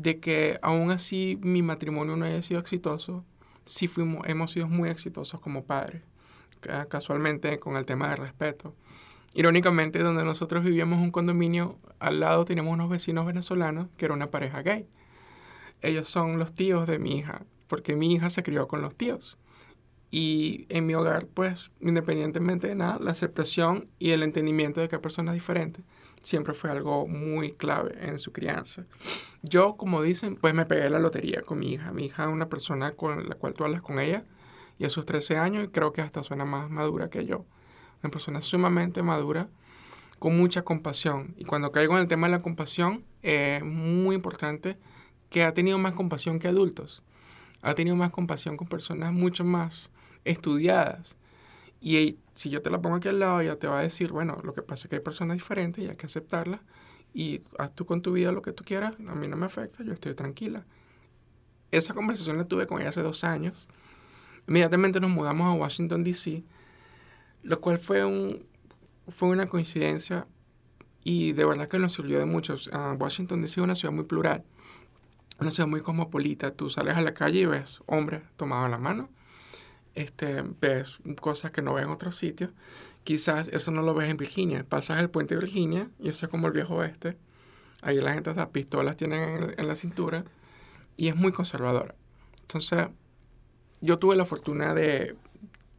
de 0.00 0.18
que 0.18 0.58
aún 0.62 0.90
así 0.90 1.38
mi 1.42 1.60
matrimonio 1.60 2.16
no 2.16 2.24
haya 2.24 2.40
sido 2.42 2.58
exitoso, 2.58 3.22
sí 3.66 3.86
fuimos, 3.86 4.26
hemos 4.26 4.50
sido 4.50 4.66
muy 4.66 4.88
exitosos 4.88 5.40
como 5.40 5.64
padres, 5.64 6.02
casualmente 6.88 7.58
con 7.60 7.76
el 7.76 7.84
tema 7.84 8.08
del 8.08 8.16
respeto. 8.16 8.74
Irónicamente, 9.34 9.98
donde 9.98 10.24
nosotros 10.24 10.64
vivíamos 10.64 11.00
un 11.00 11.10
condominio, 11.10 11.78
al 11.98 12.18
lado 12.18 12.46
teníamos 12.46 12.72
unos 12.72 12.88
vecinos 12.88 13.26
venezolanos 13.26 13.88
que 13.98 14.06
era 14.06 14.14
una 14.14 14.30
pareja 14.30 14.62
gay. 14.62 14.88
Ellos 15.82 16.08
son 16.08 16.38
los 16.38 16.54
tíos 16.54 16.86
de 16.86 16.98
mi 16.98 17.18
hija, 17.18 17.42
porque 17.68 17.94
mi 17.94 18.14
hija 18.14 18.30
se 18.30 18.42
crió 18.42 18.68
con 18.68 18.80
los 18.80 18.94
tíos. 18.94 19.36
Y 20.10 20.66
en 20.70 20.86
mi 20.86 20.94
hogar, 20.94 21.26
pues, 21.26 21.70
independientemente 21.80 22.68
de 22.68 22.74
nada, 22.74 22.98
la 22.98 23.12
aceptación 23.12 23.88
y 23.98 24.10
el 24.10 24.22
entendimiento 24.22 24.80
de 24.80 24.88
que 24.88 24.96
hay 24.96 25.02
personas 25.02 25.34
diferentes 25.34 25.84
siempre 26.22 26.54
fue 26.54 26.70
algo 26.70 27.06
muy 27.06 27.52
clave 27.52 27.96
en 28.00 28.18
su 28.18 28.32
crianza. 28.32 28.84
Yo, 29.42 29.76
como 29.76 30.02
dicen, 30.02 30.36
pues 30.36 30.54
me 30.54 30.66
pegué 30.66 30.90
la 30.90 30.98
lotería 30.98 31.42
con 31.42 31.58
mi 31.58 31.72
hija. 31.72 31.92
Mi 31.92 32.06
hija 32.06 32.24
es 32.24 32.28
una 32.28 32.48
persona 32.48 32.92
con 32.92 33.28
la 33.28 33.34
cual 33.34 33.54
tú 33.54 33.64
hablas 33.64 33.82
con 33.82 33.98
ella 33.98 34.24
y 34.78 34.84
a 34.84 34.88
sus 34.88 35.06
13 35.06 35.36
años 35.36 35.68
creo 35.72 35.92
que 35.92 36.00
hasta 36.00 36.22
suena 36.22 36.44
más 36.44 36.70
madura 36.70 37.10
que 37.10 37.26
yo. 37.26 37.44
Una 38.02 38.10
persona 38.10 38.40
sumamente 38.40 39.02
madura, 39.02 39.48
con 40.18 40.36
mucha 40.36 40.62
compasión. 40.62 41.34
Y 41.36 41.44
cuando 41.44 41.72
caigo 41.72 41.94
en 41.94 42.02
el 42.02 42.08
tema 42.08 42.28
de 42.28 42.32
la 42.32 42.42
compasión, 42.42 43.04
es 43.22 43.64
muy 43.64 44.14
importante 44.14 44.78
que 45.28 45.44
ha 45.44 45.54
tenido 45.54 45.78
más 45.78 45.94
compasión 45.94 46.38
que 46.38 46.48
adultos. 46.48 47.02
Ha 47.62 47.74
tenido 47.74 47.96
más 47.96 48.10
compasión 48.10 48.56
con 48.56 48.68
personas 48.68 49.12
mucho 49.12 49.44
más 49.44 49.90
estudiadas. 50.24 51.16
Y 51.80 52.18
si 52.34 52.50
yo 52.50 52.60
te 52.62 52.70
la 52.70 52.80
pongo 52.80 52.96
aquí 52.96 53.08
al 53.08 53.18
lado, 53.18 53.40
ella 53.40 53.56
te 53.58 53.66
va 53.66 53.78
a 53.78 53.82
decir, 53.82 54.12
bueno, 54.12 54.38
lo 54.44 54.52
que 54.52 54.62
pasa 54.62 54.86
es 54.86 54.90
que 54.90 54.96
hay 54.96 55.02
personas 55.02 55.36
diferentes 55.36 55.82
y 55.84 55.88
hay 55.88 55.96
que 55.96 56.06
aceptarlas 56.06 56.60
y 57.12 57.42
haz 57.58 57.74
tú 57.74 57.86
con 57.86 58.02
tu 58.02 58.12
vida 58.12 58.32
lo 58.32 58.42
que 58.42 58.52
tú 58.52 58.64
quieras, 58.64 58.94
a 59.06 59.14
mí 59.14 59.26
no 59.26 59.36
me 59.36 59.46
afecta, 59.46 59.82
yo 59.82 59.92
estoy 59.92 60.14
tranquila. 60.14 60.64
Esa 61.70 61.94
conversación 61.94 62.36
la 62.36 62.44
tuve 62.44 62.66
con 62.66 62.80
ella 62.80 62.90
hace 62.90 63.02
dos 63.02 63.24
años. 63.24 63.68
Inmediatamente 64.46 65.00
nos 65.00 65.10
mudamos 65.10 65.46
a 65.46 65.52
Washington, 65.52 66.04
D.C., 66.04 66.42
lo 67.42 67.60
cual 67.60 67.78
fue, 67.78 68.04
un, 68.04 68.44
fue 69.08 69.28
una 69.28 69.48
coincidencia 69.48 70.26
y 71.02 71.32
de 71.32 71.44
verdad 71.44 71.68
que 71.68 71.78
nos 71.78 71.92
sirvió 71.92 72.18
de 72.18 72.26
mucho. 72.26 72.56
Washington, 72.98 73.40
D.C. 73.40 73.60
es 73.60 73.64
una 73.64 73.74
ciudad 73.74 73.94
muy 73.94 74.04
plural, 74.04 74.44
una 75.38 75.50
ciudad 75.50 75.68
muy 75.68 75.80
cosmopolita. 75.80 76.52
Tú 76.52 76.68
sales 76.68 76.96
a 76.96 77.00
la 77.00 77.12
calle 77.12 77.40
y 77.40 77.46
ves 77.46 77.82
hombres 77.86 78.22
tomados 78.36 78.70
la 78.70 78.78
mano, 78.78 79.08
este, 80.00 80.42
ves 80.60 80.98
cosas 81.20 81.50
que 81.50 81.62
no 81.62 81.74
ves 81.74 81.84
en 81.84 81.90
otros 81.90 82.16
sitios. 82.16 82.50
Quizás 83.04 83.48
eso 83.48 83.70
no 83.70 83.82
lo 83.82 83.94
ves 83.94 84.10
en 84.10 84.16
Virginia. 84.16 84.64
Pasas 84.68 85.00
el 85.00 85.10
puente 85.10 85.34
de 85.34 85.40
Virginia 85.40 85.90
y 85.98 86.08
eso 86.08 86.26
es 86.26 86.30
como 86.30 86.46
el 86.46 86.52
viejo 86.52 86.76
oeste. 86.76 87.16
Ahí 87.82 88.00
la 88.00 88.12
gente 88.12 88.34
las 88.34 88.48
pistolas 88.48 88.96
tienen 88.96 89.54
en, 89.56 89.68
la 89.68 89.74
cintura 89.74 90.24
y 90.96 91.08
es 91.08 91.16
muy 91.16 91.32
conservadora. 91.32 91.94
Entonces, 92.42 92.88
yo 93.80 93.98
tuve 93.98 94.16
la 94.16 94.26
fortuna 94.26 94.74
de, 94.74 95.16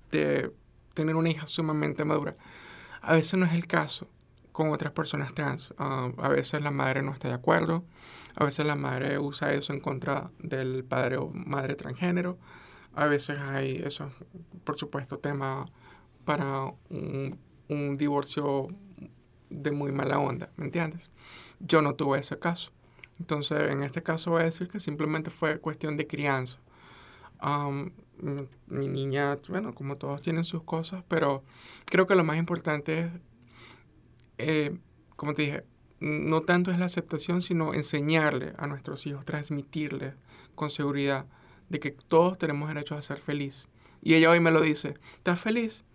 tener 0.10 1.16
una 1.16 1.30
hija 1.30 1.48
sumamente 1.48 2.04
madura. 2.06 2.36
A 3.02 3.14
veces 3.14 3.40
no 3.40 3.46
es 3.46 3.54
el 3.54 3.68
caso 3.68 4.08
con 4.52 4.72
otras 4.72 4.92
personas 4.94 5.34
trans. 5.34 5.74
Ah, 5.78 6.12
a 6.18 6.30
veces 6.30 6.62
la 6.62 6.72
madre 6.72 7.02
no 7.02 7.14
está 7.14 7.28
de 7.28 7.36
acuerdo. 7.36 7.86
A 8.36 8.46
veces 8.46 8.66
la 8.66 8.76
madre 8.76 9.20
usa 9.20 9.54
eso 9.54 9.74
en 9.74 9.80
contra 9.80 10.32
del 10.40 10.84
padre 10.84 11.18
o 11.18 11.30
madre 11.30 11.76
transgénero. 11.76 12.38
A 12.94 13.06
veces 13.06 13.40
hay 13.40 13.82
eso, 13.86 14.12
por 14.64 14.78
supuesto, 14.78 15.18
tema 15.18 15.66
para 16.26 16.74
un, 16.90 17.38
divorcio 17.98 18.68
de 19.50 19.72
muy 19.72 19.92
mala 19.94 20.20
onda, 20.20 20.50
¿me 20.58 20.66
entiendes? 20.66 21.10
Yo 21.60 21.82
no 21.82 21.96
tuve 21.96 22.20
ese 22.20 22.38
caso. 22.38 22.72
Entonces, 23.18 23.72
en 23.72 23.84
este 23.84 24.04
caso 24.04 24.32
voy 24.32 24.42
a 24.42 24.46
decir 24.46 24.68
que 24.68 24.80
simplemente 24.80 25.30
fue 25.30 25.60
cuestión 25.60 25.96
de 25.96 26.08
crianza. 26.08 26.60
mi 28.68 28.88
niña, 28.88 29.38
bueno, 29.48 29.74
como 29.74 29.98
todos 29.98 30.22
tienen 30.22 30.44
sus 30.44 30.64
cosas, 30.64 31.04
pero 31.08 31.44
creo 31.86 32.08
que 32.08 32.16
lo 32.16 32.24
más 32.24 32.38
importante 32.38 33.00
es, 33.00 33.12
eh, 34.38 34.78
como 35.16 35.34
te 35.34 35.44
dije, 35.44 35.64
no 36.02 36.42
tanto 36.42 36.72
es 36.72 36.80
la 36.80 36.86
aceptación, 36.86 37.42
sino 37.42 37.74
enseñarle 37.74 38.54
a 38.58 38.68
nuestros 38.68 39.06
hijos, 39.06 39.24
transmitirles 39.24 40.16
con 40.56 40.70
seguridad 40.70 41.26
de 41.72 41.80
que 41.80 41.92
todos 41.92 42.38
tenemos 42.38 42.68
derecho 42.68 42.96
a 42.96 43.02
ser 43.02 43.18
feliz. 43.18 43.70
Y 44.02 44.16
ella 44.16 44.30
hoy 44.30 44.42
me 44.42 44.52
lo 44.52 44.62
dice, 44.62 44.96
¿estás 45.16 45.40
feliz? 45.40 45.86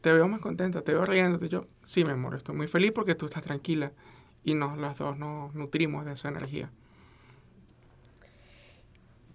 Te 0.00 0.12
veo 0.12 0.26
más 0.28 0.40
contenta, 0.40 0.82
te 0.82 0.92
veo 0.92 1.04
riéndote. 1.04 1.48
Yo, 1.48 1.66
sí, 1.84 2.04
mi 2.04 2.12
amor, 2.12 2.34
estoy 2.34 2.56
muy 2.56 2.68
feliz 2.68 2.92
porque 2.92 3.14
tú 3.14 3.26
estás 3.26 3.42
tranquila 3.42 3.92
y 4.42 4.54
nos, 4.54 4.78
las 4.78 4.96
dos 4.96 5.18
nos 5.18 5.54
nutrimos 5.54 6.06
de 6.06 6.12
esa 6.12 6.28
energía. 6.28 6.70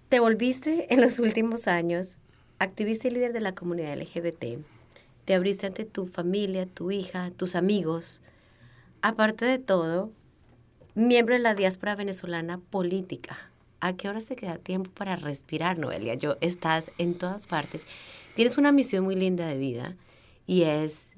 Te 0.09 0.19
volviste 0.19 0.91
en 0.93 1.01
los 1.01 1.19
últimos 1.19 1.67
años 1.67 2.19
activista 2.57 3.07
y 3.07 3.11
líder 3.11 3.31
de 3.31 3.41
la 3.41 3.53
comunidad 3.53 3.95
LGBT. 3.97 4.59
Te 5.25 5.35
abriste 5.35 5.67
ante 5.67 5.85
tu 5.85 6.07
familia, 6.07 6.65
tu 6.65 6.91
hija, 6.91 7.31
tus 7.31 7.55
amigos. 7.55 8.21
Aparte 9.01 9.45
de 9.45 9.59
todo, 9.59 10.11
miembro 10.95 11.35
de 11.35 11.39
la 11.39 11.53
diáspora 11.53 11.95
venezolana 11.95 12.57
política. 12.57 13.50
¿A 13.81 13.93
qué 13.93 14.07
hora 14.07 14.21
se 14.21 14.35
queda 14.35 14.57
tiempo 14.57 14.91
para 14.91 15.15
respirar, 15.15 15.77
Noelia? 15.77 16.13
Yo, 16.13 16.37
estás 16.39 16.91
en 16.97 17.15
todas 17.15 17.47
partes. 17.47 17.85
Tienes 18.35 18.57
una 18.57 18.71
misión 18.71 19.03
muy 19.03 19.15
linda 19.15 19.47
de 19.47 19.57
vida 19.57 19.97
y 20.47 20.63
es 20.63 21.15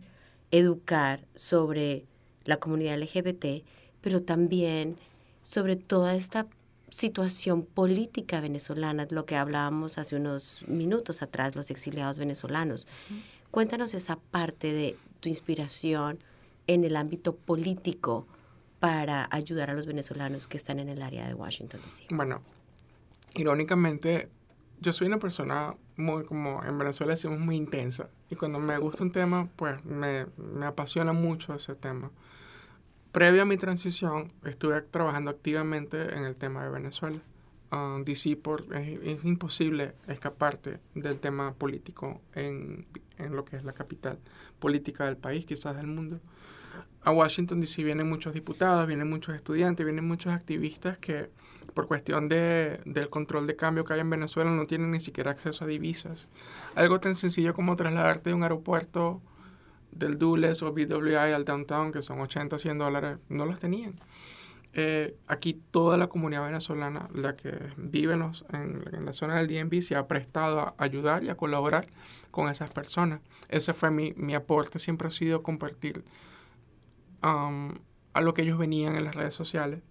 educar 0.51 1.25
sobre 1.35 2.05
la 2.45 2.57
comunidad 2.57 2.97
LGBT, 2.97 3.63
pero 4.01 4.21
también 4.21 4.97
sobre 5.41 5.75
toda 5.75 6.15
esta 6.15 6.47
situación 6.89 7.63
política 7.63 8.39
venezolana, 8.39 9.07
lo 9.09 9.25
que 9.25 9.35
hablábamos 9.35 9.97
hace 9.97 10.15
unos 10.15 10.63
minutos 10.67 11.21
atrás, 11.21 11.55
los 11.55 11.71
exiliados 11.71 12.19
venezolanos. 12.19 12.87
Cuéntanos 13.51 13.93
esa 13.93 14.15
parte 14.17 14.73
de 14.73 14.95
tu 15.19 15.29
inspiración 15.29 16.19
en 16.67 16.83
el 16.83 16.95
ámbito 16.95 17.35
político 17.35 18.27
para 18.83 19.29
ayudar 19.31 19.69
a 19.69 19.73
los 19.73 19.85
venezolanos 19.85 20.45
que 20.45 20.57
están 20.57 20.77
en 20.77 20.89
el 20.89 21.01
área 21.01 21.25
de 21.25 21.33
Washington, 21.33 21.79
D.C.? 21.85 22.03
Bueno, 22.09 22.41
irónicamente, 23.33 24.27
yo 24.81 24.91
soy 24.91 25.07
una 25.07 25.19
persona 25.19 25.73
muy, 25.95 26.25
como 26.25 26.61
en 26.65 26.77
Venezuela 26.77 27.13
decimos, 27.13 27.39
muy 27.39 27.55
intensa. 27.55 28.09
Y 28.29 28.35
cuando 28.35 28.59
me 28.59 28.77
gusta 28.79 29.03
un 29.03 29.13
tema, 29.13 29.47
pues 29.55 29.85
me, 29.85 30.25
me 30.35 30.65
apasiona 30.65 31.13
mucho 31.13 31.53
ese 31.53 31.75
tema. 31.75 32.11
Previo 33.13 33.43
a 33.43 33.45
mi 33.45 33.55
transición, 33.55 34.33
estuve 34.43 34.81
trabajando 34.81 35.31
activamente 35.31 36.13
en 36.13 36.25
el 36.25 36.35
tema 36.35 36.65
de 36.65 36.69
Venezuela. 36.69 37.19
Uh, 37.71 38.03
DC 38.03 38.35
por, 38.35 38.65
es, 38.75 38.99
es, 39.01 39.23
imposible 39.23 39.93
escaparte 40.09 40.79
del 40.93 41.21
tema 41.21 41.53
político 41.53 42.19
en, 42.35 42.85
en, 43.17 43.33
lo 43.33 43.45
que 43.45 43.55
es 43.55 43.63
la 43.63 43.71
capital 43.71 44.19
política 44.59 45.05
del 45.05 45.15
país, 45.15 45.45
quizás 45.45 45.77
del 45.77 45.87
mundo. 45.87 46.19
A 47.03 47.11
Washington 47.11 47.59
DC 47.59 47.83
vienen 47.83 48.07
muchos 48.07 48.33
diputados, 48.33 48.87
vienen 48.87 49.09
muchos 49.09 49.35
estudiantes, 49.35 49.85
vienen 49.85 50.07
muchos 50.07 50.31
activistas 50.33 50.97
que 50.97 51.29
por 51.73 51.87
cuestión 51.87 52.29
de, 52.29 52.79
del 52.85 53.09
control 53.09 53.47
de 53.47 53.55
cambio 53.55 53.83
que 53.83 53.93
hay 53.93 53.99
en 53.99 54.09
Venezuela 54.09 54.51
no 54.51 54.65
tienen 54.67 54.91
ni 54.91 54.99
siquiera 54.99 55.31
acceso 55.31 55.65
a 55.65 55.67
divisas. 55.67 56.29
Algo 56.75 56.99
tan 56.99 57.15
sencillo 57.15 57.53
como 57.53 57.75
trasladarte 57.75 58.29
de 58.29 58.35
un 58.35 58.43
aeropuerto 58.43 59.21
del 59.91 60.17
Dulles 60.17 60.61
o 60.63 60.71
BWI 60.71 61.15
al 61.15 61.45
downtown, 61.45 61.91
que 61.91 62.01
son 62.01 62.19
80, 62.21 62.57
100 62.57 62.77
dólares, 62.77 63.17
no 63.29 63.45
los 63.45 63.59
tenían. 63.59 63.95
Eh, 64.75 65.15
aquí 65.27 65.61
toda 65.69 65.97
la 65.97 66.07
comunidad 66.07 66.45
venezolana, 66.45 67.07
la 67.13 67.35
que 67.35 67.53
vive 67.77 68.13
en, 68.13 68.31
en, 68.53 69.05
la 69.05 69.13
zona 69.13 69.35
del 69.35 69.47
DMV, 69.47 69.81
se 69.81 69.95
ha 69.95 70.07
prestado 70.07 70.59
a 70.59 70.75
ayudar 70.77 71.23
y 71.23 71.29
a 71.29 71.35
colaborar 71.35 71.87
con 72.31 72.49
esas 72.49 72.71
personas. 72.71 73.21
Ese 73.49 73.73
fue 73.73 73.91
mi, 73.91 74.13
mi 74.13 74.33
aporte, 74.33 74.79
siempre 74.79 75.09
ha 75.09 75.11
sido 75.11 75.43
compartir 75.43 76.03
a 77.23 78.21
lo 78.21 78.33
que 78.33 78.43
ellos 78.43 78.57
venían 78.57 78.95
en 78.95 79.05
las 79.05 79.15
redes 79.15 79.33
sociales. 79.33 79.81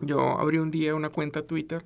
Yo 0.00 0.38
abrí 0.38 0.58
un 0.58 0.70
día 0.70 0.94
una 0.94 1.10
cuenta 1.10 1.46
Twitter 1.46 1.84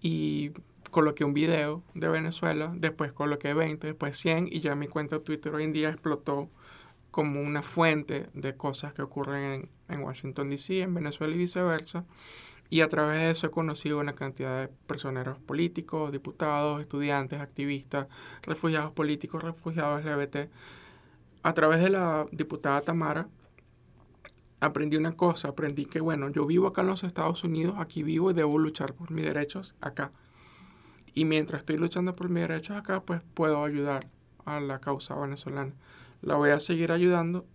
y 0.00 0.52
coloqué 0.90 1.24
un 1.24 1.34
video 1.34 1.82
de 1.94 2.08
Venezuela, 2.08 2.72
después 2.74 3.12
coloqué 3.12 3.54
20, 3.54 3.86
después 3.86 4.16
100 4.16 4.48
y 4.50 4.60
ya 4.60 4.74
mi 4.74 4.88
cuenta 4.88 5.20
Twitter 5.20 5.54
hoy 5.54 5.64
en 5.64 5.72
día 5.72 5.88
explotó 5.88 6.50
como 7.10 7.40
una 7.40 7.62
fuente 7.62 8.28
de 8.34 8.56
cosas 8.56 8.92
que 8.92 9.02
ocurren 9.02 9.70
en, 9.88 10.00
Washington, 10.00 10.50
D.C., 10.50 10.82
en 10.82 10.94
Venezuela 10.94 11.34
y 11.34 11.38
viceversa. 11.38 12.04
Y 12.70 12.82
a 12.82 12.88
través 12.88 13.20
de 13.20 13.30
eso 13.30 13.46
he 13.46 13.50
conocido 13.50 13.98
una 13.98 14.14
cantidad 14.14 14.60
de 14.60 14.68
personeros 14.68 15.38
políticos, 15.38 16.12
diputados, 16.12 16.82
estudiantes, 16.82 17.40
activistas, 17.40 18.08
refugiados 18.42 18.92
políticos, 18.92 19.42
refugiados 19.42 20.04
LGBT. 20.04 20.50
A 21.42 21.54
través 21.54 21.80
de 21.80 21.88
la 21.88 22.26
diputada 22.30 22.82
Tamara 22.82 23.26
aprendí 24.60 24.96
una 24.96 25.12
cosa, 25.12 25.48
aprendí 25.48 25.86
que, 25.86 26.00
bueno, 26.00 26.30
yo 26.30 26.46
vivo 26.46 26.66
acá 26.68 26.82
en 26.82 26.88
los 26.88 27.04
Estados 27.04 27.44
Unidos, 27.44 27.76
aquí 27.78 28.02
vivo 28.02 28.30
y 28.30 28.34
debo 28.34 28.58
luchar 28.58 28.94
por 28.94 29.10
mis 29.10 29.24
derechos 29.24 29.74
acá. 29.80 30.12
Y 31.14 31.24
mientras 31.24 31.60
estoy 31.60 31.76
luchando 31.78 32.14
por 32.14 32.28
mis 32.28 32.42
derechos 32.42 32.76
acá, 32.76 33.00
pues 33.00 33.22
puedo 33.34 33.64
ayudar 33.64 34.08
a 34.44 34.60
la 34.60 34.80
causa 34.80 35.14
venezolana. 35.14 35.74
La 36.22 36.34
voy 36.34 36.50
a 36.50 36.60
seguir 36.60 36.92
ayudando 36.92 37.46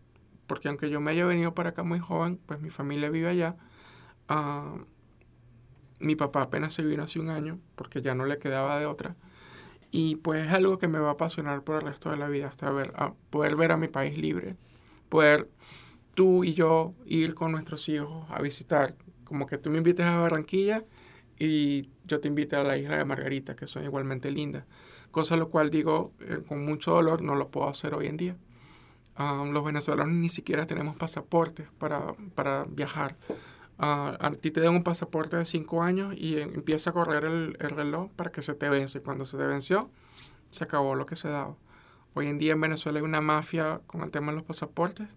porque 0.48 0.68
aunque 0.68 0.90
yo 0.90 1.00
me 1.02 1.12
haya 1.12 1.26
venido 1.26 1.54
para 1.54 1.70
acá 1.70 1.84
muy 1.84 2.00
joven, 2.00 2.40
pues 2.46 2.62
mi 2.62 2.70
familia 2.70 3.10
vive 3.10 3.30
allá. 3.30 3.56
Ah, 4.28 4.76
mi 6.00 6.16
papá 6.16 6.44
apenas 6.44 6.74
se 6.74 6.84
vino 6.84 7.04
hace 7.04 7.20
un 7.20 7.30
año 7.30 7.60
porque 7.76 8.02
ya 8.02 8.16
no 8.16 8.26
le 8.26 8.38
quedaba 8.38 8.80
de 8.80 8.86
otra. 8.86 9.16
Y 9.92 10.18
pues 10.18 10.48
es 10.48 10.54
algo 10.54 10.80
que 10.80 10.88
me 10.88 11.00
va 11.00 11.10
a 11.10 11.14
apasionar 11.14 11.64
por 11.64 11.76
el 11.76 11.82
resto 11.82 12.10
de 12.10 12.18
la 12.18 12.28
vida 12.28 12.48
hasta 12.48 12.70
ver, 12.72 12.94
poder 13.30 13.56
ver 13.56 13.72
a 13.72 13.78
mi 13.78 13.88
país 13.88 14.18
libre, 14.18 14.56
poder 15.10 15.48
tú 16.14 16.44
y 16.44 16.54
yo 16.54 16.94
ir 17.06 17.34
con 17.34 17.52
nuestros 17.52 17.88
hijos 17.90 18.26
a 18.30 18.42
visitar, 18.42 18.96
como 19.24 19.48
que 19.48 19.58
tú 19.58 19.70
me 19.70 19.78
invites 19.78 20.06
a 20.06 20.18
Barranquilla 20.18 20.84
y 21.40 21.82
yo 22.06 22.20
te 22.20 22.28
invito 22.28 22.58
a 22.58 22.64
la 22.64 22.78
isla 22.78 22.98
de 22.98 23.06
Margarita, 23.06 23.56
que 23.56 23.68
son 23.68 23.84
igualmente 23.84 24.32
lindas. 24.32 24.66
Cosa 25.12 25.38
lo 25.38 25.50
cual 25.50 25.70
digo, 25.70 26.12
eh, 26.22 26.40
con 26.48 26.66
mucho 26.66 26.92
dolor, 26.92 27.22
no 27.22 27.36
lo 27.36 27.50
puedo 27.50 27.70
hacer 27.70 27.94
hoy 27.94 28.08
en 28.08 28.18
día. 28.18 28.38
los 29.18 29.64
venezolanos 29.64 30.16
ni 30.16 30.30
siquiera 30.30 30.66
tenemos 30.66 30.96
pasaportes 30.96 31.68
para, 31.78 32.14
para 32.36 32.66
viajar. 32.66 33.16
Uh, 33.80 34.16
a 34.20 34.32
ti 34.40 34.52
te 34.52 34.62
dan 34.62 34.76
un 34.76 34.84
pasaporte 34.84 35.36
de 35.36 35.46
cinco 35.46 35.82
años 35.82 36.14
y 36.16 36.40
empieza 36.40 36.92
a 36.92 36.94
correr 36.94 37.26
el, 37.26 37.58
el, 37.60 37.70
reloj 37.72 38.12
para 38.16 38.32
que 38.32 38.42
se 38.42 38.54
te 38.54 38.70
vence. 38.70 39.02
Cuando 39.02 39.26
se 39.26 39.38
te 39.38 39.46
venció, 39.46 39.90
se 40.52 40.64
acabó 40.64 40.96
lo 40.96 41.06
que 41.06 41.16
se 41.16 41.28
daba. 41.28 41.56
Hoy 42.14 42.28
en 42.28 42.38
día 42.38 42.54
en 42.54 42.62
Venezuela 42.62 43.00
hay 43.00 43.06
una 43.06 43.22
mafia 43.22 43.82
con 43.88 44.02
el 44.02 44.12
tema 44.12 44.32
de 44.32 44.38
los 44.38 44.44
pasaportes 44.44 45.10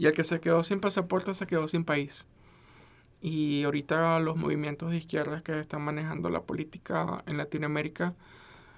y 0.00 0.06
el 0.06 0.14
que 0.14 0.24
se 0.24 0.40
quedó 0.40 0.64
sin 0.64 0.80
pasaporte 0.80 1.34
se 1.34 1.46
quedó 1.46 1.68
sin 1.68 1.84
país. 1.84 2.26
Y 3.20 3.64
ahorita 3.64 4.18
los 4.18 4.34
movimientos 4.34 4.90
de 4.90 4.96
izquierda 4.96 5.42
que 5.42 5.60
están 5.60 5.82
manejando 5.82 6.30
la 6.30 6.40
política 6.40 7.22
en 7.26 7.36
Latinoamérica, 7.36 8.14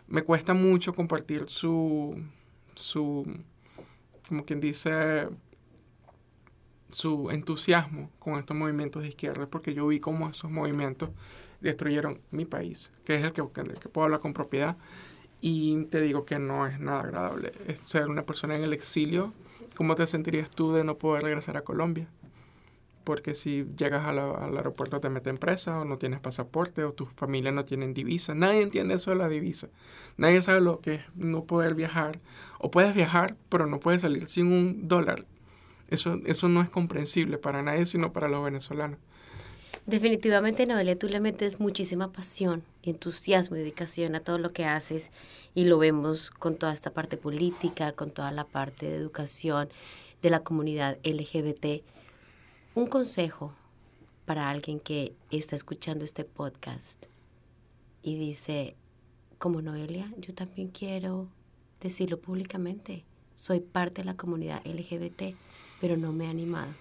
me 0.08 0.22
cuesta 0.22 0.52
mucho 0.52 0.92
compartir 0.94 1.44
su, 1.46 2.20
su 2.74 3.24
como 4.26 4.44
quien 4.44 4.60
dice, 4.60 5.28
su 6.90 7.30
entusiasmo 7.30 8.10
con 8.18 8.36
estos 8.40 8.56
movimientos 8.56 9.02
de 9.02 9.10
izquierda, 9.10 9.46
porque 9.46 9.74
yo 9.74 9.86
vi 9.86 10.00
cómo 10.00 10.28
esos 10.28 10.50
movimientos 10.50 11.10
destruyeron 11.60 12.20
mi 12.32 12.46
país, 12.46 12.90
que 13.04 13.14
es 13.14 13.22
el 13.22 13.30
que, 13.30 13.42
el 13.42 13.78
que 13.78 13.88
puedo 13.88 14.06
hablar 14.06 14.18
con 14.18 14.34
propiedad. 14.34 14.76
Y 15.40 15.84
te 15.84 16.00
digo 16.00 16.24
que 16.24 16.40
no 16.40 16.66
es 16.66 16.80
nada 16.80 17.02
agradable. 17.02 17.52
ser 17.84 18.08
una 18.08 18.26
persona 18.26 18.56
en 18.56 18.64
el 18.64 18.72
exilio 18.72 19.32
¿Cómo 19.82 19.96
te 19.96 20.06
sentirías 20.06 20.48
tú 20.48 20.72
de 20.72 20.84
no 20.84 20.96
poder 20.96 21.24
regresar 21.24 21.56
a 21.56 21.62
Colombia? 21.62 22.06
Porque 23.02 23.34
si 23.34 23.66
llegas 23.76 24.06
al 24.06 24.20
aeropuerto 24.56 25.00
te 25.00 25.08
meten 25.08 25.36
presa 25.36 25.80
o 25.80 25.84
no 25.84 25.98
tienes 25.98 26.20
pasaporte 26.20 26.84
o 26.84 26.92
tu 26.92 27.06
familia 27.06 27.50
no 27.50 27.64
tienen 27.64 27.92
divisa. 27.92 28.32
Nadie 28.32 28.62
entiende 28.62 28.94
eso 28.94 29.10
de 29.10 29.16
la 29.16 29.28
divisa. 29.28 29.70
Nadie 30.16 30.40
sabe 30.40 30.60
lo 30.60 30.78
que 30.78 30.94
es 30.94 31.00
no 31.16 31.46
poder 31.46 31.74
viajar. 31.74 32.20
O 32.60 32.70
puedes 32.70 32.94
viajar, 32.94 33.34
pero 33.48 33.66
no 33.66 33.80
puedes 33.80 34.02
salir 34.02 34.28
sin 34.28 34.52
un 34.52 34.86
dólar. 34.86 35.26
Eso, 35.88 36.20
eso 36.26 36.48
no 36.48 36.62
es 36.62 36.70
comprensible 36.70 37.36
para 37.38 37.60
nadie, 37.64 37.84
sino 37.84 38.12
para 38.12 38.28
los 38.28 38.44
venezolanos. 38.44 39.00
Definitivamente, 39.86 40.64
Noelia, 40.64 40.96
tú 40.96 41.08
le 41.08 41.18
metes 41.18 41.58
muchísima 41.58 42.12
pasión, 42.12 42.62
entusiasmo 42.84 43.56
y 43.56 43.58
dedicación 43.58 44.14
a 44.14 44.20
todo 44.20 44.38
lo 44.38 44.50
que 44.50 44.64
haces 44.64 45.10
y 45.54 45.64
lo 45.64 45.78
vemos 45.78 46.30
con 46.30 46.56
toda 46.56 46.72
esta 46.72 46.90
parte 46.90 47.16
política, 47.16 47.92
con 47.92 48.10
toda 48.10 48.30
la 48.30 48.44
parte 48.44 48.86
de 48.86 48.96
educación 48.96 49.68
de 50.22 50.30
la 50.30 50.40
comunidad 50.40 50.98
LGBT. 51.04 51.82
Un 52.74 52.86
consejo 52.86 53.52
para 54.24 54.48
alguien 54.48 54.80
que 54.80 55.14
está 55.30 55.56
escuchando 55.56 56.04
este 56.04 56.24
podcast 56.24 57.06
y 58.02 58.16
dice, 58.16 58.76
como 59.38 59.60
Noelia, 59.60 60.12
yo 60.18 60.34
también 60.34 60.68
quiero 60.68 61.28
decirlo 61.80 62.18
públicamente, 62.18 63.04
soy 63.34 63.60
parte 63.60 64.02
de 64.02 64.06
la 64.06 64.16
comunidad 64.16 64.64
LGBT, 64.64 65.36
pero 65.80 65.96
no 65.96 66.12
me 66.12 66.26
he 66.26 66.28
animado. 66.28 66.72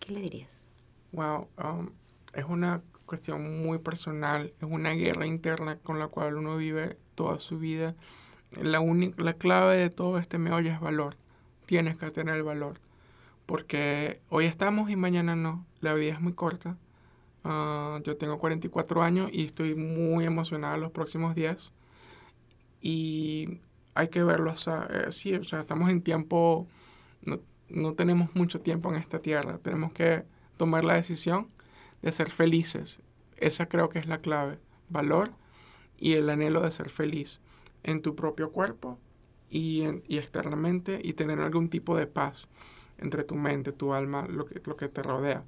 ¿Qué 0.00 0.12
le 0.12 0.20
dirías? 0.22 0.64
Wow, 1.12 1.48
um, 1.62 1.90
es 2.32 2.44
una 2.44 2.82
cuestión 3.06 3.62
muy 3.62 3.78
personal, 3.78 4.52
es 4.60 4.68
una 4.68 4.90
guerra 4.90 5.26
interna 5.26 5.78
con 5.78 5.98
la 5.98 6.08
cual 6.08 6.36
uno 6.36 6.56
vive 6.56 6.96
toda 7.18 7.40
su 7.40 7.58
vida. 7.58 7.96
La, 8.52 8.80
la 9.16 9.32
clave 9.34 9.76
de 9.76 9.90
todo 9.90 10.18
este 10.18 10.38
meollo 10.38 10.70
es 10.70 10.78
valor. 10.78 11.16
Tienes 11.66 11.96
que 11.96 12.12
tener 12.12 12.36
el 12.36 12.44
valor. 12.44 12.80
Porque 13.44 14.20
hoy 14.28 14.44
estamos 14.44 14.88
y 14.88 14.94
mañana 14.94 15.34
no. 15.34 15.66
La 15.80 15.94
vida 15.94 16.12
es 16.12 16.20
muy 16.20 16.32
corta. 16.32 16.78
Ah, 17.42 17.98
yo 18.04 18.16
tengo 18.16 18.38
44 18.38 19.02
años 19.02 19.30
y 19.32 19.44
estoy 19.44 19.74
muy 19.74 20.26
emocionada 20.26 20.76
los 20.76 20.92
próximos 20.92 21.34
días. 21.34 21.72
Y 22.80 23.58
hay 23.94 24.08
que 24.08 24.22
verlo 24.22 24.52
así. 24.52 25.32
Eh, 25.32 25.38
o 25.38 25.44
sea, 25.44 25.58
estamos 25.58 25.90
en 25.90 26.02
tiempo. 26.02 26.68
No, 27.22 27.40
no 27.68 27.94
tenemos 27.94 28.32
mucho 28.36 28.60
tiempo 28.60 28.90
en 28.90 28.94
esta 29.00 29.18
tierra. 29.18 29.58
Tenemos 29.58 29.92
que 29.92 30.22
tomar 30.56 30.84
la 30.84 30.94
decisión 30.94 31.48
de 32.00 32.12
ser 32.12 32.30
felices. 32.30 33.00
Esa 33.38 33.66
creo 33.68 33.88
que 33.88 33.98
es 33.98 34.06
la 34.06 34.18
clave. 34.18 34.60
Valor 34.88 35.32
y 35.98 36.14
el 36.14 36.30
anhelo 36.30 36.60
de 36.62 36.70
ser 36.70 36.90
feliz 36.90 37.40
en 37.82 38.02
tu 38.02 38.14
propio 38.14 38.50
cuerpo 38.50 38.98
y, 39.50 39.84
y 40.06 40.18
externamente 40.18 41.00
y 41.02 41.14
tener 41.14 41.40
algún 41.40 41.68
tipo 41.68 41.96
de 41.96 42.06
paz 42.06 42.48
entre 42.98 43.24
tu 43.24 43.34
mente, 43.34 43.72
tu 43.72 43.94
alma, 43.94 44.26
lo 44.28 44.46
que, 44.46 44.60
lo 44.64 44.76
que 44.76 44.88
te 44.88 45.02
rodea. 45.02 45.44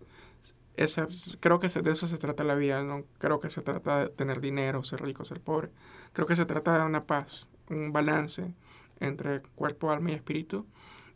Esa, 0.77 1.09
creo 1.41 1.61
que 1.61 1.69
de 1.69 1.91
eso 1.91 2.07
se 2.07 2.17
trata 2.17 2.45
la 2.45 2.55
vida, 2.55 2.83
no 2.83 3.05
creo 3.19 3.41
que 3.41 3.51
se 3.51 3.61
trata 3.61 4.05
de 4.05 4.09
tener 4.09 4.41
dinero, 4.41 4.83
ser 4.85 5.03
rico, 5.03 5.25
ser 5.25 5.41
pobre. 5.41 5.71
Creo 6.13 6.27
que 6.27 6.37
se 6.37 6.47
trata 6.47 6.79
de 6.79 6.85
una 6.85 7.05
paz, 7.05 7.49
un 7.69 7.93
balance 7.93 8.55
entre 9.01 9.43
cuerpo, 9.55 9.91
alma 9.91 10.13
y 10.13 10.15
espíritu 10.15 10.67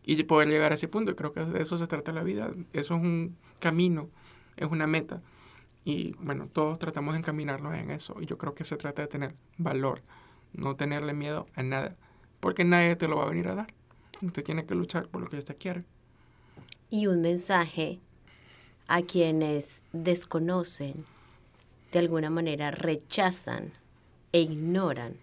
y 0.03 0.23
poder 0.25 0.49
llegar 0.49 0.73
a 0.73 0.75
ese 0.75 0.89
punto. 0.89 1.17
Creo 1.17 1.33
que 1.33 1.45
de 1.45 1.63
eso 1.63 1.79
se 1.79 1.87
trata 1.87 2.13
la 2.13 2.23
vida. 2.23 2.53
Eso 2.73 2.97
es 2.97 3.03
un 3.03 3.37
camino 3.61 4.11
es 4.57 4.71
una 4.71 4.87
meta. 4.87 5.23
Y 5.85 6.13
bueno, 6.19 6.49
todos 6.49 6.79
tratamos 6.79 7.15
de 7.15 7.19
encaminarnos 7.19 7.75
en 7.75 7.91
eso. 7.91 8.17
Y 8.21 8.27
yo 8.27 8.39
creo 8.39 8.55
que 8.55 8.65
se 8.65 8.77
trata 8.77 9.03
de 9.03 9.09
tener 9.09 9.35
valor, 9.59 10.03
no 10.53 10.77
tenerle 10.77 11.13
miedo 11.13 11.47
a 11.55 11.63
nada, 11.63 11.97
porque 12.41 12.65
nadie 12.65 12.97
te 12.97 13.09
lo 13.09 13.17
va 13.17 13.25
a 13.25 13.29
venir 13.29 13.49
a 13.49 13.55
dar. 13.55 13.75
Usted 14.23 14.43
tiene 14.43 14.65
que 14.65 14.75
luchar 14.75 15.09
por 15.09 15.21
lo 15.21 15.29
que 15.29 15.37
usted 15.37 15.57
quiere. 15.59 15.85
Y 16.89 17.07
un 17.07 17.21
mensaje 17.21 18.01
a 18.87 19.03
quienes 19.03 19.83
desconocen, 19.93 21.05
de 21.93 21.99
alguna 21.99 22.31
manera 22.31 22.71
rechazan 22.71 23.73
e 24.33 24.41
ignoran 24.41 25.17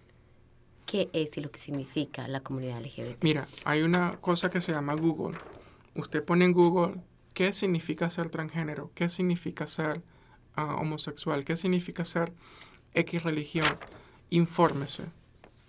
qué 0.86 1.10
es 1.12 1.36
y 1.36 1.40
lo 1.40 1.50
que 1.50 1.58
significa 1.58 2.28
la 2.28 2.40
comunidad 2.40 2.80
LGBT. 2.82 3.22
Mira, 3.22 3.46
hay 3.64 3.82
una 3.82 4.18
cosa 4.20 4.50
que 4.50 4.60
se 4.60 4.72
llama 4.72 4.94
Google. 4.94 5.38
Usted 5.94 6.24
pone 6.24 6.44
en 6.44 6.52
Google 6.52 7.00
qué 7.34 7.52
significa 7.52 8.10
ser 8.10 8.30
transgénero, 8.30 8.90
qué 8.94 9.08
significa 9.08 9.66
ser 9.66 10.02
ah, 10.54 10.76
homosexual, 10.76 11.44
qué 11.44 11.56
significa 11.56 12.04
ser 12.04 12.32
X 12.94 13.22
religión. 13.22 13.78
Infórmese, 14.30 15.04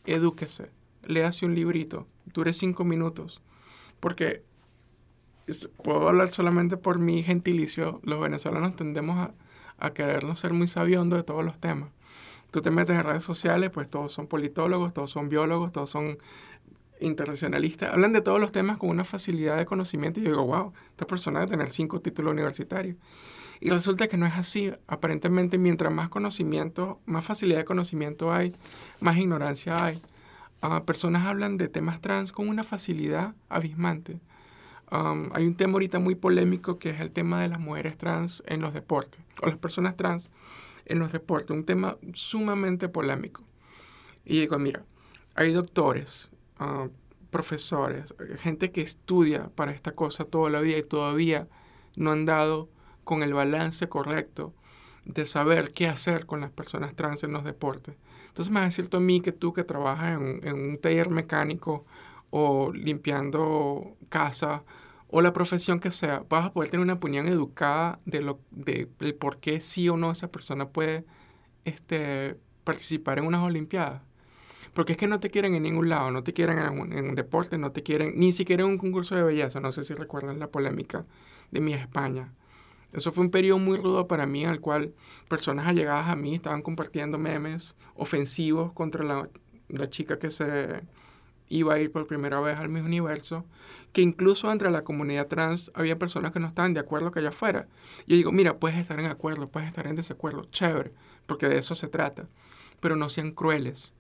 edúquese, 0.06 0.70
léase 1.04 1.46
un 1.46 1.56
librito, 1.56 2.08
dure 2.26 2.54
cinco 2.54 2.84
minutos, 2.84 3.42
porque 4.00 4.44
puedo 5.84 6.08
hablar 6.08 6.30
solamente 6.30 6.78
por 6.78 7.00
mi 7.00 7.24
gentilicio, 7.24 8.00
los 8.04 8.22
venezolanos 8.22 8.76
tendemos 8.76 9.18
a, 9.18 9.34
a 9.78 9.94
querernos 9.94 10.40
ser 10.40 10.54
muy 10.54 10.68
sabiondos 10.68 11.20
de 11.20 11.24
todos 11.24 11.44
los 11.44 11.60
temas. 11.60 11.90
Tú 12.52 12.62
te 12.62 12.70
metes 12.70 12.96
en 12.96 13.04
redes 13.04 13.24
sociales, 13.24 13.72
pues 13.72 13.90
todos 13.90 14.14
son 14.14 14.28
politólogos, 14.28 14.94
todos 14.94 15.12
son 15.12 15.28
biólogos, 15.28 15.72
todos 15.72 15.90
son 15.90 16.20
internacionalistas, 17.00 17.92
hablan 17.92 18.14
de 18.14 18.22
todos 18.22 18.40
los 18.40 18.52
temas 18.52 18.78
con 18.78 18.90
una 18.90 19.04
facilidad 19.04 19.58
de 19.58 19.66
conocimiento 19.66 20.20
y 20.20 20.24
yo 20.24 20.30
digo, 20.30 20.46
wow, 20.46 20.74
esta 20.92 21.06
persona 21.06 21.40
debe 21.40 21.52
tener 21.52 21.70
cinco 21.70 22.00
títulos 22.00 22.32
universitarios. 22.32 22.98
Y 23.66 23.70
resulta 23.70 24.10
que 24.10 24.18
no 24.18 24.26
es 24.26 24.34
así. 24.34 24.74
Aparentemente, 24.88 25.58
mientras 25.58 25.90
más 25.90 26.10
conocimiento, 26.10 27.00
más 27.06 27.24
facilidad 27.24 27.60
de 27.60 27.64
conocimiento 27.64 28.34
hay, 28.34 28.54
más 29.00 29.16
ignorancia 29.16 29.86
hay. 29.86 30.02
Uh, 30.62 30.84
personas 30.84 31.26
hablan 31.26 31.56
de 31.56 31.70
temas 31.70 32.02
trans 32.02 32.34
con 32.34 32.50
una 32.50 32.66
facilidad 32.66 33.36
abismante. 33.48 34.20
Hay 34.90 35.48
un 35.48 35.56
tema 35.56 35.74
ahorita 35.74 36.00
muy 36.00 36.16
polémico 36.16 36.78
que 36.78 36.90
es 36.90 37.00
el 37.00 37.14
tema 37.14 37.42
de 37.42 37.48
las 37.48 37.62
mujeres 37.62 37.98
trans 37.98 38.44
en 38.48 38.60
los 38.60 38.74
deportes, 38.74 39.22
o 39.42 39.48
las 39.48 39.58
personas 39.58 39.96
trans 39.96 40.30
en 40.86 41.00
los 41.00 41.14
deportes, 41.14 41.52
un 41.52 41.64
tema 41.64 41.98
sumamente 42.14 42.90
polémico. 42.90 43.44
Y 44.26 44.42
digo, 44.42 44.60
mira, 44.60 44.84
hay 45.36 45.54
doctores, 45.54 46.30
uh, 46.60 46.90
profesores, 47.32 48.14
gente 48.40 48.74
que 48.74 48.82
estudia 48.82 49.50
para 49.56 49.72
esta 49.72 49.94
cosa 49.94 50.26
toda 50.26 50.50
la 50.50 50.60
vida 50.60 50.78
y 50.80 50.84
todavía 50.84 51.48
no 51.96 52.12
han 52.12 52.26
dado 52.26 52.73
con 53.04 53.24
el 53.24 53.34
balance 53.34 53.88
correcto 53.90 54.54
de 55.06 55.26
saber 55.26 55.72
qué 55.72 55.88
hacer 55.88 56.26
con 56.26 56.42
las 56.42 56.52
personas 56.52 56.96
trans 56.96 57.24
en 57.24 57.34
los 57.34 57.44
deportes. 57.44 57.96
Entonces 58.28 58.52
me 58.52 58.60
vas 58.60 58.78
a 58.78 58.82
decir 58.82 58.96
a 58.96 59.00
mí 59.00 59.22
que 59.22 59.32
tú 59.32 59.54
que 59.54 59.64
trabajas 59.64 60.14
en, 60.14 60.54
un 60.54 60.78
taller 60.78 61.10
mecánico 61.10 61.86
o 62.30 62.72
limpiando 62.74 63.96
casa 64.10 64.64
o 65.10 65.22
la 65.22 65.34
profesión 65.34 65.80
que 65.80 65.92
sea, 65.92 66.24
vas 66.30 66.46
a 66.46 66.54
poder 66.54 66.72
tener 66.72 66.84
una 66.84 66.94
opinión 66.94 67.28
educada 67.28 68.00
de 68.06 68.22
lo 68.22 68.40
de, 68.50 68.88
por 69.20 69.38
qué 69.38 69.62
sí 69.62 69.88
o 69.88 69.98
no 69.98 70.12
esa 70.12 70.32
persona 70.32 70.70
puede 70.70 71.06
este, 71.66 72.38
participar 72.64 73.20
en 73.20 73.26
unas 73.26 73.44
olimpiadas. 73.44 74.02
Porque 74.74 74.94
es 74.94 74.98
que 74.98 75.06
no 75.06 75.20
te 75.20 75.30
quieren 75.30 75.54
en 75.54 75.62
ningún 75.62 75.90
lado, 75.90 76.10
no 76.10 76.24
te 76.24 76.34
quieren 76.34 76.58
en 76.58 76.80
un, 76.80 76.94
en 76.94 77.10
un, 77.10 77.16
deporte, 77.16 77.60
no 77.60 77.72
te 77.72 77.84
quieren 77.84 78.14
ni 78.16 78.32
siquiera 78.32 78.64
en 78.64 78.70
un 78.70 78.78
concurso 78.80 79.16
de 79.16 79.22
belleza. 79.22 79.60
No 79.60 79.72
sé 79.72 79.84
si 79.84 79.94
recuerdan 79.94 80.40
la 80.40 80.48
polémica 80.48 81.06
de 81.52 81.62
mi 81.62 81.74
España. 81.74 82.34
Eso 82.94 83.12
fue 83.12 83.24
un 83.24 83.32
periodo 83.32 83.58
muy 83.58 83.78
rudo 83.78 84.08
para 84.08 84.28
mí 84.28 84.44
en 84.44 84.52
el 84.52 84.62
cual 84.62 84.94
personas 85.28 85.68
allegadas 85.68 86.10
a 86.10 86.16
mí 86.16 86.36
estaban 86.36 86.62
compartiendo 86.62 87.18
memes 87.18 87.76
ofensivos 87.96 88.72
contra 88.72 89.04
la, 89.04 89.30
chica 89.90 90.20
que 90.20 90.30
se 90.30 90.84
iba 91.50 91.74
a 91.74 91.80
ir 91.80 91.92
por 91.92 92.06
primera 92.06 92.40
vez 92.40 92.58
al 92.58 92.70
mismo 92.70 92.88
universo, 92.88 93.46
que 93.92 94.02
incluso 94.02 94.52
entre 94.52 94.70
la 94.70 94.84
comunidad 94.84 95.28
trans 95.28 95.72
había 95.74 95.98
personas 95.98 96.32
que 96.32 96.40
no 96.40 96.48
estaban 96.48 96.76
de 96.76 96.80
acuerdo 96.80 97.12
que 97.12 97.20
ella 97.20 97.32
fuera. 97.32 97.68
Yo 98.06 98.16
digo, 98.16 98.32
mira, 98.32 98.60
puedes 98.60 98.78
estar 98.78 99.00
en 99.00 99.08
acuerdo, 99.08 99.50
puedes 99.50 99.70
estar 99.70 99.88
en 99.88 99.96
desacuerdo, 99.96 100.46
chévere, 100.52 100.94
porque 101.26 101.50
de 101.50 101.58
eso 101.58 101.74
se 101.74 101.88
trata, 101.88 102.28
pero 102.80 102.96
no 102.96 103.10
sean 103.10 103.32
crueles, 103.32 103.94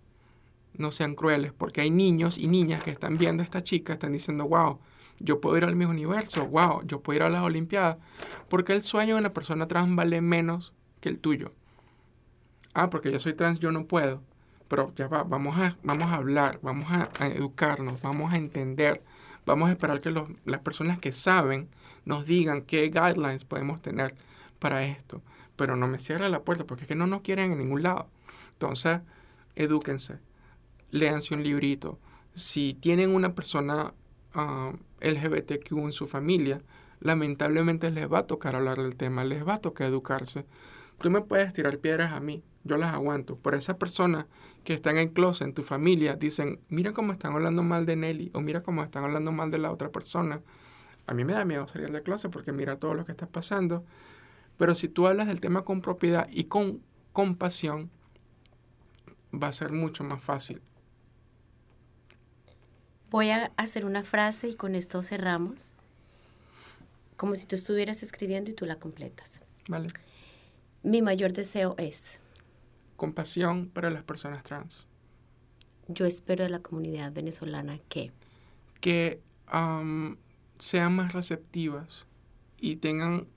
no 0.75 0.91
sean 0.91 1.15
crueles, 1.15 1.51
porque 1.51 1.81
hay 1.81 1.89
niños 1.89 2.37
y 2.37 2.47
niñas 2.47 2.83
que 2.83 2.91
están 2.91 3.17
viendo 3.17 3.41
a 3.41 3.45
esta 3.45 3.63
chica, 3.63 3.93
están 3.93 4.13
diciendo, 4.13 4.47
wow, 4.47 4.79
yo 5.23 5.39
puedo 5.39 5.57
ir 5.57 5.63
al 5.63 5.75
mismo 5.75 5.91
universo, 5.93 6.45
wow, 6.47 6.85
yo 6.85 7.01
puedo 7.01 7.17
ir 7.17 7.23
a 7.23 7.29
las 7.29 7.41
Olimpiadas, 7.41 7.97
porque 8.49 8.73
el 8.73 8.81
sueño 8.81 9.15
de 9.15 9.21
una 9.21 9.33
persona 9.33 9.67
trans 9.67 9.95
vale 9.95 10.21
menos 10.21 10.73
que 10.99 11.09
el 11.09 11.19
tuyo. 11.19 11.53
Ah, 12.73 12.89
porque 12.89 13.11
yo 13.11 13.19
soy 13.19 13.33
trans, 13.33 13.59
yo 13.59 13.71
no 13.71 13.85
puedo. 13.85 14.21
Pero 14.67 14.93
ya 14.95 15.07
va, 15.07 15.23
vamos 15.23 15.57
a, 15.57 15.77
vamos 15.83 16.11
a 16.11 16.15
hablar, 16.15 16.59
vamos 16.61 16.87
a, 16.91 17.27
educarnos, 17.27 18.01
vamos 18.01 18.33
a 18.33 18.37
entender, 18.37 19.01
vamos 19.45 19.69
a 19.69 19.71
esperar 19.71 20.01
que 20.01 20.11
las 20.45 20.61
personas 20.61 20.99
que 20.99 21.11
saben 21.11 21.69
nos 22.05 22.25
digan 22.25 22.63
qué 22.63 22.89
guidelines 22.89 23.45
podemos 23.45 23.81
tener 23.81 24.15
para 24.59 24.83
esto. 24.83 25.21
Pero 25.55 25.75
no 25.75 25.87
me 25.87 25.99
cierre 25.99 26.29
la 26.29 26.41
puerta 26.41 26.65
porque 26.65 26.83
es 26.83 26.87
que 26.87 26.95
no 26.95 27.07
nos 27.07 27.21
quieren 27.21 27.51
en 27.51 27.59
ningún 27.59 27.83
lado. 27.83 28.07
Entonces, 28.53 29.01
edúquense, 29.55 30.19
léanse 30.91 31.35
un 31.35 31.43
librito. 31.43 31.99
Si 32.33 32.73
tienen 32.73 33.13
una 33.13 33.35
persona 33.35 33.93
uh, 34.35 34.75
LGBTQ 35.03 35.71
en 35.77 35.91
su 35.91 36.07
familia, 36.07 36.61
lamentablemente 36.99 37.91
les 37.91 38.11
va 38.11 38.19
a 38.19 38.27
tocar 38.27 38.55
hablar 38.55 38.81
del 38.81 38.95
tema, 38.95 39.23
les 39.23 39.47
va 39.47 39.55
a 39.55 39.61
tocar 39.61 39.87
educarse. 39.87 40.45
Tú 40.99 41.11
me 41.11 41.21
puedes 41.21 41.53
tirar 41.53 41.79
piedras 41.79 42.13
a 42.13 42.19
mí, 42.19 42.43
yo 42.63 42.77
las 42.77 42.93
aguanto. 42.93 43.35
Por 43.35 43.55
esa 43.55 43.77
persona 43.77 44.27
que 44.63 44.73
están 44.73 44.97
en 44.97 45.09
closet 45.09 45.47
en 45.47 45.53
tu 45.53 45.63
familia, 45.63 46.15
dicen, 46.15 46.61
mira 46.69 46.93
cómo 46.93 47.11
están 47.11 47.33
hablando 47.33 47.61
mal 47.61 47.85
de 47.85 47.95
Nelly 47.95 48.31
o 48.33 48.41
mira 48.41 48.63
cómo 48.63 48.83
están 48.83 49.03
hablando 49.03 49.31
mal 49.31 49.51
de 49.51 49.57
la 49.57 49.71
otra 49.71 49.89
persona. 49.89 50.41
A 51.05 51.13
mí 51.13 51.25
me 51.25 51.33
da 51.33 51.43
miedo 51.43 51.67
salir 51.67 51.91
del 51.91 52.03
closet 52.03 52.31
porque 52.31 52.53
mira 52.53 52.77
todo 52.77 52.93
lo 52.93 53.03
que 53.03 53.11
está 53.11 53.27
pasando. 53.27 53.83
Pero 54.57 54.75
si 54.75 54.87
tú 54.87 55.07
hablas 55.07 55.27
del 55.27 55.41
tema 55.41 55.65
con 55.65 55.81
propiedad 55.81 56.27
y 56.31 56.45
con 56.45 56.81
compasión, 57.11 57.91
va 59.33 59.47
a 59.47 59.51
ser 59.51 59.73
mucho 59.73 60.03
más 60.03 60.21
fácil 60.21 60.61
Voy 63.13 63.29
a 63.29 63.51
hacer 63.57 63.85
una 63.85 64.01
frase 64.01 64.49
y 64.49 64.55
con 64.55 64.73
esto 64.73 65.03
cerramos. 65.03 65.75
Como 67.15 67.35
si 67.35 67.45
tú 67.45 67.55
estuvieras 67.55 68.01
escribiendo 68.01 68.49
y 68.49 68.55
tú 68.55 68.65
la 68.65 68.77
completas. 68.77 69.39
Vale. 69.67 69.89
Mi 70.81 71.03
mayor 71.03 71.31
deseo 71.31 71.75
es. 71.77 72.17
Compasión 72.95 73.69
para 73.69 73.91
las 73.91 74.01
personas 74.01 74.41
trans. 74.41 74.87
Yo 75.87 76.07
espero 76.07 76.43
de 76.43 76.49
la 76.49 76.61
comunidad 76.61 77.11
venezolana 77.13 77.77
que. 77.87 78.11
Que 78.81 79.21
sean 80.57 80.95
más 80.95 81.13
receptivas 81.13 82.07
y 82.59 82.77
tengan, 82.77 83.27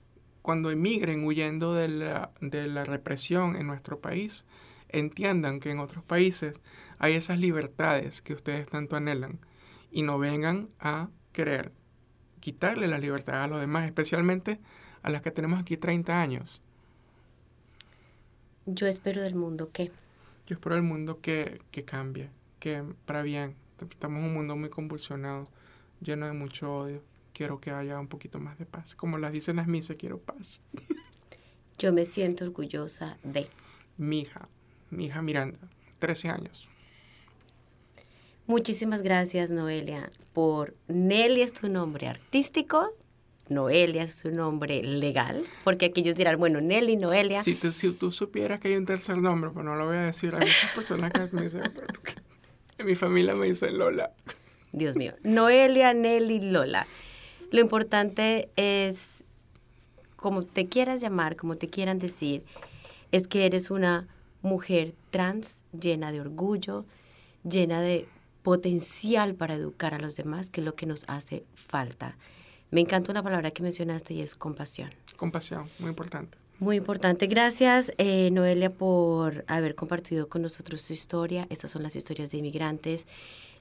cuando 0.41 0.71
emigren 0.71 1.23
huyendo 1.23 1.75
de 1.75 1.87
la, 1.87 2.31
de 2.41 2.65
la 2.65 2.83
represión 2.83 3.55
en 3.55 3.67
nuestro 3.67 3.99
país, 3.99 4.43
entiendan 4.89 5.59
que 5.59 5.69
en 5.69 5.77
otros 5.77 6.03
países 6.03 6.61
hay 6.97 7.13
esas 7.13 7.37
libertades 7.37 8.23
que 8.23 8.33
ustedes 8.33 8.67
tanto 8.69 8.95
anhelan 8.95 9.39
y 9.97 10.03
no 10.03 10.19
vengan 10.19 10.69
a 10.79 11.09
querer 11.31 11.71
quitarle 12.39 12.87
la 12.87 12.99
libertad 12.99 13.41
a 13.41 13.47
los 13.47 13.59
demás, 13.59 13.87
especialmente 13.87 14.59
a 15.01 15.09
las 15.09 15.23
que 15.23 15.31
tenemos 15.31 15.59
aquí 15.59 15.75
30 15.75 16.21
años. 16.21 16.61
Yo 18.67 18.85
espero 18.85 19.23
del 19.23 19.33
mundo 19.33 19.71
que... 19.71 19.91
Yo 20.45 20.53
espero 20.53 20.75
del 20.75 20.83
mundo 20.83 21.19
que, 21.19 21.61
que 21.71 21.83
cambie, 21.83 22.29
que 22.59 22.83
para 23.07 23.23
bien. 23.23 23.55
Estamos 23.81 24.19
en 24.19 24.25
un 24.25 24.33
mundo 24.35 24.55
muy 24.55 24.69
convulsionado, 24.69 25.47
lleno 25.99 26.27
de 26.27 26.33
mucho 26.33 26.77
odio. 26.77 27.01
Quiero 27.33 27.59
que 27.59 27.71
haya 27.71 27.99
un 27.99 28.07
poquito 28.07 28.37
más 28.37 28.59
de 28.59 28.67
paz. 28.67 28.93
Como 28.93 29.17
las 29.17 29.31
dicen 29.33 29.55
las 29.55 29.65
misas, 29.65 29.97
quiero 29.97 30.19
paz. 30.19 30.61
Yo 31.79 31.91
me 31.91 32.05
siento 32.05 32.45
orgullosa 32.45 33.17
de... 33.23 33.47
Mi 33.97 34.19
hija, 34.19 34.47
mi 34.91 35.05
hija 35.07 35.23
Miranda, 35.23 35.57
13 35.97 36.29
años. 36.29 36.69
Muchísimas 38.47 39.01
gracias, 39.01 39.51
Noelia, 39.51 40.09
por 40.31 40.73
Nelly 40.87 41.41
es 41.41 41.51
tu 41.51 41.67
nombre 41.67 42.07
artístico, 42.07 42.93
Noelia 43.49 44.03
es 44.03 44.15
su 44.15 44.31
nombre 44.31 44.81
legal, 44.83 45.43
porque 45.65 45.87
aquellos 45.87 46.15
dirán, 46.15 46.37
bueno, 46.39 46.61
Nelly, 46.61 46.95
Noelia. 46.95 47.43
Si, 47.43 47.59
si 47.73 47.91
tú 47.91 48.09
supieras 48.09 48.61
que 48.61 48.69
hay 48.69 48.75
un 48.75 48.85
tercer 48.85 49.17
nombre, 49.17 49.49
pues 49.49 49.65
no 49.65 49.75
lo 49.75 49.85
voy 49.85 49.97
a 49.97 50.01
decir. 50.03 50.33
Hay 50.33 50.47
muchas 50.47 50.71
personas 50.73 51.11
que 51.11 51.35
me 51.35 51.43
dicen, 51.43 51.61
en 52.77 52.85
mi 52.85 52.95
familia 52.95 53.35
me 53.35 53.47
dicen 53.47 53.77
Lola. 53.77 54.11
Dios 54.71 54.95
mío, 54.95 55.13
Noelia, 55.23 55.93
Nelly, 55.93 56.39
Lola. 56.39 56.87
Lo 57.51 57.59
importante 57.59 58.49
es, 58.55 59.25
como 60.15 60.43
te 60.43 60.67
quieras 60.67 61.01
llamar, 61.01 61.35
como 61.35 61.55
te 61.55 61.67
quieran 61.67 61.99
decir, 61.99 62.45
es 63.11 63.27
que 63.27 63.45
eres 63.45 63.71
una 63.71 64.07
mujer 64.41 64.93
trans 65.09 65.63
llena 65.77 66.13
de 66.13 66.21
orgullo, 66.21 66.85
llena 67.43 67.81
de 67.81 68.07
potencial 68.43 69.35
para 69.35 69.55
educar 69.55 69.93
a 69.93 69.99
los 69.99 70.15
demás, 70.15 70.49
que 70.49 70.61
es 70.61 70.65
lo 70.65 70.75
que 70.75 70.85
nos 70.85 71.03
hace 71.07 71.43
falta. 71.55 72.17
Me 72.69 72.81
encanta 72.81 73.11
una 73.11 73.23
palabra 73.23 73.51
que 73.51 73.63
mencionaste 73.63 74.13
y 74.13 74.21
es 74.21 74.35
compasión. 74.35 74.91
Compasión, 75.15 75.69
muy 75.79 75.89
importante. 75.89 76.37
Muy 76.59 76.77
importante. 76.77 77.27
Gracias, 77.27 77.91
eh, 77.97 78.29
Noelia, 78.31 78.71
por 78.71 79.45
haber 79.47 79.75
compartido 79.75 80.27
con 80.27 80.41
nosotros 80.41 80.81
su 80.81 80.93
historia. 80.93 81.47
Estas 81.49 81.71
son 81.71 81.83
las 81.83 81.95
historias 81.95 82.31
de 82.31 82.39
inmigrantes. 82.39 83.05